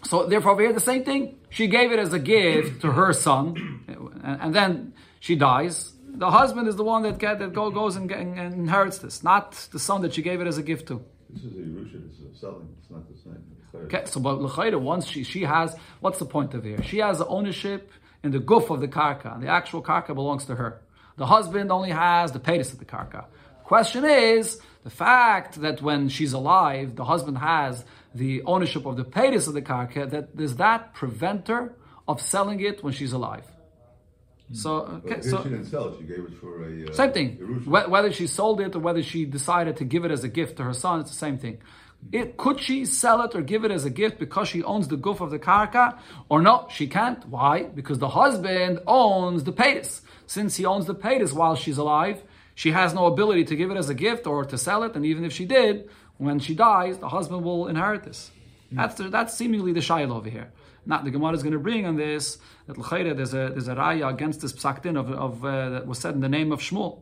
So 0.06 0.26
therefore, 0.26 0.56
we 0.56 0.66
have 0.66 0.76
the 0.76 0.82
same 0.82 1.04
thing. 1.04 1.38
She 1.50 1.68
gave 1.68 1.92
it 1.92 2.00
as 2.00 2.14
a 2.14 2.20
gift 2.20 2.82
to 2.82 2.92
her 2.92 3.14
son, 3.14 3.84
and, 4.24 4.42
and 4.42 4.56
then 4.56 4.94
she 5.20 5.36
dies. 5.36 5.94
The 6.16 6.30
husband 6.30 6.68
is 6.68 6.76
the 6.76 6.84
one 6.84 7.04
that 7.04 7.18
get, 7.18 7.40
that 7.40 7.54
go, 7.54 7.72
goes 7.72 7.96
and, 7.96 8.12
and, 8.12 8.54
inherits 8.54 9.00
this, 9.00 9.24
not 9.24 9.54
the 9.72 9.80
son 9.80 10.02
that 10.04 10.14
she 10.14 10.22
gave 10.22 10.42
it 10.42 10.48
as 10.48 10.58
a 10.58 10.64
gift 10.64 10.88
to. 10.90 11.04
This 11.30 11.46
is 11.46 11.54
a 11.54 11.62
Yerusha, 11.62 12.06
it's 12.06 12.40
selling, 12.40 12.70
it's 12.80 12.92
not 12.92 13.08
the 13.10 13.18
same. 13.18 13.44
Okay, 13.86 14.04
so 14.06 14.20
but 14.20 14.40
l'chayda, 14.40 14.80
once 14.80 15.08
she 15.08 15.24
she 15.24 15.42
has, 15.42 15.76
what's 16.00 16.20
the 16.20 16.26
point 16.26 16.54
of 16.54 16.64
here? 16.64 16.82
She 16.84 17.00
has 17.00 17.18
the 17.18 17.26
ownership 17.26 17.92
in 18.24 18.32
the 18.32 18.40
goof 18.40 18.70
of 18.70 18.82
the 18.82 18.88
karka. 18.88 19.34
and 19.34 19.42
The 19.42 19.48
actual 19.48 19.82
karka 19.82 20.14
belongs 20.14 20.46
to 20.46 20.56
her. 20.56 20.82
The 21.18 21.26
husband 21.26 21.72
only 21.72 21.90
has 21.90 22.32
the 22.32 22.40
paytas 22.40 22.72
of 22.72 22.80
the 22.80 22.86
karka. 22.86 23.26
Question 23.64 24.06
is 24.06 24.60
the 24.84 24.90
fact 24.90 25.62
that 25.62 25.82
when 25.82 26.10
she's 26.10 26.34
alive, 26.34 26.96
the 26.96 27.06
husband 27.06 27.38
has 27.40 27.86
the 28.14 28.44
ownership 28.44 28.86
of 28.86 28.98
the 28.98 29.06
paytas 29.06 29.48
of 29.48 29.54
the 29.54 29.62
karka, 29.62 30.10
that 30.10 30.36
does 30.36 30.56
that 30.58 30.94
prevent 30.94 31.48
her 31.48 31.76
of 32.08 32.22
selling 32.22 32.60
it 32.60 32.84
when 32.84 32.94
she's 32.94 33.14
alive? 33.14 33.46
So, 34.52 35.02
okay, 35.06 35.22
so 35.22 35.42
she 35.42 35.50
didn't 35.50 35.66
sell 35.66 35.88
it. 35.90 35.96
She 36.00 36.06
gave 36.06 36.20
it 36.20 36.34
for 36.40 36.64
a 36.64 36.90
uh, 36.90 36.94
same 36.94 37.12
thing. 37.12 37.38
Whether 37.66 38.12
she 38.12 38.28
sold 38.28 38.62
it 38.62 38.76
or 38.76 38.80
whether 38.80 39.02
she 39.02 39.26
decided 39.26 39.78
to 39.78 39.86
give 39.86 40.06
it 40.06 40.12
as 40.12 40.24
a 40.24 40.28
gift 40.28 40.58
to 40.58 40.64
her 40.64 40.74
son, 40.74 41.00
it's 41.00 41.10
the 41.10 41.18
same 41.18 41.38
thing. 41.38 41.60
It, 42.12 42.38
could 42.38 42.60
she 42.60 42.86
sell 42.86 43.22
it 43.22 43.34
or 43.34 43.42
give 43.42 43.64
it 43.64 43.72
as 43.72 43.86
a 43.86 43.90
gift 43.90 44.20
because 44.20 44.50
she 44.50 44.62
owns 44.64 44.90
the 44.90 44.98
goof 44.98 45.22
of 45.22 45.32
the 45.32 45.40
karka, 45.40 45.98
or 46.30 46.42
no? 46.42 46.68
She 46.70 46.88
can't. 46.88 47.26
Why? 47.30 47.64
Because 47.64 48.00
the 48.00 48.10
husband 48.10 48.80
owns 48.86 49.44
the 49.46 49.54
paytas. 49.54 50.02
Since 50.28 50.58
he 50.58 50.66
owns 50.66 50.86
the 50.86 50.96
paytas 50.96 51.34
while 51.34 51.56
she's 51.56 51.78
alive, 51.78 52.22
she 52.56 52.72
has 52.72 52.94
no 52.94 53.06
ability 53.06 53.46
to 53.46 53.56
give 53.56 53.72
it 53.72 53.78
as 53.78 53.90
a 53.90 53.94
gift 53.94 54.28
or 54.28 54.44
to 54.46 54.58
sell 54.58 54.84
it. 54.84 54.96
And 54.96 55.06
even 55.06 55.24
if 55.24 55.32
she 55.34 55.46
did, 55.46 55.90
when 56.26 56.40
she 56.40 56.56
dies, 56.56 56.98
the 56.98 57.10
husband 57.10 57.44
will 57.44 57.68
inherit 57.68 58.04
this. 58.04 58.32
Mm. 58.72 58.78
That's 58.78 58.96
the, 58.96 59.10
that's 59.10 59.34
seemingly 59.34 59.74
the 59.74 59.80
shayla 59.80 60.12
over 60.12 60.30
here. 60.30 60.52
Not 60.86 61.06
the 61.06 61.12
Gemara 61.12 61.34
is 61.34 61.44
going 61.44 61.54
to 61.54 61.60
bring 61.60 61.86
on 61.86 61.96
this 61.96 62.38
that 62.68 62.76
there's 63.16 63.34
a 63.34 63.50
there's 63.50 63.68
a 63.68 63.76
raya 63.76 64.10
against 64.10 64.42
this 64.42 64.52
psaktin 64.54 65.00
of, 65.00 65.10
of 65.12 65.46
uh, 65.46 65.70
that 65.70 65.88
was 65.88 66.00
said 66.00 66.14
in 66.14 66.20
the 66.20 66.30
name 66.30 66.52
of 66.52 66.60
Shmuel. 66.60 67.00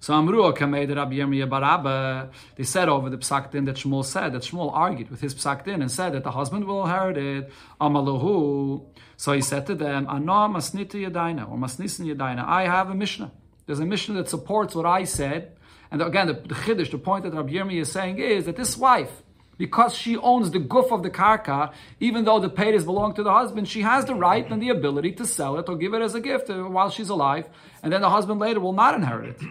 So 0.00 0.14
Amru 0.14 0.52
Kamed 0.52 0.94
Rabbi 0.94 1.16
Yirmiyah 1.16 1.48
Barabba, 1.48 2.30
they 2.56 2.62
said 2.62 2.88
over 2.88 3.10
the 3.10 3.18
psaktin 3.18 3.66
that 3.66 3.76
Shmuel 3.76 4.04
said 4.04 4.32
that 4.32 4.42
Shmuel 4.42 4.72
argued 4.72 5.10
with 5.10 5.20
his 5.20 5.34
psaktin 5.34 5.80
and 5.80 5.90
said 5.90 6.12
that 6.12 6.22
the 6.22 6.30
husband 6.30 6.64
will 6.64 6.84
inherit 6.84 7.18
it. 7.18 7.52
Amaluhu. 7.80 8.86
So 9.16 9.32
he 9.32 9.40
said 9.40 9.66
to 9.66 9.74
them, 9.74 10.06
Ana 10.08 10.48
masnita 10.48 10.92
yadaina 10.92 11.50
or 11.50 11.58
masnisin 11.58 12.06
yadaina. 12.14 12.44
I 12.44 12.62
have 12.62 12.90
a 12.90 12.94
mishnah. 12.94 13.32
There's 13.66 13.80
a 13.80 13.86
mishnah 13.86 14.14
that 14.14 14.28
supports 14.28 14.74
what 14.74 14.86
I 14.86 15.04
said, 15.04 15.56
And 15.90 16.02
again, 16.02 16.26
the, 16.26 16.34
the 16.34 16.54
chiddush, 16.54 16.90
the 16.90 16.98
point 16.98 17.24
that 17.24 17.32
Rabbi 17.34 17.52
Yirmi 17.52 17.80
is 17.80 17.90
saying 17.90 18.18
is 18.18 18.44
that 18.46 18.56
this 18.56 18.76
wife, 18.76 19.22
because 19.56 19.94
she 19.94 20.16
owns 20.16 20.50
the 20.50 20.60
guf 20.60 20.92
of 20.92 21.02
the 21.02 21.10
karka, 21.10 21.72
even 21.98 22.24
though 22.24 22.38
the 22.38 22.50
paytas 22.50 22.84
belong 22.84 23.14
to 23.14 23.22
the 23.22 23.32
husband, 23.32 23.68
she 23.68 23.80
has 23.80 24.04
the 24.04 24.14
right 24.14 24.48
and 24.50 24.62
the 24.62 24.68
ability 24.68 25.12
to 25.12 25.26
sell 25.26 25.58
it 25.58 25.68
or 25.68 25.76
give 25.76 25.94
it 25.94 26.02
as 26.02 26.14
a 26.14 26.20
gift 26.20 26.48
while 26.48 26.90
she's 26.90 27.08
alive, 27.08 27.48
and 27.82 27.92
then 27.92 28.00
the 28.02 28.10
husband 28.10 28.38
later 28.38 28.60
will 28.60 28.72
not 28.72 28.94
inherit 28.94 29.36
it. 29.36 29.42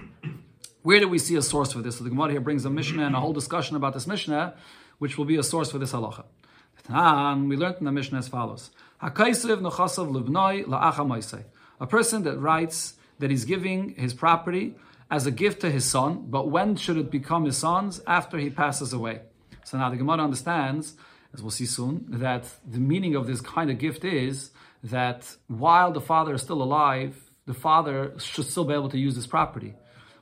Where 0.83 1.01
do 1.01 1.09
we 1.09 1.19
see 1.19 1.35
a 1.35 1.41
source 1.41 1.73
for 1.73 1.79
this? 1.79 1.97
So 1.97 2.05
the 2.05 2.09
Gemara 2.09 2.31
here 2.31 2.39
brings 2.39 2.63
a 2.63 2.69
Mishnah 2.69 3.05
and 3.05 3.15
a 3.15 3.19
whole 3.19 3.33
discussion 3.33 3.75
about 3.75 3.93
this 3.93 4.07
Mishnah, 4.07 4.55
which 4.99 5.17
will 5.17 5.25
be 5.25 5.35
a 5.35 5.43
source 5.43 5.69
for 5.71 5.79
this 5.79 5.91
halacha. 5.91 6.23
And 6.87 7.49
we 7.49 7.57
learned 7.57 7.77
in 7.79 7.85
the 7.85 7.91
Mishnah 7.91 8.19
as 8.19 8.29
follows: 8.29 8.71
A 9.01 9.11
person 9.11 9.49
that 12.23 12.37
writes 12.39 12.93
that 13.19 13.29
he's 13.29 13.43
giving 13.43 13.95
his 13.95 14.13
property 14.13 14.75
as 15.09 15.25
a 15.25 15.31
gift 15.31 15.61
to 15.61 15.71
his 15.71 15.85
son, 15.85 16.25
but 16.27 16.49
when 16.49 16.75
should 16.75 16.97
it 16.97 17.09
become 17.09 17.45
his 17.45 17.57
son's? 17.57 18.01
After 18.05 18.37
he 18.37 18.49
passes 18.49 18.93
away. 18.93 19.21
So 19.63 19.77
now 19.77 19.89
the 19.89 19.97
Gemara 19.97 20.23
understands, 20.23 20.95
as 21.33 21.41
we'll 21.41 21.51
see 21.51 21.65
soon, 21.65 22.05
that 22.09 22.45
the 22.65 22.79
meaning 22.79 23.15
of 23.15 23.27
this 23.27 23.41
kind 23.41 23.69
of 23.69 23.77
gift 23.77 24.03
is 24.03 24.51
that 24.83 25.35
while 25.47 25.91
the 25.91 26.01
father 26.01 26.33
is 26.33 26.41
still 26.41 26.61
alive, 26.61 27.15
the 27.45 27.53
father 27.53 28.13
should 28.17 28.45
still 28.45 28.65
be 28.65 28.73
able 28.73 28.89
to 28.89 28.97
use 28.97 29.15
his 29.15 29.27
property. 29.27 29.75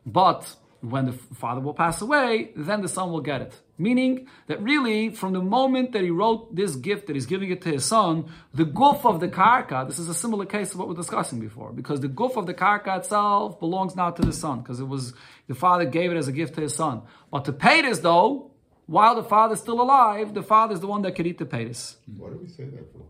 But 0.06 0.56
when 0.92 1.06
the 1.06 1.14
father 1.14 1.62
will 1.62 1.74
pass 1.74 2.02
away, 2.02 2.52
then 2.56 2.82
the 2.82 2.88
son 2.88 3.12
will 3.12 3.22
get 3.22 3.42
it. 3.42 3.60
Meaning 3.78 4.28
that 4.48 4.62
really, 4.62 5.10
from 5.10 5.34
the 5.34 5.42
moment 5.42 5.92
that 5.94 6.04
he 6.04 6.10
wrote 6.10 6.56
this 6.56 6.76
gift, 6.76 7.08
that 7.08 7.16
he's 7.16 7.26
giving 7.26 7.52
it 7.52 7.62
to 7.64 7.70
his 7.70 7.86
son, 7.86 8.26
the 8.54 8.66
guf 8.66 9.06
of 9.06 9.20
the 9.20 9.28
karka, 9.28 9.86
this 9.88 10.00
is 10.00 10.10
a 10.10 10.14
similar 10.14 10.46
case 10.46 10.72
of 10.74 10.80
what 10.80 10.88
we're 10.88 10.96
discussing 10.96 11.40
before, 11.40 11.72
because 11.74 12.00
the 12.02 12.08
guf 12.08 12.38
of 12.38 12.46
the 12.46 12.54
karka 12.54 12.98
itself 12.98 13.60
belongs 13.60 13.96
now 13.96 14.12
to 14.12 14.22
the 14.22 14.34
son, 14.34 14.62
because 14.62 14.80
it 14.80 14.88
was, 14.88 15.14
the 15.48 15.56
father 15.56 15.86
gave 15.86 16.12
it 16.12 16.18
as 16.18 16.28
a 16.28 16.32
gift 16.32 16.56
to 16.56 16.62
his 16.62 16.74
son. 16.74 17.02
But 17.32 17.60
pay 17.60 17.82
this 17.82 18.00
though, 18.00 18.52
while 18.86 19.16
the 19.16 19.24
father's 19.24 19.60
still 19.60 19.82
alive, 19.82 20.34
the 20.34 20.44
father's 20.44 20.80
the 20.80 20.88
one 20.88 21.02
that 21.02 21.16
could 21.16 21.28
eat 21.28 21.40
the 21.40 21.46
paytas. 21.46 21.96
Why 22.18 22.30
do 22.30 22.40
we 22.42 22.48
say 22.48 22.66
that 22.66 22.92
for? 22.94 23.02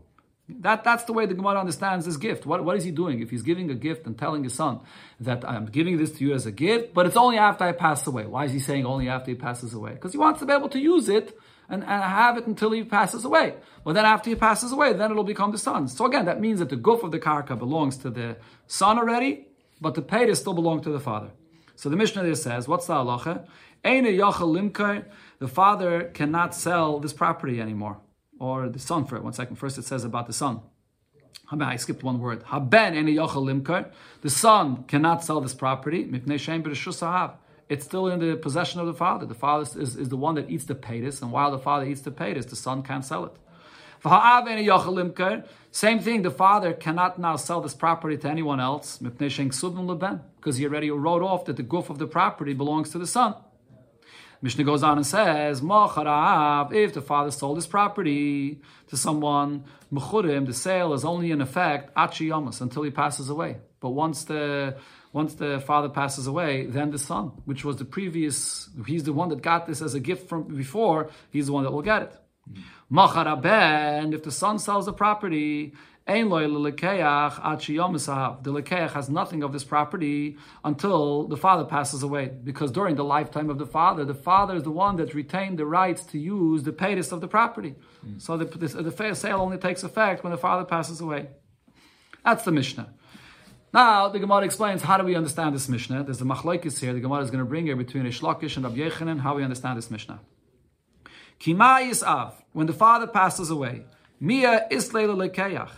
That, 0.48 0.84
that's 0.84 1.04
the 1.04 1.12
way 1.12 1.26
the 1.26 1.34
Gemara 1.34 1.58
understands 1.58 2.06
this 2.06 2.16
gift. 2.16 2.46
What, 2.46 2.64
what 2.64 2.76
is 2.76 2.84
he 2.84 2.92
doing? 2.92 3.20
If 3.20 3.30
he's 3.30 3.42
giving 3.42 3.68
a 3.70 3.74
gift 3.74 4.06
and 4.06 4.16
telling 4.16 4.44
his 4.44 4.54
son 4.54 4.80
that 5.18 5.44
I'm 5.44 5.66
giving 5.66 5.96
this 5.96 6.12
to 6.12 6.24
you 6.24 6.34
as 6.34 6.46
a 6.46 6.52
gift, 6.52 6.94
but 6.94 7.04
it's 7.04 7.16
only 7.16 7.36
after 7.36 7.64
I 7.64 7.72
pass 7.72 8.06
away. 8.06 8.26
Why 8.26 8.44
is 8.44 8.52
he 8.52 8.60
saying 8.60 8.86
only 8.86 9.08
after 9.08 9.32
he 9.32 9.36
passes 9.36 9.74
away? 9.74 9.92
Because 9.92 10.12
he 10.12 10.18
wants 10.18 10.38
to 10.40 10.46
be 10.46 10.52
able 10.52 10.68
to 10.68 10.78
use 10.78 11.08
it 11.08 11.36
and, 11.68 11.82
and 11.82 12.02
have 12.02 12.38
it 12.38 12.46
until 12.46 12.70
he 12.70 12.84
passes 12.84 13.24
away. 13.24 13.54
Well, 13.82 13.92
then 13.94 14.04
after 14.04 14.30
he 14.30 14.36
passes 14.36 14.70
away, 14.70 14.92
then 14.92 15.10
it'll 15.10 15.24
become 15.24 15.50
the 15.50 15.58
son. 15.58 15.88
So 15.88 16.06
again, 16.06 16.26
that 16.26 16.40
means 16.40 16.60
that 16.60 16.68
the 16.68 16.76
guf 16.76 17.02
of 17.02 17.10
the 17.10 17.18
karka 17.18 17.58
belongs 17.58 17.96
to 17.98 18.10
the 18.10 18.36
son 18.68 18.98
already, 18.98 19.48
but 19.80 19.94
the 19.94 20.02
paytas 20.02 20.36
still 20.36 20.54
belong 20.54 20.80
to 20.82 20.90
the 20.90 21.00
father. 21.00 21.32
So 21.74 21.88
the 21.88 21.96
Mishnah 21.96 22.22
there 22.22 22.36
says, 22.36 22.68
what's 22.68 22.86
the 22.86 22.94
halacha? 22.94 23.46
The 25.38 25.48
father 25.48 26.04
cannot 26.14 26.54
sell 26.54 26.98
this 26.98 27.12
property 27.12 27.60
anymore, 27.60 27.98
or 28.38 28.68
the 28.68 28.78
son 28.78 29.04
for 29.04 29.16
it. 29.16 29.22
One 29.22 29.32
second. 29.32 29.56
First, 29.56 29.78
it 29.78 29.84
says 29.84 30.04
about 30.04 30.26
the 30.26 30.32
son. 30.32 30.60
I 31.50 31.76
skipped 31.76 32.02
one 32.02 32.18
word. 32.18 32.42
Haben 32.44 33.06
The 34.20 34.30
son 34.30 34.84
cannot 34.84 35.24
sell 35.24 35.40
this 35.40 35.54
property. 35.54 36.10
It's 37.68 37.84
still 37.84 38.06
in 38.08 38.20
the 38.20 38.36
possession 38.36 38.80
of 38.80 38.86
the 38.86 38.94
father. 38.94 39.26
The 39.26 39.34
father 39.34 39.62
is, 39.80 39.96
is 39.96 40.08
the 40.08 40.16
one 40.16 40.34
that 40.36 40.50
eats 40.50 40.64
the 40.64 40.74
paytas, 40.74 41.20
and 41.22 41.32
while 41.32 41.50
the 41.50 41.58
father 41.58 41.84
eats 41.84 42.00
the 42.00 42.12
paytas, 42.12 42.48
the 42.48 42.56
son 42.56 42.82
can't 42.82 43.04
sell 43.04 43.24
it. 43.24 43.32
Same 45.72 45.98
thing, 45.98 46.22
the 46.22 46.30
father 46.30 46.72
cannot 46.72 47.18
now 47.18 47.36
sell 47.36 47.60
this 47.60 47.74
property 47.74 48.16
to 48.18 48.28
anyone 48.28 48.60
else 48.60 48.98
because 48.98 50.56
he 50.56 50.64
already 50.64 50.90
wrote 50.90 51.22
off 51.22 51.44
that 51.46 51.56
the 51.56 51.62
goof 51.62 51.90
of 51.90 51.98
the 51.98 52.06
property 52.06 52.54
belongs 52.54 52.90
to 52.90 52.98
the 52.98 53.06
son. 53.06 53.34
Mishnah 54.42 54.64
goes 54.64 54.82
on 54.82 54.98
and 54.98 55.06
says, 55.06 55.60
if 55.60 56.92
the 56.92 57.02
father 57.02 57.30
sold 57.30 57.56
his 57.56 57.66
property 57.66 58.60
to 58.88 58.96
someone, 58.96 59.64
the 59.90 60.52
sale 60.52 60.92
is 60.92 61.04
only 61.04 61.30
in 61.30 61.40
effect 61.40 61.90
until 61.96 62.82
he 62.82 62.90
passes 62.90 63.30
away. 63.30 63.58
But 63.80 63.90
once 63.90 64.24
the 64.24 64.76
once 65.12 65.34
the 65.34 65.60
father 65.60 65.88
passes 65.88 66.26
away, 66.26 66.66
then 66.66 66.90
the 66.90 66.98
son, 66.98 67.32
which 67.46 67.64
was 67.64 67.76
the 67.76 67.86
previous, 67.86 68.68
he's 68.86 69.04
the 69.04 69.14
one 69.14 69.30
that 69.30 69.40
got 69.40 69.66
this 69.66 69.80
as 69.80 69.94
a 69.94 70.00
gift 70.00 70.28
from 70.28 70.42
before, 70.42 71.10
he's 71.30 71.46
the 71.46 71.52
one 71.54 71.64
that 71.64 71.70
will 71.70 71.80
get 71.80 72.02
it. 72.02 72.12
Mm. 72.52 72.62
if 74.12 74.22
the 74.22 74.30
son 74.30 74.58
sells 74.58 74.84
the 74.84 74.92
property 74.92 75.72
the 76.06 76.12
lekeach 78.52 78.92
has 78.92 79.08
nothing 79.08 79.42
of 79.42 79.52
this 79.52 79.64
property 79.64 80.38
until 80.64 81.26
the 81.26 81.36
father 81.36 81.64
passes 81.64 82.02
away. 82.04 82.30
Because 82.44 82.70
during 82.70 82.94
the 82.94 83.04
lifetime 83.04 83.50
of 83.50 83.58
the 83.58 83.66
father, 83.66 84.04
the 84.04 84.14
father 84.14 84.54
is 84.54 84.62
the 84.62 84.70
one 84.70 84.96
that 84.96 85.14
retained 85.14 85.58
the 85.58 85.66
rights 85.66 86.04
to 86.04 86.18
use 86.18 86.62
the 86.62 86.72
paytas 86.72 87.10
of 87.10 87.20
the 87.20 87.28
property. 87.28 87.74
Mm. 88.06 88.22
So 88.22 88.36
the, 88.36 88.44
the, 88.44 88.82
the 88.82 89.14
sale 89.14 89.40
only 89.40 89.58
takes 89.58 89.82
effect 89.82 90.22
when 90.22 90.30
the 90.30 90.38
father 90.38 90.64
passes 90.64 91.00
away. 91.00 91.28
That's 92.24 92.44
the 92.44 92.52
Mishnah. 92.52 92.92
Now, 93.74 94.08
the 94.08 94.20
Gemara 94.20 94.44
explains 94.44 94.82
how 94.82 94.96
do 94.96 95.04
we 95.04 95.16
understand 95.16 95.54
this 95.56 95.68
Mishnah. 95.68 96.04
There's 96.04 96.18
the 96.18 96.24
machlokes 96.24 96.78
here. 96.78 96.92
The 96.92 97.00
Gemara 97.00 97.22
is 97.22 97.30
going 97.30 97.44
to 97.44 97.48
bring 97.48 97.66
here 97.66 97.76
between 97.76 98.04
Reish 98.04 98.20
Lakish 98.20 98.56
and 98.56 98.64
Rabbi 98.64 98.76
Yechanan 98.76 99.20
how 99.20 99.34
we 99.34 99.42
understand 99.42 99.76
this 99.76 99.90
Mishnah. 99.90 100.20
Kima 101.40 102.02
Av, 102.04 102.44
when 102.52 102.66
the 102.66 102.72
father 102.72 103.08
passes 103.08 103.50
away, 103.50 103.84
Mia 104.20 104.66
Isleila 104.70 105.28
Lekeach 105.28 105.70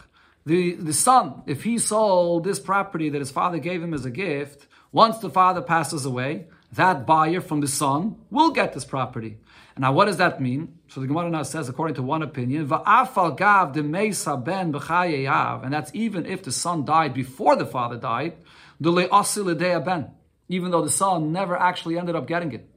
the, 0.48 0.72
the 0.76 0.94
son, 0.94 1.42
if 1.46 1.62
he 1.62 1.76
sold 1.76 2.44
this 2.44 2.58
property 2.58 3.10
that 3.10 3.18
his 3.18 3.30
father 3.30 3.58
gave 3.58 3.82
him 3.82 3.92
as 3.92 4.06
a 4.06 4.10
gift, 4.10 4.66
once 4.90 5.18
the 5.18 5.28
father 5.28 5.60
passes 5.60 6.06
away, 6.06 6.46
that 6.72 7.04
buyer 7.06 7.42
from 7.42 7.60
the 7.60 7.68
son 7.68 8.16
will 8.30 8.50
get 8.50 8.72
this 8.72 8.86
property. 8.86 9.36
And 9.76 9.82
now, 9.82 9.92
what 9.92 10.06
does 10.06 10.16
that 10.16 10.40
mean? 10.40 10.78
So 10.88 11.02
the 11.02 11.06
Gemara 11.06 11.28
now 11.28 11.42
says, 11.42 11.68
according 11.68 11.96
to 11.96 12.02
one 12.02 12.22
opinion, 12.22 12.66
gav 12.66 13.74
ben 13.74 14.74
and 14.74 15.72
that's 15.74 15.90
even 15.92 16.24
if 16.24 16.42
the 16.42 16.52
son 16.52 16.86
died 16.86 17.12
before 17.12 17.54
the 17.54 17.66
father 17.66 17.98
died, 17.98 18.38
ben, 18.80 20.10
even 20.48 20.70
though 20.70 20.82
the 20.82 20.90
son 20.90 21.30
never 21.30 21.58
actually 21.58 21.98
ended 21.98 22.16
up 22.16 22.26
getting 22.26 22.52
it, 22.52 22.70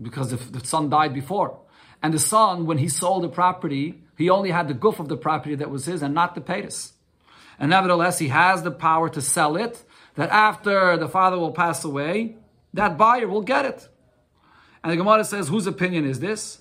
because 0.00 0.30
the, 0.30 0.36
the 0.52 0.64
son 0.64 0.88
died 0.88 1.12
before. 1.12 1.62
And 2.00 2.14
the 2.14 2.20
son, 2.20 2.64
when 2.64 2.78
he 2.78 2.88
sold 2.88 3.24
the 3.24 3.28
property, 3.28 4.04
he 4.16 4.30
only 4.30 4.52
had 4.52 4.68
the 4.68 4.74
goof 4.74 5.00
of 5.00 5.08
the 5.08 5.16
property 5.16 5.56
that 5.56 5.68
was 5.68 5.86
his 5.86 6.00
and 6.00 6.14
not 6.14 6.36
the 6.36 6.40
paytas 6.40 6.92
and 7.58 7.70
nevertheless 7.70 8.18
he 8.18 8.28
has 8.28 8.62
the 8.62 8.70
power 8.70 9.08
to 9.08 9.20
sell 9.20 9.56
it, 9.56 9.84
that 10.14 10.30
after 10.30 10.96
the 10.96 11.08
father 11.08 11.38
will 11.38 11.52
pass 11.52 11.84
away, 11.84 12.36
that 12.74 12.96
buyer 12.98 13.28
will 13.28 13.42
get 13.42 13.64
it. 13.64 13.88
And 14.82 14.92
the 14.92 14.96
Gemara 14.96 15.24
says, 15.24 15.48
whose 15.48 15.66
opinion 15.66 16.04
is 16.04 16.20
this? 16.20 16.60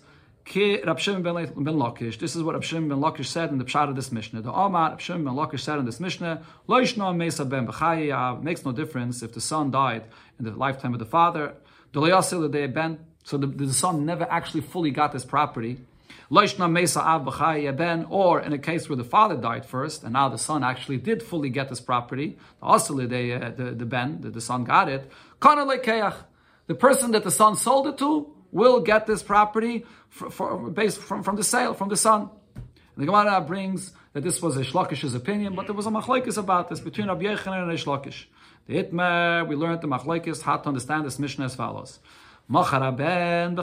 This 0.54 0.78
is 0.78 0.82
what 0.82 0.88
Rab 0.88 1.00
Shimon 1.00 1.24
ben 1.24 3.00
Lakish 3.02 3.26
said 3.26 3.50
in 3.50 3.58
the 3.58 3.66
pshat 3.66 3.90
of 3.90 3.96
this 3.98 4.14
Mishnah. 4.14 4.42
The 4.42 4.54
Omar 4.54 4.98
Shimon 4.98 5.26
ben 5.26 5.34
Lakish 5.34 5.60
said 5.60 5.78
in 5.78 5.86
this 5.86 6.00
Mishnah, 6.00 6.42
makes 6.70 6.98
no 8.66 8.72
difference 8.72 9.22
if 9.22 9.34
the 9.34 9.42
son 9.42 9.72
died 9.72 10.06
in 10.40 10.46
the 10.46 10.52
lifetime 10.52 10.94
of 10.94 11.00
the 11.00 11.06
father. 11.06 11.56
So 11.94 12.00
the, 13.38 13.48
the 13.48 13.74
son 13.74 14.06
never 14.06 14.26
actually 14.32 14.62
fully 14.62 14.92
got 14.92 15.12
this 15.12 15.26
property. 15.26 15.80
Loishna 16.30 16.70
Mesa 16.70 17.02
Av 17.02 17.78
Ben, 17.78 18.06
or 18.10 18.42
in 18.42 18.52
a 18.52 18.58
case 18.58 18.90
where 18.90 18.98
the 18.98 19.04
father 19.04 19.38
died 19.38 19.66
first, 19.66 20.04
and 20.04 20.14
now 20.14 20.28
the 20.28 20.38
son 20.38 20.64
actually 20.64 20.98
did 20.98 21.24
fully 21.24 21.50
get 21.50 21.70
this 21.70 21.80
property, 21.80 22.38
also 22.62 22.96
the, 22.96 23.34
uh, 23.34 23.50
the, 23.52 23.72
the 23.72 23.86
Ben, 23.86 24.20
the, 24.22 24.30
the 24.30 24.42
son 24.42 24.66
got 24.66 24.90
it, 24.90 25.10
the 25.40 26.76
person 26.76 27.12
that 27.12 27.24
the 27.24 27.32
son 27.32 27.56
sold 27.56 27.88
it 27.88 27.98
to 28.00 28.34
will 28.52 28.82
get 28.82 29.08
this 29.08 29.24
property 29.24 29.86
for, 30.10 30.30
for, 30.30 30.70
based 30.70 31.00
from, 31.00 31.24
from 31.24 31.38
the 31.38 31.44
sale, 31.44 31.74
from 31.74 31.90
the 31.90 31.98
son. 31.98 32.30
And 32.56 33.04
the 33.04 33.06
Gemara 33.06 33.40
brings 33.42 33.94
that 34.14 34.24
this 34.24 34.42
was 34.42 34.58
a 34.58 34.62
Shlakish's 34.62 35.14
opinion, 35.14 35.56
but 35.56 35.68
there 35.68 35.76
was 35.76 35.86
a 35.86 35.92
machlekes 35.92 36.38
about 36.38 36.70
this 36.70 36.80
between 36.80 37.08
Rabbi 37.08 37.26
and 37.26 37.72
a 37.72 37.78
The 38.68 38.84
Itmer, 38.84 39.48
we 39.48 39.56
learned 39.56 39.82
the 39.82 39.88
machlekes 39.88 40.42
how 40.42 40.58
to 40.58 40.68
understand 40.68 41.06
this 41.06 41.20
Mishnah 41.20 41.46
as 41.46 41.56
follows. 41.56 42.00
In 42.50 43.56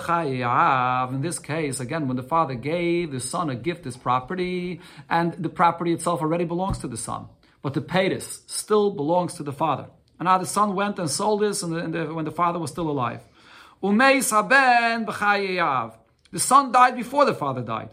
this 1.22 1.39
case, 1.39 1.80
again, 1.80 2.07
when 2.07 2.16
the 2.16 2.22
father 2.22 2.55
gave 2.55 3.12
the 3.12 3.20
son 3.20 3.49
a 3.49 3.55
gift, 3.55 3.85
this 3.85 3.97
property, 3.97 4.80
and 5.09 5.32
the 5.32 5.49
property 5.49 5.95
itself 5.95 6.20
already 6.20 6.45
belongs 6.45 6.76
to 6.78 6.89
the 6.89 6.99
son, 6.99 7.28
but 7.62 7.72
the 7.72 7.80
paytas 7.80 8.43
still 8.47 8.91
belongs 8.91 9.32
to 9.35 9.43
the 9.43 9.55
father. 9.55 9.87
And 10.18 10.26
now 10.26 10.37
the 10.37 10.45
son 10.45 10.74
went 10.74 10.99
and 10.99 11.09
sold 11.09 11.41
this 11.41 11.62
and 11.62 11.72
the, 11.72 11.89
the, 11.99 12.12
when 12.12 12.26
the 12.26 12.30
father 12.30 12.59
was 12.59 12.70
still 12.70 12.91
alive. 12.91 13.22
The 13.80 14.20
son 16.37 16.72
died 16.72 16.95
before 16.97 17.24
the 17.24 17.35
father 17.35 17.62
died. 17.62 17.89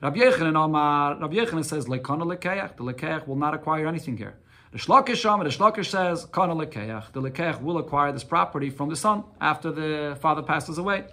Rabbi 0.00 0.16
Yechanan 0.18 1.64
says, 1.64 1.84
the 1.86 1.92
lekeach 1.92 3.26
will 3.28 3.36
not 3.36 3.54
acquire 3.54 3.86
anything 3.86 4.16
here. 4.16 4.34
The 4.72 4.78
Shlakish 4.78 5.16
Sham, 5.16 5.40
the 5.40 5.50
Shlakish 5.50 5.90
says, 5.90 6.24
Kana 6.32 6.54
lekeach. 6.54 7.12
The 7.12 7.20
lekeach 7.20 7.60
will 7.60 7.76
acquire 7.76 8.10
this 8.10 8.24
property 8.24 8.70
from 8.70 8.88
the 8.88 8.96
son 8.96 9.22
after 9.38 9.70
the 9.70 10.16
father 10.18 10.40
passes 10.40 10.78
away. 10.78 11.04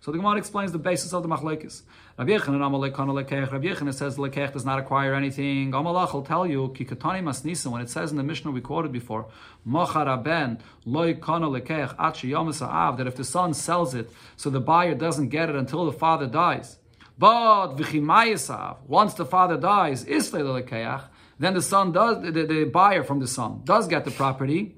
So 0.00 0.12
the 0.12 0.18
Gemara 0.18 0.36
explains 0.36 0.70
the 0.70 0.78
basis 0.78 1.12
of 1.12 1.24
the 1.24 1.28
machlekes. 1.28 1.82
Rabbi 2.16 2.38
Yechanan 2.38 2.64
Amalek. 2.64 2.96
Rabbi 2.96 3.90
says 3.90 4.14
the 4.14 4.22
Lekech 4.22 4.52
does 4.52 4.64
not 4.64 4.78
acquire 4.78 5.14
anything. 5.14 5.72
Amalach 5.72 6.12
will 6.12 6.22
tell 6.22 6.46
you 6.46 6.68
Kikatani 6.68 7.24
Masnisa 7.24 7.66
when 7.66 7.80
it 7.80 7.90
says 7.90 8.12
in 8.12 8.16
the 8.16 8.22
Mishnah 8.22 8.52
we 8.52 8.60
quoted 8.60 8.92
before 8.92 9.26
Machar 9.64 10.16
Ben 10.18 10.60
Loy 10.84 11.14
Kana 11.14 11.48
Lekech 11.48 11.96
Achi 11.98 12.32
Av 12.32 12.96
that 12.98 13.08
if 13.08 13.16
the 13.16 13.24
son 13.24 13.52
sells 13.52 13.96
it 13.96 14.08
so 14.36 14.48
the 14.48 14.60
buyer 14.60 14.94
doesn't 14.94 15.30
get 15.30 15.48
it 15.48 15.56
until 15.56 15.84
the 15.86 15.92
father 15.92 16.28
dies. 16.28 16.78
But 17.18 17.74
Vichimayisav 17.74 18.76
once 18.86 19.14
the 19.14 19.26
father 19.26 19.56
dies 19.56 20.04
Islay 20.04 20.42
Lekeach 20.42 21.02
then 21.38 21.54
the 21.54 21.62
son 21.62 21.92
does 21.92 22.22
the, 22.22 22.30
the 22.30 22.64
buyer 22.64 23.02
from 23.02 23.20
the 23.20 23.26
son 23.26 23.62
does 23.64 23.88
get 23.88 24.04
the 24.04 24.10
property. 24.10 24.76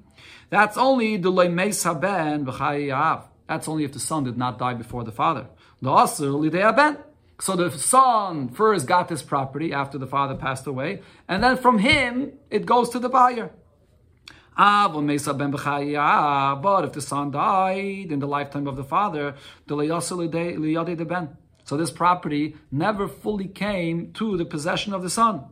That's 0.49 0.77
only 0.77 1.17
the 1.17 1.31
Lemeis 1.31 1.83
Ben 1.99 2.45
V'chayav. 2.45 3.23
That's 3.47 3.67
only 3.67 3.83
if 3.83 3.93
the 3.93 3.99
son 3.99 4.23
did 4.23 4.37
not 4.37 4.59
die 4.59 4.73
before 4.73 5.03
the 5.03 5.11
father. 5.11 5.47
So 5.83 7.55
the 7.55 7.71
son 7.71 8.49
first 8.49 8.85
got 8.85 9.07
this 9.07 9.23
property 9.23 9.73
after 9.73 9.97
the 9.97 10.05
father 10.05 10.35
passed 10.35 10.67
away, 10.67 11.01
and 11.27 11.43
then 11.43 11.57
from 11.57 11.79
him 11.79 12.33
it 12.51 12.65
goes 12.67 12.89
to 12.89 12.99
the 12.99 13.09
buyer. 13.09 13.51
Ah, 14.55 14.89
but 16.61 16.85
if 16.85 16.91
the 16.93 17.01
son 17.01 17.31
died 17.31 18.11
in 18.11 18.19
the 18.19 18.27
lifetime 18.27 18.67
of 18.67 18.75
the 18.75 18.83
father, 18.83 19.35
so 21.63 21.77
this 21.77 21.91
property 21.91 22.55
never 22.71 23.07
fully 23.07 23.47
came 23.47 24.11
to 24.13 24.37
the 24.37 24.45
possession 24.45 24.93
of 24.93 25.01
the 25.01 25.09
son. 25.09 25.45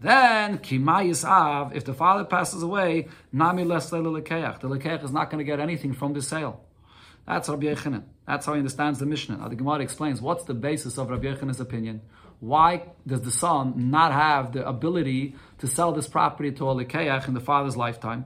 Then 0.00 0.58
kimayis 0.58 1.28
av, 1.28 1.76
if 1.76 1.84
the 1.84 1.92
father 1.92 2.24
passes 2.24 2.62
away, 2.62 3.08
nami 3.32 3.64
les 3.64 3.90
the 3.90 3.98
lekeach 3.98 5.04
is 5.04 5.12
not 5.12 5.30
going 5.30 5.38
to 5.38 5.44
get 5.44 5.60
anything 5.60 5.92
from 5.92 6.14
the 6.14 6.22
sale. 6.22 6.64
That's 7.26 7.48
Rabbi 7.48 7.66
Yechanan. 7.66 8.04
That's 8.26 8.46
how 8.46 8.54
he 8.54 8.58
understands 8.58 8.98
the 8.98 9.06
Mishnah. 9.06 9.46
The 9.48 9.56
Gemara 9.56 9.80
explains 9.80 10.20
what's 10.20 10.44
the 10.44 10.54
basis 10.54 10.98
of 10.98 11.10
Rabbi 11.10 11.26
Yechanan's 11.26 11.60
opinion. 11.60 12.00
Why 12.40 12.84
does 13.06 13.20
the 13.20 13.30
son 13.30 13.90
not 13.90 14.12
have 14.12 14.52
the 14.52 14.66
ability 14.66 15.36
to 15.58 15.66
sell 15.66 15.92
this 15.92 16.08
property 16.08 16.50
to 16.52 16.70
a 16.70 16.74
lekeach 16.74 17.28
in 17.28 17.34
the 17.34 17.40
father's 17.40 17.76
lifetime? 17.76 18.24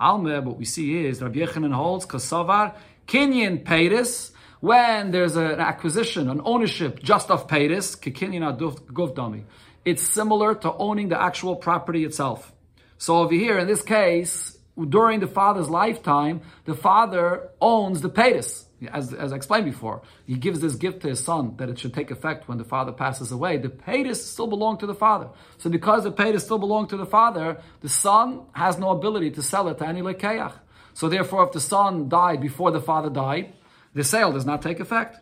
Alme, 0.00 0.44
what 0.44 0.56
we 0.56 0.64
see 0.64 1.04
is 1.04 1.20
Rabbi 1.20 1.40
Yechanan 1.40 1.74
holds 1.74 2.06
kasavar 2.06 2.74
kinyan 3.08 3.64
peiris 3.64 4.30
when 4.60 5.10
there's 5.10 5.36
an 5.36 5.58
acquisition, 5.58 6.30
an 6.30 6.40
ownership 6.44 7.02
just 7.02 7.30
of 7.30 7.48
peiris, 7.48 7.98
kikinyan 7.98 8.56
guvdami. 8.92 9.42
It's 9.84 10.06
similar 10.06 10.54
to 10.56 10.72
owning 10.74 11.08
the 11.08 11.20
actual 11.20 11.56
property 11.56 12.04
itself. 12.04 12.52
So 12.98 13.18
over 13.18 13.34
here, 13.34 13.58
in 13.58 13.66
this 13.66 13.82
case, 13.82 14.58
during 14.88 15.20
the 15.20 15.26
father's 15.26 15.70
lifetime, 15.70 16.42
the 16.64 16.74
father 16.74 17.48
owns 17.60 18.00
the 18.00 18.10
paytas. 18.10 18.66
As, 18.92 19.12
as 19.12 19.32
I 19.32 19.36
explained 19.36 19.66
before, 19.66 20.02
he 20.26 20.36
gives 20.36 20.60
this 20.60 20.74
gift 20.74 21.02
to 21.02 21.08
his 21.08 21.22
son 21.22 21.54
that 21.58 21.68
it 21.68 21.78
should 21.78 21.92
take 21.92 22.10
effect 22.10 22.48
when 22.48 22.56
the 22.56 22.64
father 22.64 22.92
passes 22.92 23.30
away. 23.30 23.58
The 23.58 23.68
paytas 23.68 24.16
still 24.16 24.46
belong 24.46 24.78
to 24.78 24.86
the 24.86 24.94
father. 24.94 25.28
So 25.58 25.68
because 25.68 26.04
the 26.04 26.12
paytas 26.12 26.42
still 26.42 26.58
belong 26.58 26.88
to 26.88 26.96
the 26.96 27.04
father, 27.04 27.60
the 27.80 27.90
son 27.90 28.46
has 28.52 28.78
no 28.78 28.90
ability 28.90 29.32
to 29.32 29.42
sell 29.42 29.68
it 29.68 29.78
to 29.78 29.86
any 29.86 30.00
lekeach. 30.00 30.54
So 30.94 31.08
therefore, 31.08 31.44
if 31.44 31.52
the 31.52 31.60
son 31.60 32.08
died 32.08 32.40
before 32.40 32.70
the 32.70 32.80
father 32.80 33.10
died, 33.10 33.54
the 33.94 34.04
sale 34.04 34.32
does 34.32 34.46
not 34.46 34.62
take 34.62 34.80
effect. 34.80 35.18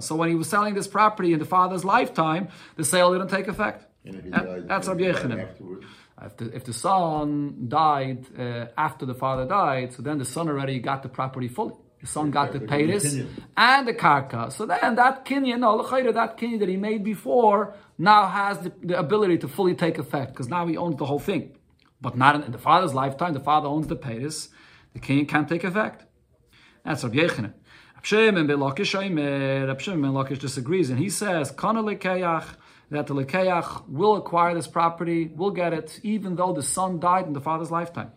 So 0.00 0.16
when 0.16 0.28
he 0.28 0.34
was 0.34 0.48
selling 0.48 0.74
this 0.74 0.88
property 0.88 1.32
in 1.32 1.38
the 1.38 1.44
father's 1.44 1.84
lifetime, 1.84 2.48
the 2.76 2.84
sale 2.84 3.12
didn't 3.12 3.28
take 3.28 3.48
effect. 3.48 3.84
That's 4.04 4.88
Rabbi 4.88 5.00
Yechanan. 5.02 5.48
If 6.20 6.36
the, 6.36 6.56
if 6.56 6.64
the 6.64 6.72
son 6.72 7.66
died 7.68 8.26
uh, 8.36 8.66
after 8.76 9.06
the 9.06 9.14
father 9.14 9.46
died, 9.46 9.92
so 9.92 10.02
then 10.02 10.18
the 10.18 10.24
son 10.24 10.48
already 10.48 10.80
got 10.80 11.02
the 11.02 11.08
property 11.08 11.46
fully. 11.46 11.74
The 12.00 12.06
son 12.06 12.30
got 12.30 12.52
the 12.52 12.60
paytis 12.60 13.28
and 13.56 13.86
the 13.86 13.94
karka. 13.94 14.52
So 14.52 14.66
then 14.66 14.94
that 14.96 15.24
kinyan, 15.24 15.60
no, 15.60 15.82
that 15.82 16.38
kinyan 16.38 16.60
that 16.60 16.68
he 16.68 16.76
made 16.76 17.04
before 17.04 17.74
now 17.98 18.26
has 18.28 18.60
the, 18.60 18.72
the 18.82 18.98
ability 18.98 19.38
to 19.38 19.48
fully 19.48 19.74
take 19.74 19.98
effect 19.98 20.32
because 20.32 20.48
now 20.48 20.66
he 20.66 20.76
owns 20.76 20.96
the 20.96 21.06
whole 21.06 21.18
thing. 21.18 21.56
But 22.00 22.16
not 22.16 22.36
in, 22.36 22.42
in 22.44 22.52
the 22.52 22.58
father's 22.58 22.94
lifetime. 22.94 23.34
The 23.34 23.40
father 23.40 23.68
owns 23.68 23.88
the 23.88 23.96
paytis. 23.96 24.48
The 24.94 25.00
kinyan 25.00 25.28
can't 25.28 25.48
take 25.48 25.64
effect. 25.64 26.04
That's 26.84 27.02
Rabbi 27.04 27.16
Yechanan. 27.16 27.54
Rab 27.98 28.06
Shimon 28.06 28.46
ben 28.46 28.58
Lakish 28.58 28.94
Rabshim 28.94 30.04
and 30.04 30.14
Lakish 30.14 30.38
disagrees 30.38 30.88
and 30.88 31.00
he 31.00 31.10
says, 31.10 31.50
Kana 31.50 31.82
that 31.82 33.06
the 33.08 33.14
Lekeach 33.14 33.88
will 33.88 34.16
acquire 34.16 34.54
this 34.54 34.68
property, 34.68 35.32
will 35.34 35.50
get 35.50 35.72
it, 35.72 35.98
even 36.04 36.36
though 36.36 36.52
the 36.52 36.62
son 36.62 37.00
died 37.00 37.26
in 37.26 37.32
the 37.32 37.40
father's 37.40 37.72
lifetime. 37.72 38.12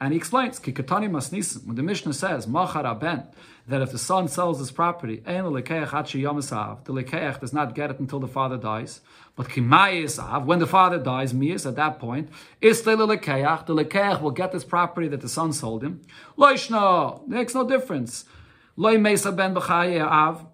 And 0.00 0.14
he 0.14 0.16
explains, 0.16 0.58
Kikatani 0.58 1.10
Masnisim, 1.10 1.66
when 1.66 1.76
the 1.76 1.82
Mishnah 1.82 2.14
says, 2.14 2.46
Ben, 2.46 3.26
that 3.68 3.82
if 3.82 3.92
the 3.92 3.98
son 3.98 4.26
sells 4.26 4.58
his 4.58 4.70
property, 4.70 5.16
the 5.16 5.32
Lekeach 5.32 7.40
does 7.40 7.52
not 7.52 7.74
get 7.74 7.90
it 7.90 8.00
until 8.00 8.20
the 8.20 8.26
father 8.26 8.56
dies. 8.56 9.02
But 9.36 9.54
when 9.54 10.58
the 10.58 10.66
father 10.66 10.98
dies, 10.98 11.34
Miyas, 11.34 11.66
at 11.66 11.76
that 11.76 11.98
point, 11.98 12.30
is 12.62 12.80
the 12.80 12.96
Lekeach, 12.96 13.66
the 13.66 13.74
Lekeach 13.74 14.22
will 14.22 14.30
get 14.30 14.52
this 14.52 14.64
property 14.64 15.08
that 15.08 15.20
the 15.20 15.28
son 15.28 15.52
sold 15.52 15.84
him. 15.84 16.00
Loishna, 16.38 17.28
makes 17.28 17.54
no 17.54 17.68
difference. 17.68 18.24
Loy 18.76 18.98
Mesa 18.98 19.32
Ben 19.32 19.56
Av, 19.56 20.46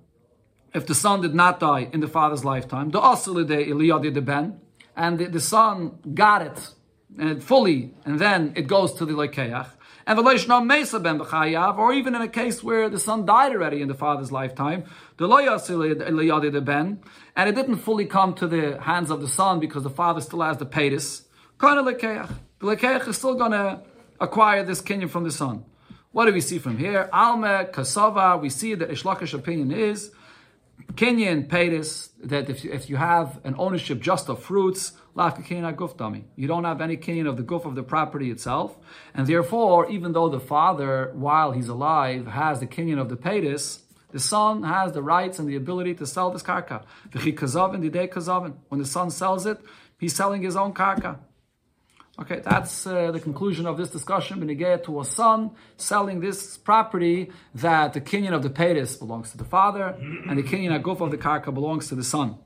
if 0.74 0.86
the 0.86 0.94
son 0.94 1.20
did 1.22 1.34
not 1.34 1.60
die 1.60 1.88
in 1.92 2.00
the 2.00 2.08
father's 2.08 2.44
lifetime, 2.44 2.90
the 2.90 3.00
Asalide 3.00 4.14
the 4.14 4.20
Ben, 4.20 4.60
and 4.96 5.18
the, 5.18 5.26
the 5.26 5.40
son 5.40 5.98
got 6.14 6.42
it 6.42 6.70
and 7.18 7.42
fully, 7.42 7.94
and 8.04 8.18
then 8.18 8.52
it 8.56 8.66
goes 8.66 8.92
to 8.94 9.06
the 9.06 9.12
Lekeach. 9.12 9.68
And 10.08 10.16
the 10.16 10.22
Mesa 10.22 11.00
ben 11.00 11.18
b'chayav, 11.18 11.78
or 11.78 11.92
even 11.92 12.14
in 12.14 12.22
a 12.22 12.28
case 12.28 12.62
where 12.62 12.88
the 12.88 12.98
son 12.98 13.26
died 13.26 13.50
already 13.52 13.82
in 13.82 13.88
the 13.88 13.94
father's 13.94 14.30
lifetime, 14.30 14.84
the 15.16 15.26
loyasil 15.26 16.52
the 16.52 16.60
ben, 16.60 17.00
and 17.34 17.48
it 17.48 17.56
didn't 17.56 17.78
fully 17.78 18.06
come 18.06 18.32
to 18.34 18.46
the 18.46 18.80
hands 18.80 19.10
of 19.10 19.20
the 19.20 19.26
son 19.26 19.58
because 19.58 19.82
the 19.82 19.90
father 19.90 20.20
still 20.20 20.42
has 20.42 20.58
the 20.58 20.66
paytis. 20.66 21.22
Kind 21.58 21.80
of. 21.80 21.86
The 21.86 22.66
lekeach 22.66 23.08
is 23.08 23.18
still 23.18 23.34
going 23.34 23.50
to 23.50 23.82
acquire 24.20 24.62
this 24.62 24.80
kinyan 24.80 25.10
from 25.10 25.24
the 25.24 25.32
son. 25.32 25.64
What 26.12 26.26
do 26.26 26.32
we 26.32 26.40
see 26.40 26.58
from 26.58 26.78
here? 26.78 27.08
Alme 27.12 27.70
kasava. 27.70 28.40
We 28.40 28.50
see 28.50 28.74
that 28.74 28.88
Ishlakish 28.88 29.34
opinion 29.34 29.70
is 29.70 30.10
Kinyan 30.94 31.48
paytis 31.48 32.10
that 32.22 32.48
if 32.48 32.64
you, 32.64 32.72
if 32.72 32.88
you 32.88 32.96
have 32.96 33.40
an 33.44 33.54
ownership 33.58 34.00
just 34.00 34.28
of 34.28 34.42
fruits, 34.42 34.92
you 35.14 35.22
don't 35.22 36.64
have 36.64 36.80
any 36.80 36.96
kinyan 36.98 37.26
of 37.26 37.36
the 37.38 37.42
guf 37.42 37.64
of 37.64 37.74
the 37.74 37.82
property 37.82 38.30
itself, 38.30 38.76
and 39.14 39.26
therefore, 39.26 39.90
even 39.90 40.12
though 40.12 40.28
the 40.28 40.40
father, 40.40 41.12
while 41.14 41.52
he's 41.52 41.68
alive, 41.68 42.26
has 42.26 42.60
the 42.60 42.66
kinyan 42.66 42.98
of 42.98 43.08
the 43.08 43.16
paytis, 43.16 43.80
the 44.10 44.20
son 44.20 44.62
has 44.62 44.92
the 44.92 45.02
rights 45.02 45.38
and 45.38 45.48
the 45.48 45.56
ability 45.56 45.94
to 45.94 46.06
sell 46.06 46.30
this 46.30 46.42
karka. 46.42 46.84
When 48.68 48.78
the 48.78 48.86
son 48.86 49.10
sells 49.10 49.46
it, 49.46 49.58
he's 49.98 50.14
selling 50.14 50.42
his 50.42 50.56
own 50.56 50.74
karka. 50.74 51.18
Okay, 52.18 52.40
that's 52.42 52.86
uh, 52.86 53.10
the 53.10 53.20
conclusion 53.20 53.66
of 53.66 53.76
this 53.76 53.90
discussion. 53.90 54.40
Benegea 54.40 54.82
to 54.84 55.00
a 55.00 55.04
son 55.04 55.50
selling 55.76 56.20
this 56.20 56.56
property 56.56 57.30
that 57.54 57.92
the 57.92 58.00
kinyan 58.00 58.32
of 58.32 58.42
the 58.42 58.48
paytis 58.48 58.98
belongs 58.98 59.30
to 59.32 59.36
the 59.36 59.44
father 59.44 59.94
and 60.26 60.38
the 60.38 60.42
kinyan 60.42 60.80
aguf 60.80 61.02
of 61.02 61.10
the 61.10 61.18
karka 61.18 61.52
belongs 61.52 61.88
to 61.88 61.94
the 61.94 62.02
son. 62.02 62.38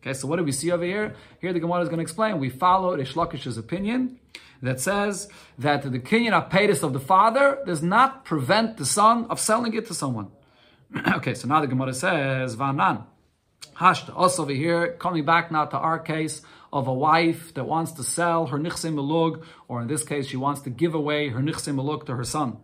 Okay, 0.00 0.12
so 0.12 0.28
what 0.28 0.36
do 0.36 0.44
we 0.44 0.52
see 0.52 0.70
over 0.70 0.84
here? 0.84 1.16
Here 1.40 1.52
the 1.52 1.58
Gemara 1.58 1.80
is 1.80 1.88
going 1.88 1.98
to 1.98 2.02
explain. 2.02 2.38
We 2.38 2.48
follow 2.48 2.96
Reish 2.96 3.14
Lakish's 3.14 3.58
opinion 3.58 4.20
that 4.62 4.78
says 4.78 5.28
that 5.58 5.82
the 5.82 5.98
kinyan 5.98 6.32
of 6.32 6.48
paytis 6.48 6.84
of 6.84 6.92
the 6.92 7.00
father 7.00 7.58
does 7.66 7.82
not 7.82 8.24
prevent 8.24 8.76
the 8.76 8.86
son 8.86 9.26
of 9.30 9.40
selling 9.40 9.74
it 9.74 9.86
to 9.86 9.94
someone. 9.94 10.30
okay, 11.14 11.34
so 11.34 11.48
now 11.48 11.60
the 11.60 11.66
Gemara 11.66 11.92
says, 11.92 12.54
Vanan. 12.54 13.04
Hashta. 13.74 14.20
Us 14.20 14.38
over 14.38 14.52
here, 14.52 14.92
coming 14.92 15.24
back 15.24 15.50
now 15.50 15.64
to 15.64 15.76
our 15.76 15.98
case 15.98 16.42
of 16.72 16.86
a 16.86 16.92
wife 16.92 17.54
that 17.54 17.64
wants 17.64 17.92
to 17.92 18.02
sell 18.02 18.46
her 18.46 18.58
nichse 18.58 18.90
melug, 18.92 19.42
or 19.68 19.82
in 19.82 19.88
this 19.88 20.04
case, 20.04 20.26
she 20.26 20.36
wants 20.36 20.62
to 20.62 20.70
give 20.70 20.94
away 20.94 21.28
her 21.28 21.40
nichse 21.40 21.72
melug 21.72 22.06
to 22.06 22.16
her 22.16 22.24
son. 22.24 22.58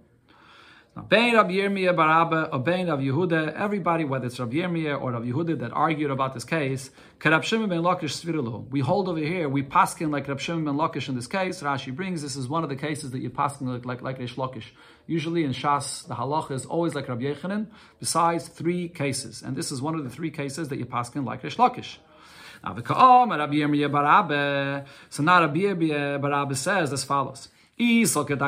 Now, 0.97 1.03
Bein 1.03 1.35
Rabbi 1.35 1.55
Yirmiyah 1.55 2.53
Yehuda, 2.53 3.55
everybody, 3.55 4.05
whether 4.05 4.27
it's 4.27 4.39
Rabbi 4.39 4.59
Yirmiyah 4.59 5.03
or 5.03 5.11
Rabbi 5.11 5.27
Yehuda 5.27 5.59
that 5.59 5.73
argued 5.73 6.13
about 6.13 6.35
this 6.35 6.45
case. 6.45 6.89
We 8.71 8.81
hold 8.81 9.09
over 9.09 9.19
here, 9.19 9.49
we 9.49 9.65
paskin 9.65 10.13
like 10.13 10.29
Rab 10.29 10.39
Shimon 10.39 10.65
ben 10.65 10.75
Lakish 10.75 11.09
in 11.09 11.17
this 11.17 11.27
case. 11.27 11.63
Rashi 11.63 11.93
brings 11.93 12.23
this 12.23 12.37
is 12.37 12.47
one 12.47 12.63
of 12.63 12.69
the 12.69 12.77
cases 12.77 13.11
that 13.11 13.19
you 13.19 13.31
paskin 13.31 13.63
like 13.63 13.85
like, 13.85 14.03
like 14.03 14.19
Reish 14.21 14.37
Lakish. 14.37 14.67
Usually 15.09 15.43
in 15.43 15.51
Shas, 15.51 16.07
the 16.07 16.15
halacha 16.15 16.53
is 16.53 16.65
always 16.65 16.95
like 16.95 17.09
Rabbi 17.09 17.23
Yechanan, 17.25 17.67
besides 17.99 18.47
three 18.47 18.89
cases, 18.89 19.43
and 19.43 19.57
this 19.57 19.73
is 19.73 19.83
one 19.83 19.97
of 19.97 20.05
the 20.05 20.11
three 20.11 20.31
cases 20.31 20.69
that 20.69 20.79
you 20.79 20.87
paskin 20.87 21.25
like 21.27 21.43
Reish 21.43 21.57
Lakish. 21.57 21.97
So 22.65 22.71
now 22.73 23.37
Rabbi 23.37 23.57
Yirmiyah 23.57 23.93
bar 26.21 26.33
Abba 26.33 26.55
says 26.55 26.93
as 26.93 27.05
follows. 27.05 27.49
If 27.77 28.17
you're 28.17 28.25
going 28.25 28.39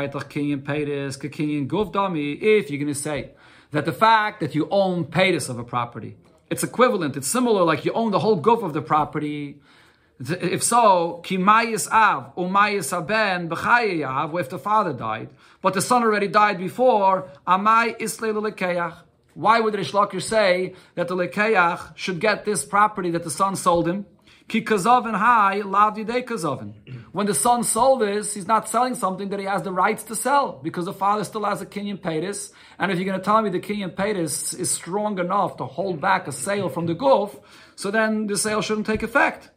to 2.86 2.94
say 2.94 3.30
that 3.72 3.84
the 3.84 3.92
fact 3.92 4.40
that 4.40 4.54
you 4.54 4.68
own 4.70 5.04
paytis 5.04 5.50
of 5.50 5.58
a 5.58 5.64
property, 5.64 6.16
it's 6.48 6.62
equivalent, 6.62 7.16
it's 7.16 7.28
similar, 7.28 7.62
like 7.64 7.84
you 7.84 7.92
own 7.92 8.12
the 8.12 8.20
whole 8.20 8.36
goof 8.36 8.62
of 8.62 8.72
the 8.72 8.80
property. 8.80 9.60
If 10.18 10.62
so, 10.62 11.20
av 11.22 12.32
aben 12.38 13.50
if 14.38 14.48
the 14.48 14.58
father 14.58 14.92
died, 14.94 15.28
but 15.60 15.74
the 15.74 15.82
son 15.82 16.02
already 16.04 16.28
died 16.28 16.56
before, 16.56 17.28
amai 17.46 17.96
isle 18.00 19.05
Why 19.36 19.60
would 19.60 19.74
Reish 19.74 19.92
Lakish 19.92 20.22
say 20.22 20.72
that 20.94 21.08
the 21.08 21.14
Lekeach 21.14 21.94
should 21.94 22.20
get 22.20 22.46
this 22.46 22.64
property 22.64 23.10
that 23.10 23.22
the 23.22 23.30
son 23.30 23.54
sold 23.54 23.86
him? 23.86 24.06
Ki 24.48 24.62
kazovin 24.62 25.14
high, 25.14 25.60
lav 25.60 25.94
kazovin. 25.94 26.72
When 27.12 27.26
the 27.26 27.34
son 27.34 27.62
sold 27.62 28.00
this, 28.00 28.32
he's 28.32 28.46
not 28.46 28.66
selling 28.66 28.94
something 28.94 29.28
that 29.28 29.38
he 29.38 29.44
has 29.44 29.62
the 29.62 29.72
rights 29.72 30.04
to 30.04 30.16
sell 30.16 30.58
because 30.62 30.86
the 30.86 30.94
father 30.94 31.22
still 31.22 31.44
has 31.44 31.60
a 31.60 31.66
Kinyan 31.66 32.00
Paytis. 32.00 32.50
And 32.78 32.90
if 32.90 32.96
you're 32.96 33.04
going 33.04 33.18
to 33.18 33.24
tell 33.24 33.42
me 33.42 33.50
the 33.50 33.60
Kinyan 33.60 33.94
Paytis 33.94 34.58
is 34.58 34.70
strong 34.70 35.18
enough 35.18 35.58
to 35.58 35.66
hold 35.66 36.00
back 36.00 36.26
a 36.26 36.32
sale 36.32 36.70
from 36.70 36.86
the 36.86 36.94
guf, 36.94 37.38
so 37.74 37.90
then 37.90 38.28
the 38.28 38.38
sale 38.38 38.62
shouldn't 38.62 38.86
take 38.86 39.02
effect. 39.02 39.50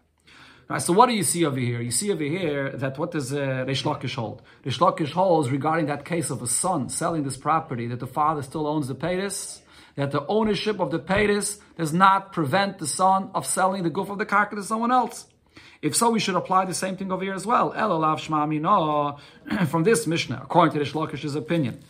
Right, 0.67 0.82
so 0.82 0.91
what 0.91 1.07
do 1.07 1.15
you 1.15 1.23
see 1.23 1.45
over 1.45 1.57
here? 1.57 1.80
You 1.80 1.91
see 1.91 2.11
over 2.11 2.23
here 2.23 2.71
that 2.71 2.99
what 2.99 3.11
does 3.11 3.32
uh, 3.32 3.38
Reish 3.65 3.84
Lakish 3.84 4.15
hold? 4.15 4.41
Reish 4.65 4.80
Lakish 4.80 5.13
holds 5.13 5.49
regarding 5.49 5.86
that 5.86 6.03
case 6.03 6.30
of 6.30 6.41
a 6.41 6.47
son 6.47 6.89
selling 6.89 7.23
this 7.23 7.38
property 7.38 7.88
that 7.88 8.01
the 8.01 8.07
father 8.07 8.41
still 8.41 8.67
owns 8.67 8.89
the 8.89 8.95
Paytis 8.95 9.61
that 10.00 10.12
the 10.12 10.26
ownership 10.28 10.80
of 10.80 10.91
the 10.91 11.00
paytis 11.00 11.60
does 11.78 11.91
not 11.91 12.32
prevent 12.32 12.80
the 12.80 12.88
son 12.88 13.30
of 13.36 13.45
selling 13.45 13.84
the 13.84 13.89
goof 13.89 14.10
of 14.10 14.18
the 14.18 14.26
karka 14.26 14.52
to 14.52 14.64
someone 14.64 14.93
else. 14.93 15.26
If 15.82 15.93
so, 15.93 16.10
we 16.10 16.22
should 16.22 16.36
apply 16.36 16.64
the 16.64 16.74
same 16.74 16.95
thing 16.95 17.12
over 17.12 17.22
here 17.22 17.34
as 17.34 17.45
well. 17.45 17.74
From 19.68 19.84
this 19.84 20.08
Mishnah, 20.08 20.39
according 20.41 20.72
to 20.72 20.80
the 20.80 20.89
Shlokish's 20.89 21.36
opinion, 21.36 21.82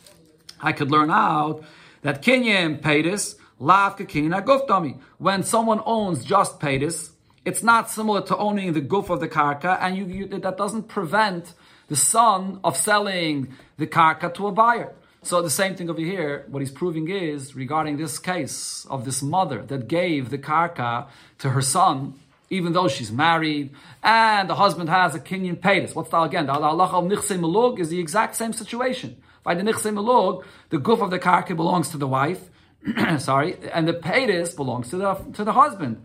I 0.60 0.72
could 0.72 0.89
learn 0.89 1.12
out 1.12 1.64
that 2.01 2.24
kinyan 2.24 2.82
paytis 2.82 3.36
lavka 3.62 4.07
kinyan 4.07 4.43
guftami. 4.43 4.99
When 5.20 5.43
someone 5.43 5.80
owns 5.86 6.26
just 6.26 6.60
paytis, 6.60 7.12
it's 7.45 7.62
not 7.62 7.91
similar 7.91 8.22
to 8.22 8.38
owning 8.38 8.74
the 8.74 8.82
goof 8.82 9.12
of 9.12 9.20
the 9.20 9.28
karka, 9.28 9.78
and 9.80 9.95
you, 9.95 10.05
you, 10.05 10.26
that 10.26 10.57
doesn't 10.57 10.88
prevent 10.88 11.53
the 11.89 11.95
son 11.95 12.60
of 12.64 12.76
selling 12.76 13.53
the 13.78 13.86
karka 13.86 14.34
to 14.34 14.47
a 14.47 14.51
buyer. 14.51 14.95
So 15.30 15.43
the 15.43 15.49
same 15.51 15.75
thing 15.75 15.91
over 15.91 16.01
here, 16.01 16.47
what 16.49 16.61
he's 16.61 16.71
proving 16.71 17.07
is 17.07 17.55
regarding 17.55 17.97
this 17.97 18.17
case 18.17 18.88
of 18.89 19.05
this 19.05 19.21
mother 19.21 19.61
that 19.61 19.88
gave 19.88 20.32
the 20.32 20.39
karka 20.39 21.05
to 21.38 21.51
her 21.51 21.61
son, 21.61 22.15
even 22.49 22.73
though 22.73 22.88
she's 22.88 23.11
married, 23.11 23.69
and 24.01 24.49
the 24.49 24.55
husband 24.55 24.89
has 24.89 25.13
a 25.13 25.19
Kinyan 25.19 25.57
paytas. 25.57 25.93
What's 25.93 26.09
that 26.09 26.23
again? 26.23 26.47
The 26.47 26.53
Allah 26.53 26.86
of 26.86 27.03
Nichse 27.03 27.38
Malug 27.38 27.77
is 27.77 27.89
the 27.89 27.99
exact 27.99 28.38
same 28.38 28.53
situation. 28.53 29.21
By 29.43 29.53
the 29.53 29.61
Nichse 29.61 29.93
Malug, 29.93 30.45
the 30.71 30.80
goof 30.80 30.99
of 30.99 31.11
the 31.11 31.19
karka 31.19 31.55
belongs 31.55 31.89
to 31.89 31.99
the 31.99 32.07
wife, 32.07 32.49
sorry, 33.19 33.55
and 33.71 33.88
the 33.88 33.93
paytas 33.93 34.55
belongs 34.55 34.89
to 34.89 34.97
the, 34.97 35.13
to 35.34 35.43
the 35.43 35.53
husband. 35.53 36.03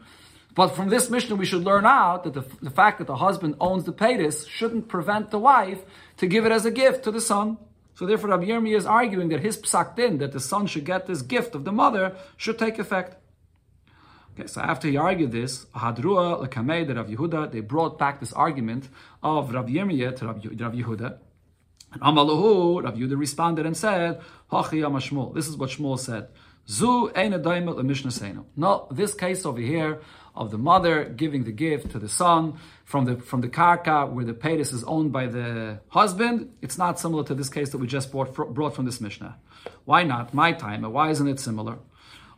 But 0.54 0.76
from 0.76 0.90
this 0.90 1.08
Mishnah, 1.08 1.36
we 1.36 1.46
should 1.46 1.64
learn 1.64 1.86
out 1.86 2.24
that 2.24 2.34
the, 2.34 2.44
the 2.60 2.68
fact 2.68 2.98
that 2.98 3.06
the 3.06 3.16
husband 3.16 3.54
owns 3.58 3.84
the 3.84 3.94
paytas 3.94 4.46
shouldn't 4.46 4.88
prevent 4.88 5.30
the 5.30 5.38
wife 5.38 5.80
to 6.18 6.26
give 6.26 6.44
it 6.44 6.52
as 6.52 6.66
a 6.66 6.70
gift 6.70 7.04
to 7.04 7.10
the 7.10 7.22
son. 7.22 7.56
So 7.94 8.06
therefore, 8.06 8.30
Rabbi 8.30 8.46
Yirmiyah 8.46 8.76
is 8.76 8.86
arguing 8.86 9.28
that 9.28 9.40
his 9.40 9.56
psak 9.56 9.96
din, 9.96 10.18
that 10.18 10.32
the 10.32 10.40
son 10.40 10.66
should 10.66 10.84
get 10.84 11.06
this 11.06 11.22
gift 11.22 11.54
of 11.54 11.64
the 11.64 11.72
mother, 11.72 12.16
should 12.36 12.58
take 12.58 12.78
effect. 12.78 13.16
Okay, 14.34 14.48
so 14.48 14.60
after 14.60 14.88
he 14.88 14.96
argued 14.96 15.30
this, 15.30 15.66
Hadrua, 15.76 16.44
Lakamei, 16.44 16.84
the 16.84 16.96
Rav 16.96 17.06
Yehuda, 17.06 17.52
they 17.52 17.60
brought 17.60 17.98
back 17.98 18.18
this 18.18 18.32
argument 18.32 18.88
of 19.22 19.54
Rav 19.54 19.66
Yirmiyah 19.66 20.16
to 20.16 20.26
Rav, 20.26 20.36
Yehuda. 20.40 21.18
And 21.92 22.02
Amalahu, 22.02 22.82
Rav 22.82 22.94
Yehuda 22.94 23.16
responded 23.16 23.64
and 23.64 23.76
said, 23.76 24.20
Hachi. 24.50 25.34
This 25.34 25.46
is 25.46 25.56
what 25.56 25.70
Shmuel 25.70 25.98
said. 26.00 26.28
Zu 26.66 27.10
Eina 27.14 27.84
Mishnah 27.84 28.44
No, 28.56 28.88
this 28.90 29.14
case 29.14 29.46
over 29.46 29.60
here 29.60 30.00
of 30.34 30.50
the 30.50 30.58
mother 30.58 31.04
giving 31.04 31.44
the 31.44 31.52
gift 31.52 31.90
to 31.92 31.98
the 31.98 32.08
son 32.08 32.58
from 32.84 33.04
the 33.04 33.16
from 33.16 33.40
the 33.40 33.48
karka 33.48 34.10
where 34.10 34.24
the 34.24 34.34
paytis 34.34 34.72
is 34.72 34.82
owned 34.84 35.12
by 35.12 35.26
the 35.26 35.80
husband, 35.88 36.52
it's 36.60 36.76
not 36.76 36.98
similar 36.98 37.24
to 37.24 37.34
this 37.34 37.48
case 37.48 37.70
that 37.70 37.78
we 37.78 37.86
just 37.86 38.10
brought, 38.10 38.34
brought 38.34 38.74
from 38.74 38.84
this 38.84 39.00
Mishnah. 39.00 39.36
Why 39.84 40.02
not? 40.02 40.34
My 40.34 40.52
time. 40.52 40.82
Why 40.82 41.10
isn't 41.10 41.28
it 41.28 41.40
similar? 41.40 41.78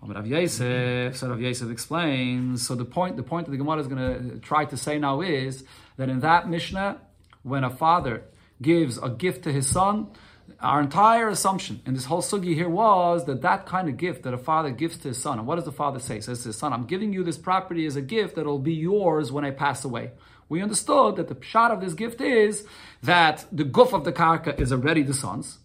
Rav 0.02 0.26
Yosef, 0.26 1.16
so 1.16 1.28
Rav 1.28 1.40
Yosef 1.40 1.70
explains. 1.70 2.66
So 2.66 2.74
the 2.74 2.84
point, 2.84 3.16
the 3.16 3.22
point 3.22 3.46
that 3.46 3.50
the 3.50 3.56
Gemara 3.56 3.80
is 3.80 3.88
going 3.88 4.30
to 4.30 4.38
try 4.38 4.64
to 4.66 4.76
say 4.76 4.98
now 4.98 5.20
is 5.20 5.64
that 5.96 6.08
in 6.08 6.20
that 6.20 6.48
Mishnah, 6.48 7.00
when 7.42 7.64
a 7.64 7.70
father 7.70 8.24
gives 8.60 8.98
a 8.98 9.08
gift 9.08 9.44
to 9.44 9.52
his 9.52 9.68
son, 9.68 10.08
our 10.60 10.80
entire 10.80 11.28
assumption 11.28 11.80
in 11.86 11.94
this 11.94 12.06
whole 12.06 12.22
sugi 12.22 12.54
here 12.54 12.68
was 12.68 13.26
that 13.26 13.42
that 13.42 13.66
kind 13.66 13.88
of 13.88 13.96
gift 13.96 14.22
that 14.22 14.34
a 14.34 14.38
father 14.38 14.70
gives 14.70 14.96
to 14.98 15.08
his 15.08 15.20
son, 15.20 15.38
and 15.38 15.46
what 15.46 15.56
does 15.56 15.64
the 15.64 15.72
father 15.72 15.98
say? 15.98 16.16
He 16.16 16.20
says 16.20 16.42
to 16.42 16.48
his 16.48 16.56
son, 16.56 16.72
I'm 16.72 16.86
giving 16.86 17.12
you 17.12 17.22
this 17.22 17.38
property 17.38 17.86
as 17.86 17.96
a 17.96 18.02
gift 18.02 18.36
that 18.36 18.46
will 18.46 18.58
be 18.58 18.74
yours 18.74 19.30
when 19.30 19.44
I 19.44 19.50
pass 19.50 19.84
away. 19.84 20.12
We 20.48 20.62
understood 20.62 21.16
that 21.16 21.28
the 21.28 21.34
pshat 21.34 21.70
of 21.70 21.80
this 21.80 21.94
gift 21.94 22.20
is 22.20 22.64
that 23.02 23.44
the 23.52 23.64
goof 23.64 23.92
of 23.92 24.04
the 24.04 24.12
karka 24.12 24.58
is 24.58 24.72
already 24.72 25.02
the 25.02 25.14
son's, 25.14 25.58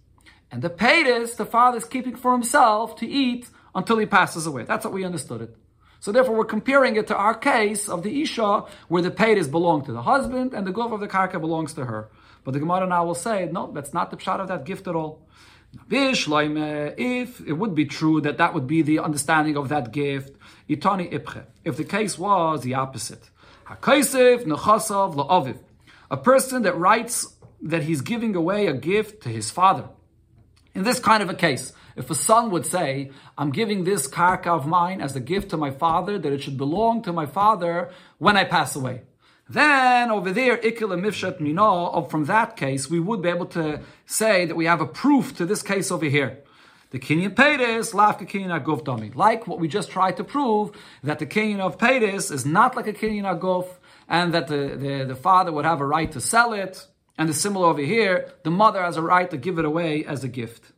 and 0.51 0.61
the 0.61 0.69
paytis 0.69 1.35
the 1.37 1.45
father 1.45 1.77
is 1.77 1.85
keeping 1.85 2.15
for 2.15 2.31
himself 2.31 2.95
to 2.97 3.07
eat 3.07 3.47
until 3.73 3.97
he 3.97 4.05
passes 4.05 4.45
away. 4.45 4.63
That's 4.63 4.83
what 4.83 4.93
we 4.93 5.05
understood 5.05 5.41
it. 5.41 5.55
So 5.99 6.11
therefore, 6.11 6.35
we're 6.35 6.45
comparing 6.45 6.95
it 6.95 7.05
to 7.07 7.15
our 7.15 7.35
case 7.35 7.87
of 7.87 8.01
the 8.01 8.23
isha, 8.23 8.65
where 8.87 9.03
the 9.03 9.11
paytis 9.11 9.49
belong 9.49 9.85
to 9.85 9.91
the 9.91 10.01
husband 10.01 10.53
and 10.53 10.65
the 10.65 10.71
goof 10.71 10.91
of 10.91 10.99
the 10.99 11.07
karka 11.07 11.39
belongs 11.39 11.73
to 11.75 11.85
her. 11.85 12.09
But 12.43 12.53
the 12.53 12.59
Gemara 12.59 12.87
now 12.87 13.05
will 13.05 13.15
say, 13.15 13.47
no, 13.51 13.71
that's 13.71 13.93
not 13.93 14.09
the 14.11 14.17
pshat 14.17 14.39
of 14.39 14.47
that 14.47 14.65
gift 14.65 14.87
at 14.87 14.95
all. 14.95 15.21
If 15.89 16.27
it 17.47 17.53
would 17.53 17.75
be 17.75 17.85
true 17.85 18.19
that 18.21 18.37
that 18.37 18.53
would 18.53 18.67
be 18.67 18.81
the 18.81 18.99
understanding 18.99 19.55
of 19.55 19.69
that 19.69 19.91
gift, 19.91 20.35
itani 20.69 21.11
ipche. 21.11 21.45
If 21.63 21.77
the 21.77 21.85
case 21.85 22.17
was 22.19 22.61
the 22.61 22.73
opposite, 22.73 23.29
la'aviv, 23.69 25.57
a 26.09 26.17
person 26.17 26.63
that 26.63 26.77
writes 26.77 27.35
that 27.61 27.83
he's 27.83 28.01
giving 28.01 28.35
away 28.35 28.67
a 28.67 28.73
gift 28.73 29.23
to 29.23 29.29
his 29.29 29.49
father. 29.51 29.87
In 30.73 30.83
this 30.83 30.99
kind 30.99 31.23
of 31.23 31.29
a 31.29 31.35
case, 31.35 31.73
if 31.95 32.09
a 32.09 32.15
son 32.15 32.49
would 32.51 32.65
say, 32.65 33.11
I'm 33.37 33.51
giving 33.51 33.83
this 33.83 34.07
karka 34.07 34.47
of 34.47 34.65
mine 34.65 34.99
as 35.01 35.15
a 35.15 35.19
gift 35.19 35.51
to 35.51 35.57
my 35.57 35.71
father, 35.71 36.17
that 36.17 36.33
it 36.33 36.41
should 36.41 36.57
belong 36.57 37.01
to 37.03 37.13
my 37.13 37.25
father 37.25 37.91
when 38.17 38.35
I 38.35 38.45
pass 38.45 38.75
away. 38.75 39.03
Then 39.51 40.11
over 40.11 40.31
there, 40.31 40.55
ikil 40.57 40.97
mifshat 41.01 41.41
mino, 41.41 42.01
from 42.03 42.23
that 42.25 42.55
case, 42.55 42.89
we 42.89 43.01
would 43.01 43.21
be 43.21 43.27
able 43.27 43.47
to 43.47 43.81
say 44.05 44.45
that 44.45 44.55
we 44.55 44.63
have 44.65 44.79
a 44.79 44.85
proof 44.85 45.35
to 45.35 45.45
this 45.45 45.61
case 45.61 45.91
over 45.91 46.05
here. 46.05 46.39
The 46.91 46.99
Kinyan 46.99 47.35
Paytis, 47.35 47.93
Lafka 47.93 48.25
Kinyan 48.25 48.57
Aguf 48.57 48.85
Dami. 48.85 49.13
Like 49.13 49.47
what 49.47 49.59
we 49.59 49.67
just 49.67 49.91
tried 49.91 50.15
to 50.17 50.23
prove, 50.23 50.71
that 51.03 51.19
the 51.19 51.25
Kinyan 51.25 51.59
of 51.59 51.77
Paytis 51.77 52.31
is 52.31 52.45
not 52.45 52.77
like 52.77 52.87
a 52.87 52.93
Kinyan 52.93 53.23
Aguf, 53.23 53.67
and 54.07 54.33
that 54.33 54.47
the, 54.47 54.77
the, 54.77 55.05
the 55.09 55.15
father 55.15 55.51
would 55.51 55.65
have 55.65 55.81
a 55.81 55.85
right 55.85 56.11
to 56.13 56.21
sell 56.21 56.53
it. 56.53 56.87
And 57.17 57.27
the 57.27 57.33
similar 57.33 57.67
over 57.67 57.81
here, 57.81 58.31
the 58.43 58.51
mother 58.51 58.81
has 58.81 58.95
a 58.95 59.01
right 59.01 59.29
to 59.31 59.37
give 59.37 59.59
it 59.59 59.65
away 59.65 60.05
as 60.05 60.23
a 60.23 60.29
gift. 60.29 60.71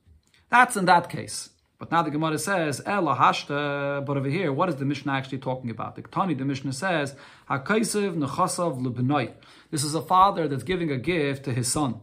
That's 0.50 0.76
in 0.76 0.86
that 0.86 1.10
case. 1.10 1.50
But 1.84 1.92
now 1.92 2.02
the 2.02 2.12
Gemara 2.12 2.40
says, 2.40 2.82
Ela 2.86 3.14
hashta, 3.14 4.06
but 4.06 4.16
over 4.16 4.30
here, 4.30 4.54
what 4.54 4.70
is 4.70 4.78
the 4.78 4.86
Mishnah 4.86 5.12
actually 5.12 5.40
talking 5.40 5.70
about? 5.70 5.98
The 5.98 6.04
Tani, 6.04 6.34
the 6.34 6.46
Mishnah 6.46 6.72
says, 6.72 7.14
Hakaisev 7.50 8.16
nechasav 8.16 8.82
lebnoi. 8.82 9.34
This 9.70 9.84
is 9.84 9.94
a 9.94 10.02
father 10.02 10.48
that's 10.48 10.64
giving 10.64 10.92
a 10.92 10.98
gift 10.98 11.44
to 11.44 11.54
his 11.54 11.70
son. 11.70 12.00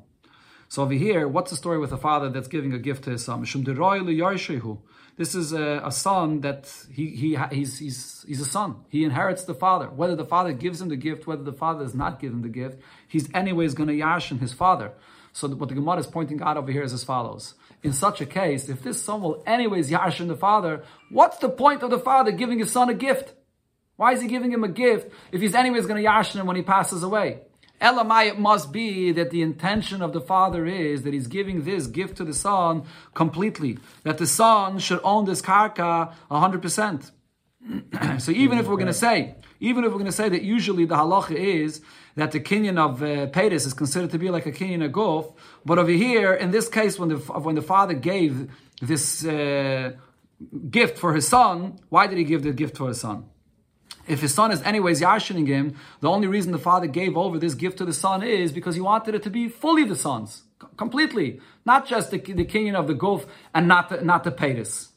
So 0.68 0.82
over 0.82 0.92
here, 0.92 1.26
what's 1.26 1.50
the 1.50 1.56
story 1.56 1.78
with 1.78 1.92
a 1.92 1.96
father 1.96 2.28
that's 2.28 2.46
giving 2.46 2.74
a 2.74 2.78
gift 2.78 3.04
to 3.04 3.12
his 3.12 3.24
son? 3.24 3.40
This 5.16 5.34
is 5.34 5.52
a, 5.54 5.80
a 5.82 5.90
son 5.90 6.42
that 6.42 6.70
he, 6.92 7.06
he 7.16 7.38
he's, 7.50 7.78
he's, 7.78 8.22
he's 8.28 8.40
a 8.42 8.44
son. 8.44 8.84
He 8.90 9.02
inherits 9.02 9.44
the 9.44 9.54
father. 9.54 9.86
Whether 9.86 10.14
the 10.14 10.26
father 10.26 10.52
gives 10.52 10.82
him 10.82 10.90
the 10.90 10.96
gift, 10.96 11.26
whether 11.26 11.42
the 11.42 11.54
father 11.54 11.84
does 11.84 11.94
not 11.94 12.20
give 12.20 12.34
him 12.34 12.42
the 12.42 12.50
gift, 12.50 12.82
he's 13.08 13.30
anyways 13.32 13.72
going 13.72 13.88
to 13.88 13.94
yashin 13.94 14.40
his 14.40 14.52
father. 14.52 14.92
So 15.32 15.48
what 15.48 15.70
the 15.70 15.74
Gemara 15.74 16.00
is 16.00 16.06
pointing 16.06 16.42
out 16.42 16.58
over 16.58 16.70
here 16.70 16.82
is 16.82 16.92
as 16.92 17.02
follows 17.02 17.54
in 17.82 17.92
such 17.92 18.20
a 18.20 18.26
case, 18.26 18.68
if 18.68 18.82
this 18.82 19.02
son 19.02 19.22
will 19.22 19.42
anyways 19.46 19.90
yarshin 19.90 20.28
the 20.28 20.36
father, 20.36 20.84
what's 21.10 21.38
the 21.38 21.48
point 21.48 21.82
of 21.82 21.90
the 21.90 21.98
father 21.98 22.30
giving 22.30 22.58
his 22.58 22.70
son 22.70 22.88
a 22.88 22.94
gift? 22.94 23.32
Why 23.96 24.12
is 24.12 24.22
he 24.22 24.28
giving 24.28 24.52
him 24.52 24.64
a 24.64 24.68
gift 24.68 25.12
if 25.32 25.40
he's 25.40 25.54
anyways 25.54 25.86
going 25.86 26.02
to 26.02 26.08
yarshin 26.08 26.36
him 26.36 26.46
when 26.46 26.56
he 26.56 26.62
passes 26.62 27.02
away? 27.02 27.40
Elamai, 27.80 28.28
it 28.28 28.38
must 28.38 28.72
be 28.72 29.10
that 29.12 29.30
the 29.30 29.40
intention 29.40 30.02
of 30.02 30.12
the 30.12 30.20
father 30.20 30.66
is 30.66 31.02
that 31.02 31.14
he's 31.14 31.26
giving 31.26 31.64
this 31.64 31.86
gift 31.86 32.18
to 32.18 32.24
the 32.24 32.34
son 32.34 32.84
completely. 33.14 33.78
That 34.02 34.18
the 34.18 34.26
son 34.26 34.78
should 34.78 35.00
own 35.02 35.24
this 35.24 35.40
karka 35.40 36.12
100%. 36.30 37.10
so 38.20 38.32
even 38.32 38.58
if 38.58 38.68
we're 38.68 38.76
going 38.76 38.86
to 38.86 38.92
say, 38.92 39.34
even 39.60 39.84
if 39.84 39.90
we're 39.90 39.98
going 39.98 40.06
to 40.06 40.12
say 40.12 40.28
that 40.28 40.42
usually 40.42 40.86
the 40.86 40.96
halacha 40.96 41.36
is 41.36 41.82
that 42.16 42.32
the 42.32 42.40
kinyan 42.40 42.78
of 42.78 43.02
uh, 43.02 43.26
Peiris 43.30 43.66
is 43.66 43.74
considered 43.74 44.10
to 44.10 44.18
be 44.18 44.30
like 44.30 44.46
a 44.46 44.52
kinyan 44.52 44.84
of 44.84 44.92
guf, 44.92 45.32
but 45.64 45.78
over 45.78 45.90
here, 45.90 46.32
in 46.32 46.50
this 46.50 46.68
case, 46.68 46.98
when 46.98 47.10
the 47.10 47.16
when 47.16 47.54
the 47.54 47.62
father 47.62 47.94
gave 47.94 48.50
this 48.80 49.24
uh, 49.24 49.92
gift 50.70 50.98
for 50.98 51.14
his 51.14 51.28
son, 51.28 51.78
why 51.88 52.06
did 52.06 52.18
he 52.18 52.24
give 52.24 52.42
the 52.42 52.52
gift 52.52 52.76
for 52.76 52.88
his 52.88 53.00
son? 53.00 53.24
If 54.08 54.20
his 54.20 54.34
son 54.34 54.50
is 54.50 54.62
anyways 54.62 55.00
yarshining 55.00 55.46
him, 55.46 55.76
the 56.00 56.08
only 56.08 56.26
reason 56.26 56.52
the 56.52 56.58
father 56.58 56.86
gave 56.86 57.16
over 57.16 57.38
this 57.38 57.54
gift 57.54 57.78
to 57.78 57.84
the 57.84 57.92
son 57.92 58.22
is 58.22 58.50
because 58.50 58.74
he 58.74 58.80
wanted 58.80 59.14
it 59.14 59.22
to 59.24 59.30
be 59.30 59.48
fully 59.48 59.84
the 59.84 59.94
son's, 59.94 60.42
completely, 60.76 61.40
not 61.64 61.86
just 61.86 62.10
the, 62.10 62.18
the 62.18 62.44
kinyan 62.44 62.74
of 62.74 62.88
the 62.88 62.94
guf 62.94 63.26
and 63.54 63.68
not 63.68 63.90
the, 63.90 64.00
not 64.02 64.24
the 64.24 64.32
Peiris. 64.32 64.89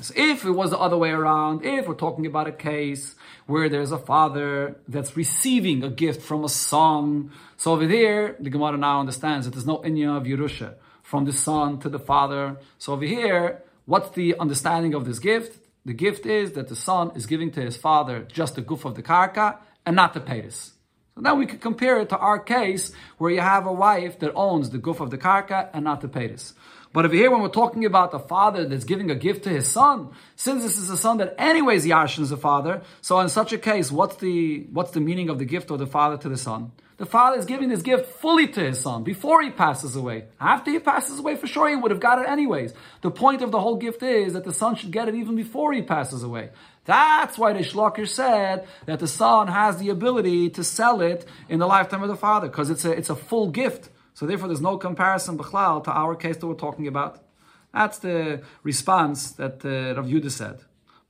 So 0.00 0.14
if 0.16 0.44
it 0.44 0.52
was 0.52 0.70
the 0.70 0.78
other 0.78 0.96
way 0.96 1.10
around, 1.10 1.64
if 1.64 1.88
we're 1.88 1.94
talking 1.94 2.24
about 2.24 2.46
a 2.46 2.52
case 2.52 3.16
where 3.46 3.68
there's 3.68 3.90
a 3.90 3.98
father 3.98 4.76
that's 4.86 5.16
receiving 5.16 5.82
a 5.82 5.90
gift 5.90 6.22
from 6.22 6.44
a 6.44 6.48
son, 6.48 7.32
so 7.56 7.72
over 7.72 7.86
there, 7.86 8.36
the 8.38 8.50
Gemara 8.50 8.76
now 8.76 9.00
understands 9.00 9.46
that 9.46 9.52
there's 9.52 9.66
no 9.66 9.78
inya 9.78 10.16
of 10.16 10.24
Yerusha 10.24 10.74
from 11.02 11.24
the 11.24 11.32
son 11.32 11.78
to 11.80 11.88
the 11.88 11.98
father. 11.98 12.56
So 12.78 12.92
over 12.92 13.04
here, 13.04 13.64
What's 13.90 14.10
the 14.10 14.38
understanding 14.38 14.94
of 14.94 15.04
this 15.04 15.18
gift? 15.18 15.58
The 15.84 15.92
gift 15.92 16.24
is 16.24 16.52
that 16.52 16.68
the 16.68 16.76
son 16.76 17.10
is 17.16 17.26
giving 17.26 17.50
to 17.50 17.60
his 17.60 17.76
father 17.76 18.20
just 18.20 18.54
the 18.54 18.60
goof 18.60 18.84
of 18.84 18.94
the 18.94 19.02
karka 19.02 19.56
and 19.84 19.96
not 19.96 20.14
the 20.14 20.20
paytas. 20.20 20.70
So 21.16 21.22
now 21.22 21.34
we 21.34 21.44
could 21.44 21.60
compare 21.60 21.98
it 22.00 22.08
to 22.10 22.16
our 22.16 22.38
case 22.38 22.92
where 23.18 23.32
you 23.32 23.40
have 23.40 23.66
a 23.66 23.72
wife 23.72 24.20
that 24.20 24.32
owns 24.36 24.70
the 24.70 24.78
goof 24.78 25.00
of 25.00 25.10
the 25.10 25.18
karka 25.18 25.70
and 25.74 25.82
not 25.82 26.02
the 26.02 26.08
paytas. 26.08 26.52
But 26.92 27.04
over 27.04 27.14
here, 27.14 27.30
when 27.30 27.40
we're 27.40 27.48
talking 27.48 27.84
about 27.84 28.12
a 28.14 28.18
father 28.18 28.66
that's 28.66 28.84
giving 28.84 29.10
a 29.10 29.14
gift 29.14 29.44
to 29.44 29.50
his 29.50 29.68
son, 29.68 30.10
since 30.34 30.62
this 30.62 30.76
is 30.76 30.90
a 30.90 30.96
son 30.96 31.18
that 31.18 31.36
anyways 31.38 31.86
Yashin 31.86 32.20
is 32.20 32.30
the 32.30 32.36
father, 32.36 32.82
so 33.00 33.20
in 33.20 33.28
such 33.28 33.52
a 33.52 33.58
case, 33.58 33.92
what's 33.92 34.16
the 34.16 34.66
what's 34.72 34.90
the 34.90 35.00
meaning 35.00 35.28
of 35.28 35.38
the 35.38 35.44
gift 35.44 35.70
of 35.70 35.78
the 35.78 35.86
father 35.86 36.16
to 36.18 36.28
the 36.28 36.36
son? 36.36 36.72
The 36.96 37.06
father 37.06 37.38
is 37.38 37.46
giving 37.46 37.70
this 37.70 37.80
gift 37.80 38.12
fully 38.20 38.46
to 38.48 38.60
his 38.60 38.80
son 38.80 39.04
before 39.04 39.40
he 39.40 39.50
passes 39.50 39.96
away. 39.96 40.24
After 40.38 40.70
he 40.70 40.78
passes 40.80 41.18
away, 41.18 41.36
for 41.36 41.46
sure 41.46 41.66
he 41.66 41.74
would 41.74 41.90
have 41.92 42.00
got 42.00 42.18
it 42.18 42.28
anyways. 42.28 42.74
The 43.00 43.10
point 43.10 43.40
of 43.40 43.52
the 43.52 43.60
whole 43.60 43.76
gift 43.76 44.02
is 44.02 44.34
that 44.34 44.44
the 44.44 44.52
son 44.52 44.74
should 44.74 44.90
get 44.90 45.08
it 45.08 45.14
even 45.14 45.34
before 45.34 45.72
he 45.72 45.80
passes 45.80 46.22
away. 46.22 46.50
That's 46.84 47.38
why 47.38 47.54
the 47.54 47.60
Shlokir 47.60 48.06
said 48.06 48.66
that 48.84 48.98
the 48.98 49.08
son 49.08 49.46
has 49.48 49.78
the 49.78 49.88
ability 49.88 50.50
to 50.50 50.62
sell 50.64 51.00
it 51.00 51.24
in 51.48 51.58
the 51.58 51.66
lifetime 51.66 52.02
of 52.02 52.08
the 52.08 52.16
father, 52.16 52.48
because 52.48 52.68
it's 52.68 52.84
a, 52.84 52.90
it's 52.90 53.08
a 53.08 53.16
full 53.16 53.48
gift. 53.50 53.88
So 54.20 54.26
therefore, 54.26 54.48
there's 54.48 54.60
no 54.60 54.76
comparison, 54.76 55.38
b'chlal, 55.38 55.82
to 55.84 55.90
our 55.90 56.14
case 56.14 56.36
that 56.36 56.46
we're 56.46 56.52
talking 56.52 56.86
about. 56.86 57.24
That's 57.72 58.00
the 58.00 58.42
response 58.62 59.32
that 59.32 59.64
uh, 59.64 59.98
Rav 59.98 60.04
Yudah 60.04 60.30
said. 60.30 60.58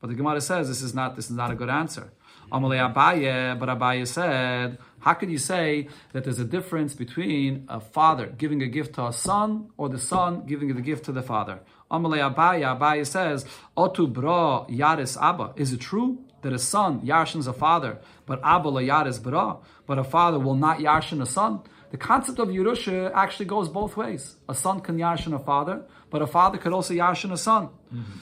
But 0.00 0.10
the 0.10 0.14
Gemara 0.14 0.40
says 0.40 0.68
this 0.68 0.80
is 0.80 0.94
not 0.94 1.16
this 1.16 1.28
is 1.28 1.34
not 1.34 1.50
a 1.50 1.56
good 1.56 1.68
answer. 1.68 2.12
Amalei 2.52 2.78
Abaye, 2.88 3.58
but 3.58 3.68
Abaye 3.68 4.06
said, 4.06 4.78
how 5.00 5.14
could 5.14 5.28
you 5.28 5.38
say 5.38 5.88
that 6.12 6.22
there's 6.22 6.38
a 6.38 6.44
difference 6.44 6.94
between 6.94 7.64
a 7.68 7.80
father 7.80 8.26
giving 8.26 8.62
a 8.62 8.68
gift 8.68 8.94
to 8.94 9.06
a 9.06 9.12
son 9.12 9.70
or 9.76 9.88
the 9.88 9.98
son 9.98 10.46
giving 10.46 10.72
the 10.72 10.80
gift 10.80 11.04
to 11.06 11.10
the 11.10 11.22
father? 11.22 11.58
Amalei 11.90 12.32
Abaye, 12.32 12.62
Abaye 12.78 13.04
says, 13.04 13.44
Otu 13.76 14.06
bra 14.12 14.66
yaris 14.66 15.20
abba. 15.20 15.52
Is 15.56 15.72
it 15.72 15.80
true 15.80 16.18
that 16.42 16.52
a 16.52 16.60
son 16.60 17.00
yarshins 17.00 17.48
a 17.48 17.52
father, 17.52 17.98
but 18.24 18.40
abba 18.44 18.68
la 18.68 18.80
yaris 18.80 19.20
bra, 19.20 19.56
but 19.84 19.98
a 19.98 20.04
father 20.04 20.38
will 20.38 20.54
not 20.54 20.78
yarshin 20.78 21.20
a 21.20 21.26
son? 21.26 21.60
The 21.90 21.96
concept 21.96 22.38
of 22.38 22.48
Yerusha 22.48 23.12
actually 23.14 23.46
goes 23.46 23.68
both 23.68 23.96
ways. 23.96 24.36
A 24.48 24.54
son 24.54 24.80
can 24.80 24.96
yashin 24.96 25.34
a 25.34 25.38
father, 25.38 25.82
but 26.08 26.22
a 26.22 26.26
father 26.26 26.58
could 26.58 26.72
also 26.72 26.94
yashin 26.94 27.32
a 27.32 27.36
son. 27.36 27.68
Mm-hmm. 27.92 28.12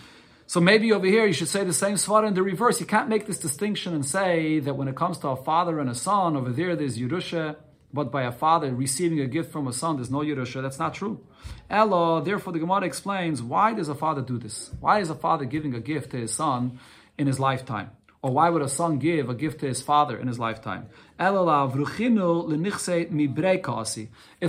So 0.46 0.60
maybe 0.60 0.90
over 0.92 1.06
here 1.06 1.26
you 1.26 1.34
should 1.34 1.48
say 1.48 1.64
the 1.64 1.74
same 1.74 1.96
svara 1.96 2.26
in 2.26 2.32
the 2.32 2.42
reverse. 2.42 2.80
You 2.80 2.86
can't 2.86 3.10
make 3.10 3.26
this 3.26 3.38
distinction 3.38 3.94
and 3.94 4.06
say 4.06 4.60
that 4.60 4.74
when 4.74 4.88
it 4.88 4.96
comes 4.96 5.18
to 5.18 5.28
a 5.28 5.36
father 5.36 5.78
and 5.78 5.90
a 5.90 5.94
son, 5.94 6.36
over 6.36 6.50
there 6.50 6.74
there's 6.74 6.96
Yerusha, 6.98 7.56
but 7.92 8.10
by 8.10 8.22
a 8.22 8.32
father 8.32 8.74
receiving 8.74 9.20
a 9.20 9.26
gift 9.26 9.52
from 9.52 9.68
a 9.68 9.72
son, 9.74 9.96
there's 9.96 10.10
no 10.10 10.20
Yerusha. 10.20 10.62
That's 10.62 10.78
not 10.78 10.94
true. 10.94 11.20
Ella, 11.68 12.22
therefore 12.24 12.54
the 12.54 12.58
Gemara 12.58 12.86
explains, 12.86 13.42
why 13.42 13.74
does 13.74 13.90
a 13.90 13.94
father 13.94 14.22
do 14.22 14.38
this? 14.38 14.70
Why 14.80 15.00
is 15.00 15.10
a 15.10 15.14
father 15.14 15.44
giving 15.44 15.74
a 15.74 15.80
gift 15.80 16.12
to 16.12 16.16
his 16.16 16.32
son 16.32 16.80
in 17.18 17.26
his 17.26 17.38
lifetime? 17.38 17.90
Or 18.20 18.32
why 18.32 18.50
would 18.50 18.62
a 18.62 18.68
son 18.68 18.98
give 18.98 19.28
a 19.28 19.34
gift 19.34 19.60
to 19.60 19.66
his 19.66 19.80
father 19.80 20.18
in 20.18 20.26
his 20.26 20.40
lifetime? 20.40 20.88
If 21.18 21.36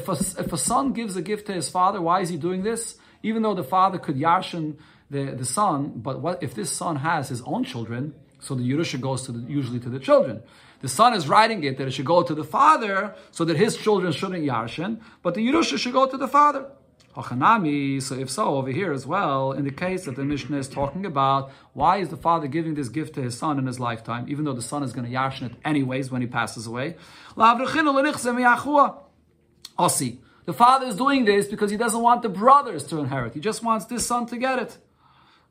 a, 0.07 0.11
if 0.11 0.53
a 0.53 0.57
son 0.57 0.93
gives 0.93 1.15
a 1.15 1.21
gift 1.21 1.45
to 1.47 1.53
his 1.53 1.69
father, 1.69 2.01
why 2.01 2.21
is 2.21 2.29
he 2.29 2.37
doing 2.37 2.63
this? 2.63 2.97
Even 3.21 3.43
though 3.43 3.53
the 3.53 3.63
father 3.63 3.99
could 3.99 4.15
yarshin 4.15 4.77
the, 5.11 5.35
the 5.35 5.45
son, 5.45 5.93
but 5.95 6.19
what 6.19 6.41
if 6.41 6.55
this 6.55 6.71
son 6.71 6.95
has 6.97 7.29
his 7.29 7.41
own 7.43 7.63
children? 7.63 8.15
So 8.39 8.55
the 8.55 8.63
Yerusha 8.63 8.99
goes 8.99 9.23
to 9.23 9.31
the, 9.31 9.51
usually 9.51 9.79
to 9.79 9.89
the 9.89 9.99
children. 9.99 10.41
The 10.81 10.89
son 10.89 11.13
is 11.13 11.27
writing 11.27 11.63
it 11.63 11.77
that 11.77 11.87
it 11.87 11.91
should 11.91 12.05
go 12.05 12.23
to 12.23 12.33
the 12.33 12.43
father 12.43 13.13
so 13.31 13.43
that 13.45 13.57
his 13.57 13.75
children 13.75 14.13
shouldn't 14.13 14.43
yarshin, 14.43 15.01
but 15.21 15.33
the 15.35 15.45
Yerusha 15.45 15.77
should 15.77 15.93
go 15.93 16.07
to 16.07 16.17
the 16.17 16.27
father. 16.27 16.67
So 17.21 18.15
if 18.15 18.29
so, 18.29 18.55
over 18.55 18.69
here 18.69 18.91
as 18.91 19.05
well, 19.05 19.51
in 19.51 19.65
the 19.65 19.71
case 19.71 20.05
that 20.05 20.15
the 20.15 20.23
Mishnah 20.23 20.57
is 20.57 20.67
talking 20.67 21.05
about, 21.05 21.51
why 21.73 21.97
is 21.97 22.09
the 22.09 22.17
father 22.17 22.47
giving 22.47 22.75
this 22.75 22.89
gift 22.89 23.15
to 23.15 23.21
his 23.21 23.37
son 23.37 23.59
in 23.59 23.67
his 23.67 23.79
lifetime, 23.79 24.25
even 24.29 24.45
though 24.45 24.53
the 24.53 24.61
son 24.61 24.83
is 24.83 24.93
going 24.93 25.05
to 25.05 25.11
yarshin 25.11 25.51
it 25.51 25.57
anyways 25.65 26.11
when 26.11 26.21
he 26.21 26.27
passes 26.27 26.67
away? 26.67 26.95
Asi. 29.77 30.19
Oh, 30.19 30.25
the 30.45 30.53
father 30.53 30.87
is 30.87 30.95
doing 30.95 31.25
this 31.25 31.47
because 31.47 31.69
he 31.69 31.77
doesn't 31.77 32.01
want 32.01 32.23
the 32.23 32.29
brothers 32.29 32.83
to 32.87 32.97
inherit. 32.97 33.33
He 33.33 33.39
just 33.39 33.63
wants 33.63 33.85
this 33.85 34.07
son 34.07 34.25
to 34.27 34.37
get 34.37 34.57
it. 34.57 34.77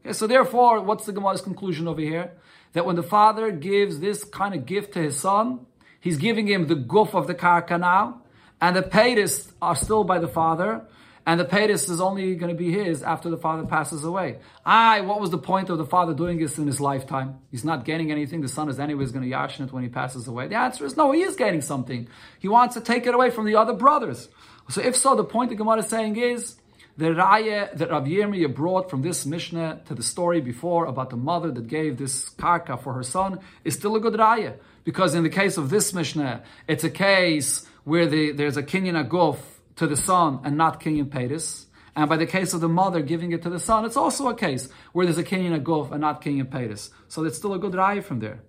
Okay, 0.01 0.13
so 0.13 0.27
therefore, 0.27 0.81
what's 0.81 1.07
the 1.07 1.13
Gemara's 1.13 1.41
conclusion 1.41 1.87
over 1.87 2.01
here? 2.01 2.33
That 2.73 2.85
when 2.85 2.97
the 2.97 3.03
father 3.03 3.51
gives 3.53 4.01
this 4.01 4.25
kind 4.25 4.55
of 4.55 4.67
gift 4.67 4.95
to 4.95 5.01
his 5.01 5.19
son, 5.19 5.67
he's 6.01 6.17
giving 6.17 6.49
him 6.49 6.67
the 6.67 6.75
guf 6.75 7.15
of 7.15 7.27
the 7.27 7.35
karka 7.35 7.79
now, 7.79 8.23
and 8.61 8.75
the 8.75 8.83
paytas 8.83 9.53
are 9.63 9.77
still 9.77 10.03
by 10.03 10.19
the 10.19 10.29
father, 10.29 10.85
and 11.29 11.39
the 11.39 11.45
paytas 11.45 11.91
is 11.91 12.01
only 12.01 12.37
going 12.37 12.49
to 12.49 12.57
be 12.57 12.73
his 12.73 13.03
after 13.03 13.29
the 13.29 13.37
father 13.37 13.67
passes 13.67 14.03
away. 14.03 14.39
Aye, 14.65 15.03
what 15.03 15.21
was 15.21 15.29
the 15.29 15.37
point 15.37 15.69
of 15.69 15.77
the 15.77 15.85
father 15.85 16.15
doing 16.15 16.39
this 16.39 16.57
in 16.57 16.67
his 16.67 16.81
lifetime? 16.81 17.39
He's 17.51 17.67
not 17.67 17.85
gaining 17.85 18.11
anything. 18.11 18.41
The 18.41 18.49
son 18.49 18.71
is 18.71 18.81
anyways 18.81 19.13
going 19.13 19.29
to 19.29 19.37
yashin 19.37 19.67
it 19.67 19.71
when 19.71 19.83
he 19.83 19.91
passes 19.91 20.27
away. 20.27 20.49
The 20.49 20.55
answer 20.55 20.87
is 20.87 20.97
no, 20.97 21.13
he 21.13 21.21
is 21.21 21.37
gaining 21.37 21.61
something. 21.61 22.09
He 22.39 22.49
wants 22.49 22.77
to 22.77 22.81
take 22.81 23.07
it 23.07 23.13
away 23.13 23.29
from 23.29 23.45
the 23.45 23.57
other 23.57 23.75
brothers. 23.75 24.31
So 24.71 24.81
if 24.81 24.97
so, 24.97 25.17
the 25.17 25.23
point 25.23 25.51
the 25.51 25.57
Gemara 25.57 25.81
is 25.81 25.89
saying 25.89 26.17
is, 26.17 26.57
the 26.97 27.11
raya 27.11 27.77
that 27.77 27.91
Rav 27.91 28.05
Yirmiyah 28.05 28.55
brought 28.55 28.89
from 28.89 29.03
this 29.03 29.27
Mishnah 29.27 29.83
to 29.85 29.95
the 29.95 30.03
story 30.03 30.41
before 30.41 30.87
about 30.87 31.11
the 31.11 31.19
mother 31.19 31.51
that 31.53 31.69
gave 31.69 31.99
this 31.99 32.31
karka 32.31 32.83
for 32.83 32.95
her 32.95 33.03
son 33.03 33.41
is 33.65 33.75
still 33.75 33.97
a 33.97 34.01
good 34.01 34.15
raya. 34.15 34.55
Because 34.83 35.15
in 35.15 35.25
the 35.25 35.29
case 35.29 35.59
of 35.59 35.69
this 35.69 35.93
Mishnah, 35.93 36.43
it's 36.67 36.85
a 36.85 36.91
case 36.91 37.67
where 37.85 38.07
the, 38.07 38.33
there's 38.33 38.57
a 38.57 38.63
kinyan 38.63 39.07
aguf 39.07 39.37
to 39.79 39.87
the 39.87 39.97
son 39.97 40.41
and 40.45 40.57
not 40.57 40.81
kinyan 40.81 41.07
pedis. 41.07 41.67
And 41.97 42.09
by 42.09 42.17
the 42.17 42.27
case 42.27 42.55
of 42.55 42.61
the 42.61 42.69
mother 42.69 43.01
giving 43.01 43.33
it 43.33 43.43
to 43.43 43.51
the 43.51 43.59
son, 43.59 43.85
it's 43.85 43.97
also 43.97 44.29
a 44.29 44.35
case 44.35 44.69
where 44.93 45.05
there's 45.05 45.19
a 45.19 45.25
kinyan 45.25 45.61
aguf 45.61 45.91
and 45.91 46.01
not 46.01 46.23
kinyan 46.23 46.45
pedis. 46.45 46.91
So 47.09 47.25
it's 47.25 47.37
still 47.37 47.55
a 47.55 47.59
good 47.59 47.73
raya 47.73 48.05
from 48.05 48.21
there. 48.21 48.41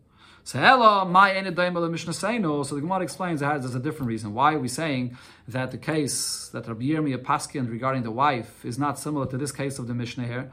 So 0.43 0.59
Ella, 0.59 1.05
my 1.05 1.33
Mishnah 1.33 2.13
Seino. 2.13 2.63
So 2.65 2.73
the 2.75 2.81
Gemara 2.81 3.01
explains 3.01 3.41
that 3.41 3.61
there's 3.61 3.75
a 3.75 3.79
different 3.79 4.07
reason. 4.07 4.33
Why 4.33 4.53
are 4.53 4.59
we 4.59 4.67
saying 4.67 5.17
that 5.47 5.69
the 5.69 5.77
case 5.77 6.49
that 6.53 6.67
Rabbi 6.67 6.85
Yirmiyah 6.85 7.21
Paskin 7.21 7.69
regarding 7.69 8.01
the 8.01 8.09
wife 8.09 8.65
is 8.65 8.79
not 8.79 8.97
similar 8.97 9.27
to 9.27 9.37
this 9.37 9.51
case 9.51 9.77
of 9.77 9.87
the 9.87 9.93
Mishnah 9.93 10.25
here? 10.25 10.49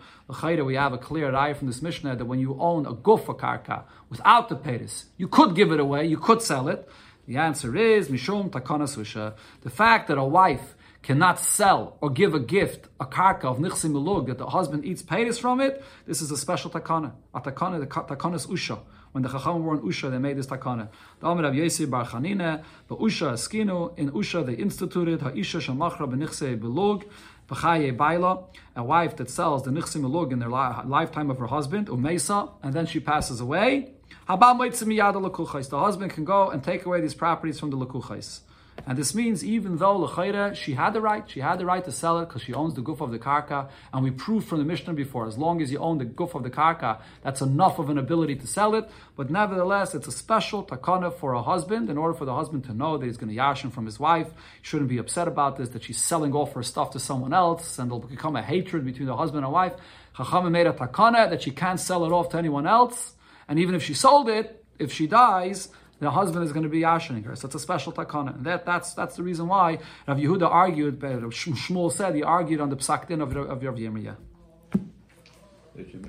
We 0.63 0.75
have 0.75 0.93
a 0.93 0.99
clear 0.99 1.35
eye 1.35 1.55
from 1.55 1.69
this 1.69 1.81
Mishnah 1.81 2.17
that 2.17 2.27
when 2.27 2.41
you 2.41 2.57
own 2.61 2.85
a 2.85 2.93
gufa 2.93 3.39
karka 3.39 3.85
without 4.11 4.51
the 4.51 4.57
paytas, 4.57 5.05
you 5.17 5.29
could 5.29 5.55
give 5.55 5.73
it 5.73 5.81
away, 5.81 6.05
you 6.07 6.19
could 6.19 6.43
sell 6.43 6.69
it. 6.69 6.87
The 7.27 7.37
answer 7.37 7.77
is 7.77 8.09
Mishum 8.09 8.51
Takanas 8.51 8.97
Usha. 8.97 9.35
The 9.63 9.71
fact 9.71 10.09
that 10.09 10.19
a 10.19 10.25
wife 10.25 10.77
cannot 11.03 11.39
sell 11.39 11.97
or 12.01 12.11
give 12.11 12.35
a 12.35 12.41
gift, 12.41 12.89
a 13.01 13.07
karka 13.07 13.45
of 13.45 13.59
nichsim 13.59 13.93
milug, 13.93 14.27
that 14.27 14.39
the 14.39 14.47
husband 14.47 14.85
eats 14.85 15.03
paytas 15.03 15.41
from 15.41 15.61
it, 15.61 15.83
this 16.07 16.21
is 16.21 16.31
a 16.31 16.37
special 16.37 16.71
takana. 16.71 17.13
A 17.35 17.41
takana, 17.41 17.79
the 17.81 18.35
is 18.35 18.47
usha. 18.47 18.79
When 19.17 19.23
the 19.23 19.31
Chacham 19.31 19.65
were 19.65 19.77
in 19.77 19.81
Usha, 19.81 20.11
they 20.11 20.19
made 20.19 20.37
this 20.37 20.47
takana. 20.47 20.89
The 21.21 21.27
Amr 21.27 21.47
of 21.47 21.55
Yesi 21.55 21.89
Bar 21.89 22.05
Chanina, 22.05 22.63
but 22.87 22.99
Usha 22.99 23.33
Askinu, 23.33 23.99
in 23.99 24.11
Usha 24.11 24.45
they 24.45 24.53
instituted 24.53 25.23
Ha'isha 25.23 25.59
Shamachra 25.59 26.07
Benichse 26.07 26.61
Belug, 26.61 27.05
B'chaye 27.49 27.97
Baila, 27.97 28.45
a 28.77 28.85
wife 28.85 29.17
that 29.17 29.31
sells 29.31 29.63
the 29.63 29.71
Nichse 29.71 29.97
Belug 29.97 30.33
in 30.33 30.39
their 30.39 30.51
lifetime 30.51 31.31
of 31.31 31.39
her 31.39 31.47
husband, 31.47 31.87
Umesa, 31.89 32.53
and 32.63 32.75
then 32.75 32.85
she 32.85 33.01
passes 33.01 33.41
away. 33.41 33.95
The 34.29 35.79
husband 35.79 36.11
can 36.11 36.25
go 36.25 36.51
and 36.51 36.65
take 36.65 36.85
away 36.85 37.01
these 37.01 37.15
properties 37.15 37.61
from 37.61 37.71
the 37.71 37.77
Lakuchais. 37.77 38.41
And 38.87 38.99
this 38.99 39.15
means 39.15 39.43
even 39.43 39.79
though 39.79 39.97
L'chaira, 39.97 40.55
she 40.55 40.75
had 40.75 40.93
the 40.93 41.01
right, 41.01 41.25
she 41.31 41.41
had 41.41 41.59
the 41.59 41.65
right 41.65 41.83
to 41.85 41.93
sell 41.93 42.19
it 42.19 42.27
because 42.27 42.43
she 42.43 42.53
owns 42.53 42.75
the 42.75 42.83
guf 42.83 43.01
of 43.01 43.11
the 43.11 43.19
karka, 43.19 43.69
and 43.93 44.05
we 44.05 44.11
proved 44.11 44.47
from 44.49 44.59
the 44.59 44.65
Mishnah 44.65 44.93
before, 44.93 45.27
as 45.27 45.39
long 45.39 45.63
as 45.63 45.73
you 45.73 45.79
own 45.79 45.97
the 45.99 46.05
guf 46.05 46.35
of 46.35 46.43
the 46.43 46.51
karka, 46.51 47.01
that's 47.23 47.41
enough 47.41 47.79
of 47.79 47.89
an 47.89 47.99
ability 47.99 48.37
to 48.37 48.47
sell 48.47 48.75
it. 48.75 48.91
But 49.17 49.31
nevertheless, 49.31 49.95
it's 49.95 50.09
a 50.09 50.13
special 50.13 50.63
takana 50.63 51.15
for 51.15 51.33
a 51.33 51.43
husband, 51.43 51.89
in 51.89 51.97
order 51.97 52.13
for 52.13 52.27
the 52.27 52.35
husband 52.35 52.65
to 52.65 52.75
know 52.75 52.99
that 52.99 53.07
he's 53.07 53.17
going 53.17 53.35
to 53.35 53.41
yashin 53.41 53.73
from 53.73 53.87
his 53.87 53.99
wife. 53.99 54.27
He 54.27 54.67
shouldn't 54.67 54.91
be 54.91 54.99
upset 54.99 55.27
about 55.27 55.57
this, 55.57 55.71
that 55.71 55.85
she's 55.85 56.01
selling 56.01 56.35
off 56.35 56.53
her 56.53 56.63
stuff 56.63 56.91
to 56.91 56.99
someone 56.99 57.33
else, 57.33 57.79
and 57.79 57.91
there'll 57.91 58.01
become 58.01 58.37
a 58.37 58.43
hatred 58.43 58.85
between 58.85 59.07
the 59.07 59.17
husband 59.17 59.45
and 59.45 59.53
wife. 59.53 59.73
Chacham 60.17 60.53
made 60.53 60.67
a 60.67 60.73
takana 60.73 61.31
that 61.31 61.43
she 61.43 61.51
can't 61.51 61.81
sell 61.81 62.05
it 62.05 62.13
off 62.13 62.29
to 62.31 62.37
anyone 62.37 62.67
else, 62.67 63.15
and 63.49 63.59
even 63.59 63.75
if 63.75 63.83
she 63.83 63.95
sold 63.95 64.29
it, 64.29 64.65
if 64.79 64.93
she 64.93 65.07
dies, 65.07 65.69
the 66.01 66.11
husband 66.11 66.45
is 66.45 66.53
going 66.53 66.65
to 66.65 66.69
be 66.69 66.81
yashining 66.81 67.25
her. 67.25 67.35
So 67.37 67.47
it's 67.47 67.55
a 67.55 67.59
special 67.59 67.93
takana. 67.93 68.37
And 68.37 68.45
that, 68.45 68.67
that's, 68.67 68.93
that's 68.95 69.17
the 69.17 69.23
reason 69.23 69.49
why 69.49 69.79
Rav 70.07 70.19
Yehuda 70.19 70.49
argued, 70.49 71.01
Shmuel 71.01 71.91
said, 71.93 72.15
he 72.15 72.23
argued 72.23 72.61
on 72.61 72.69
the 72.69 72.77
psak 72.77 73.09
din 73.09 73.21
of, 73.21 73.35
of 73.35 73.63
Rav 73.63 73.75
Yirmiyah. 73.77 74.17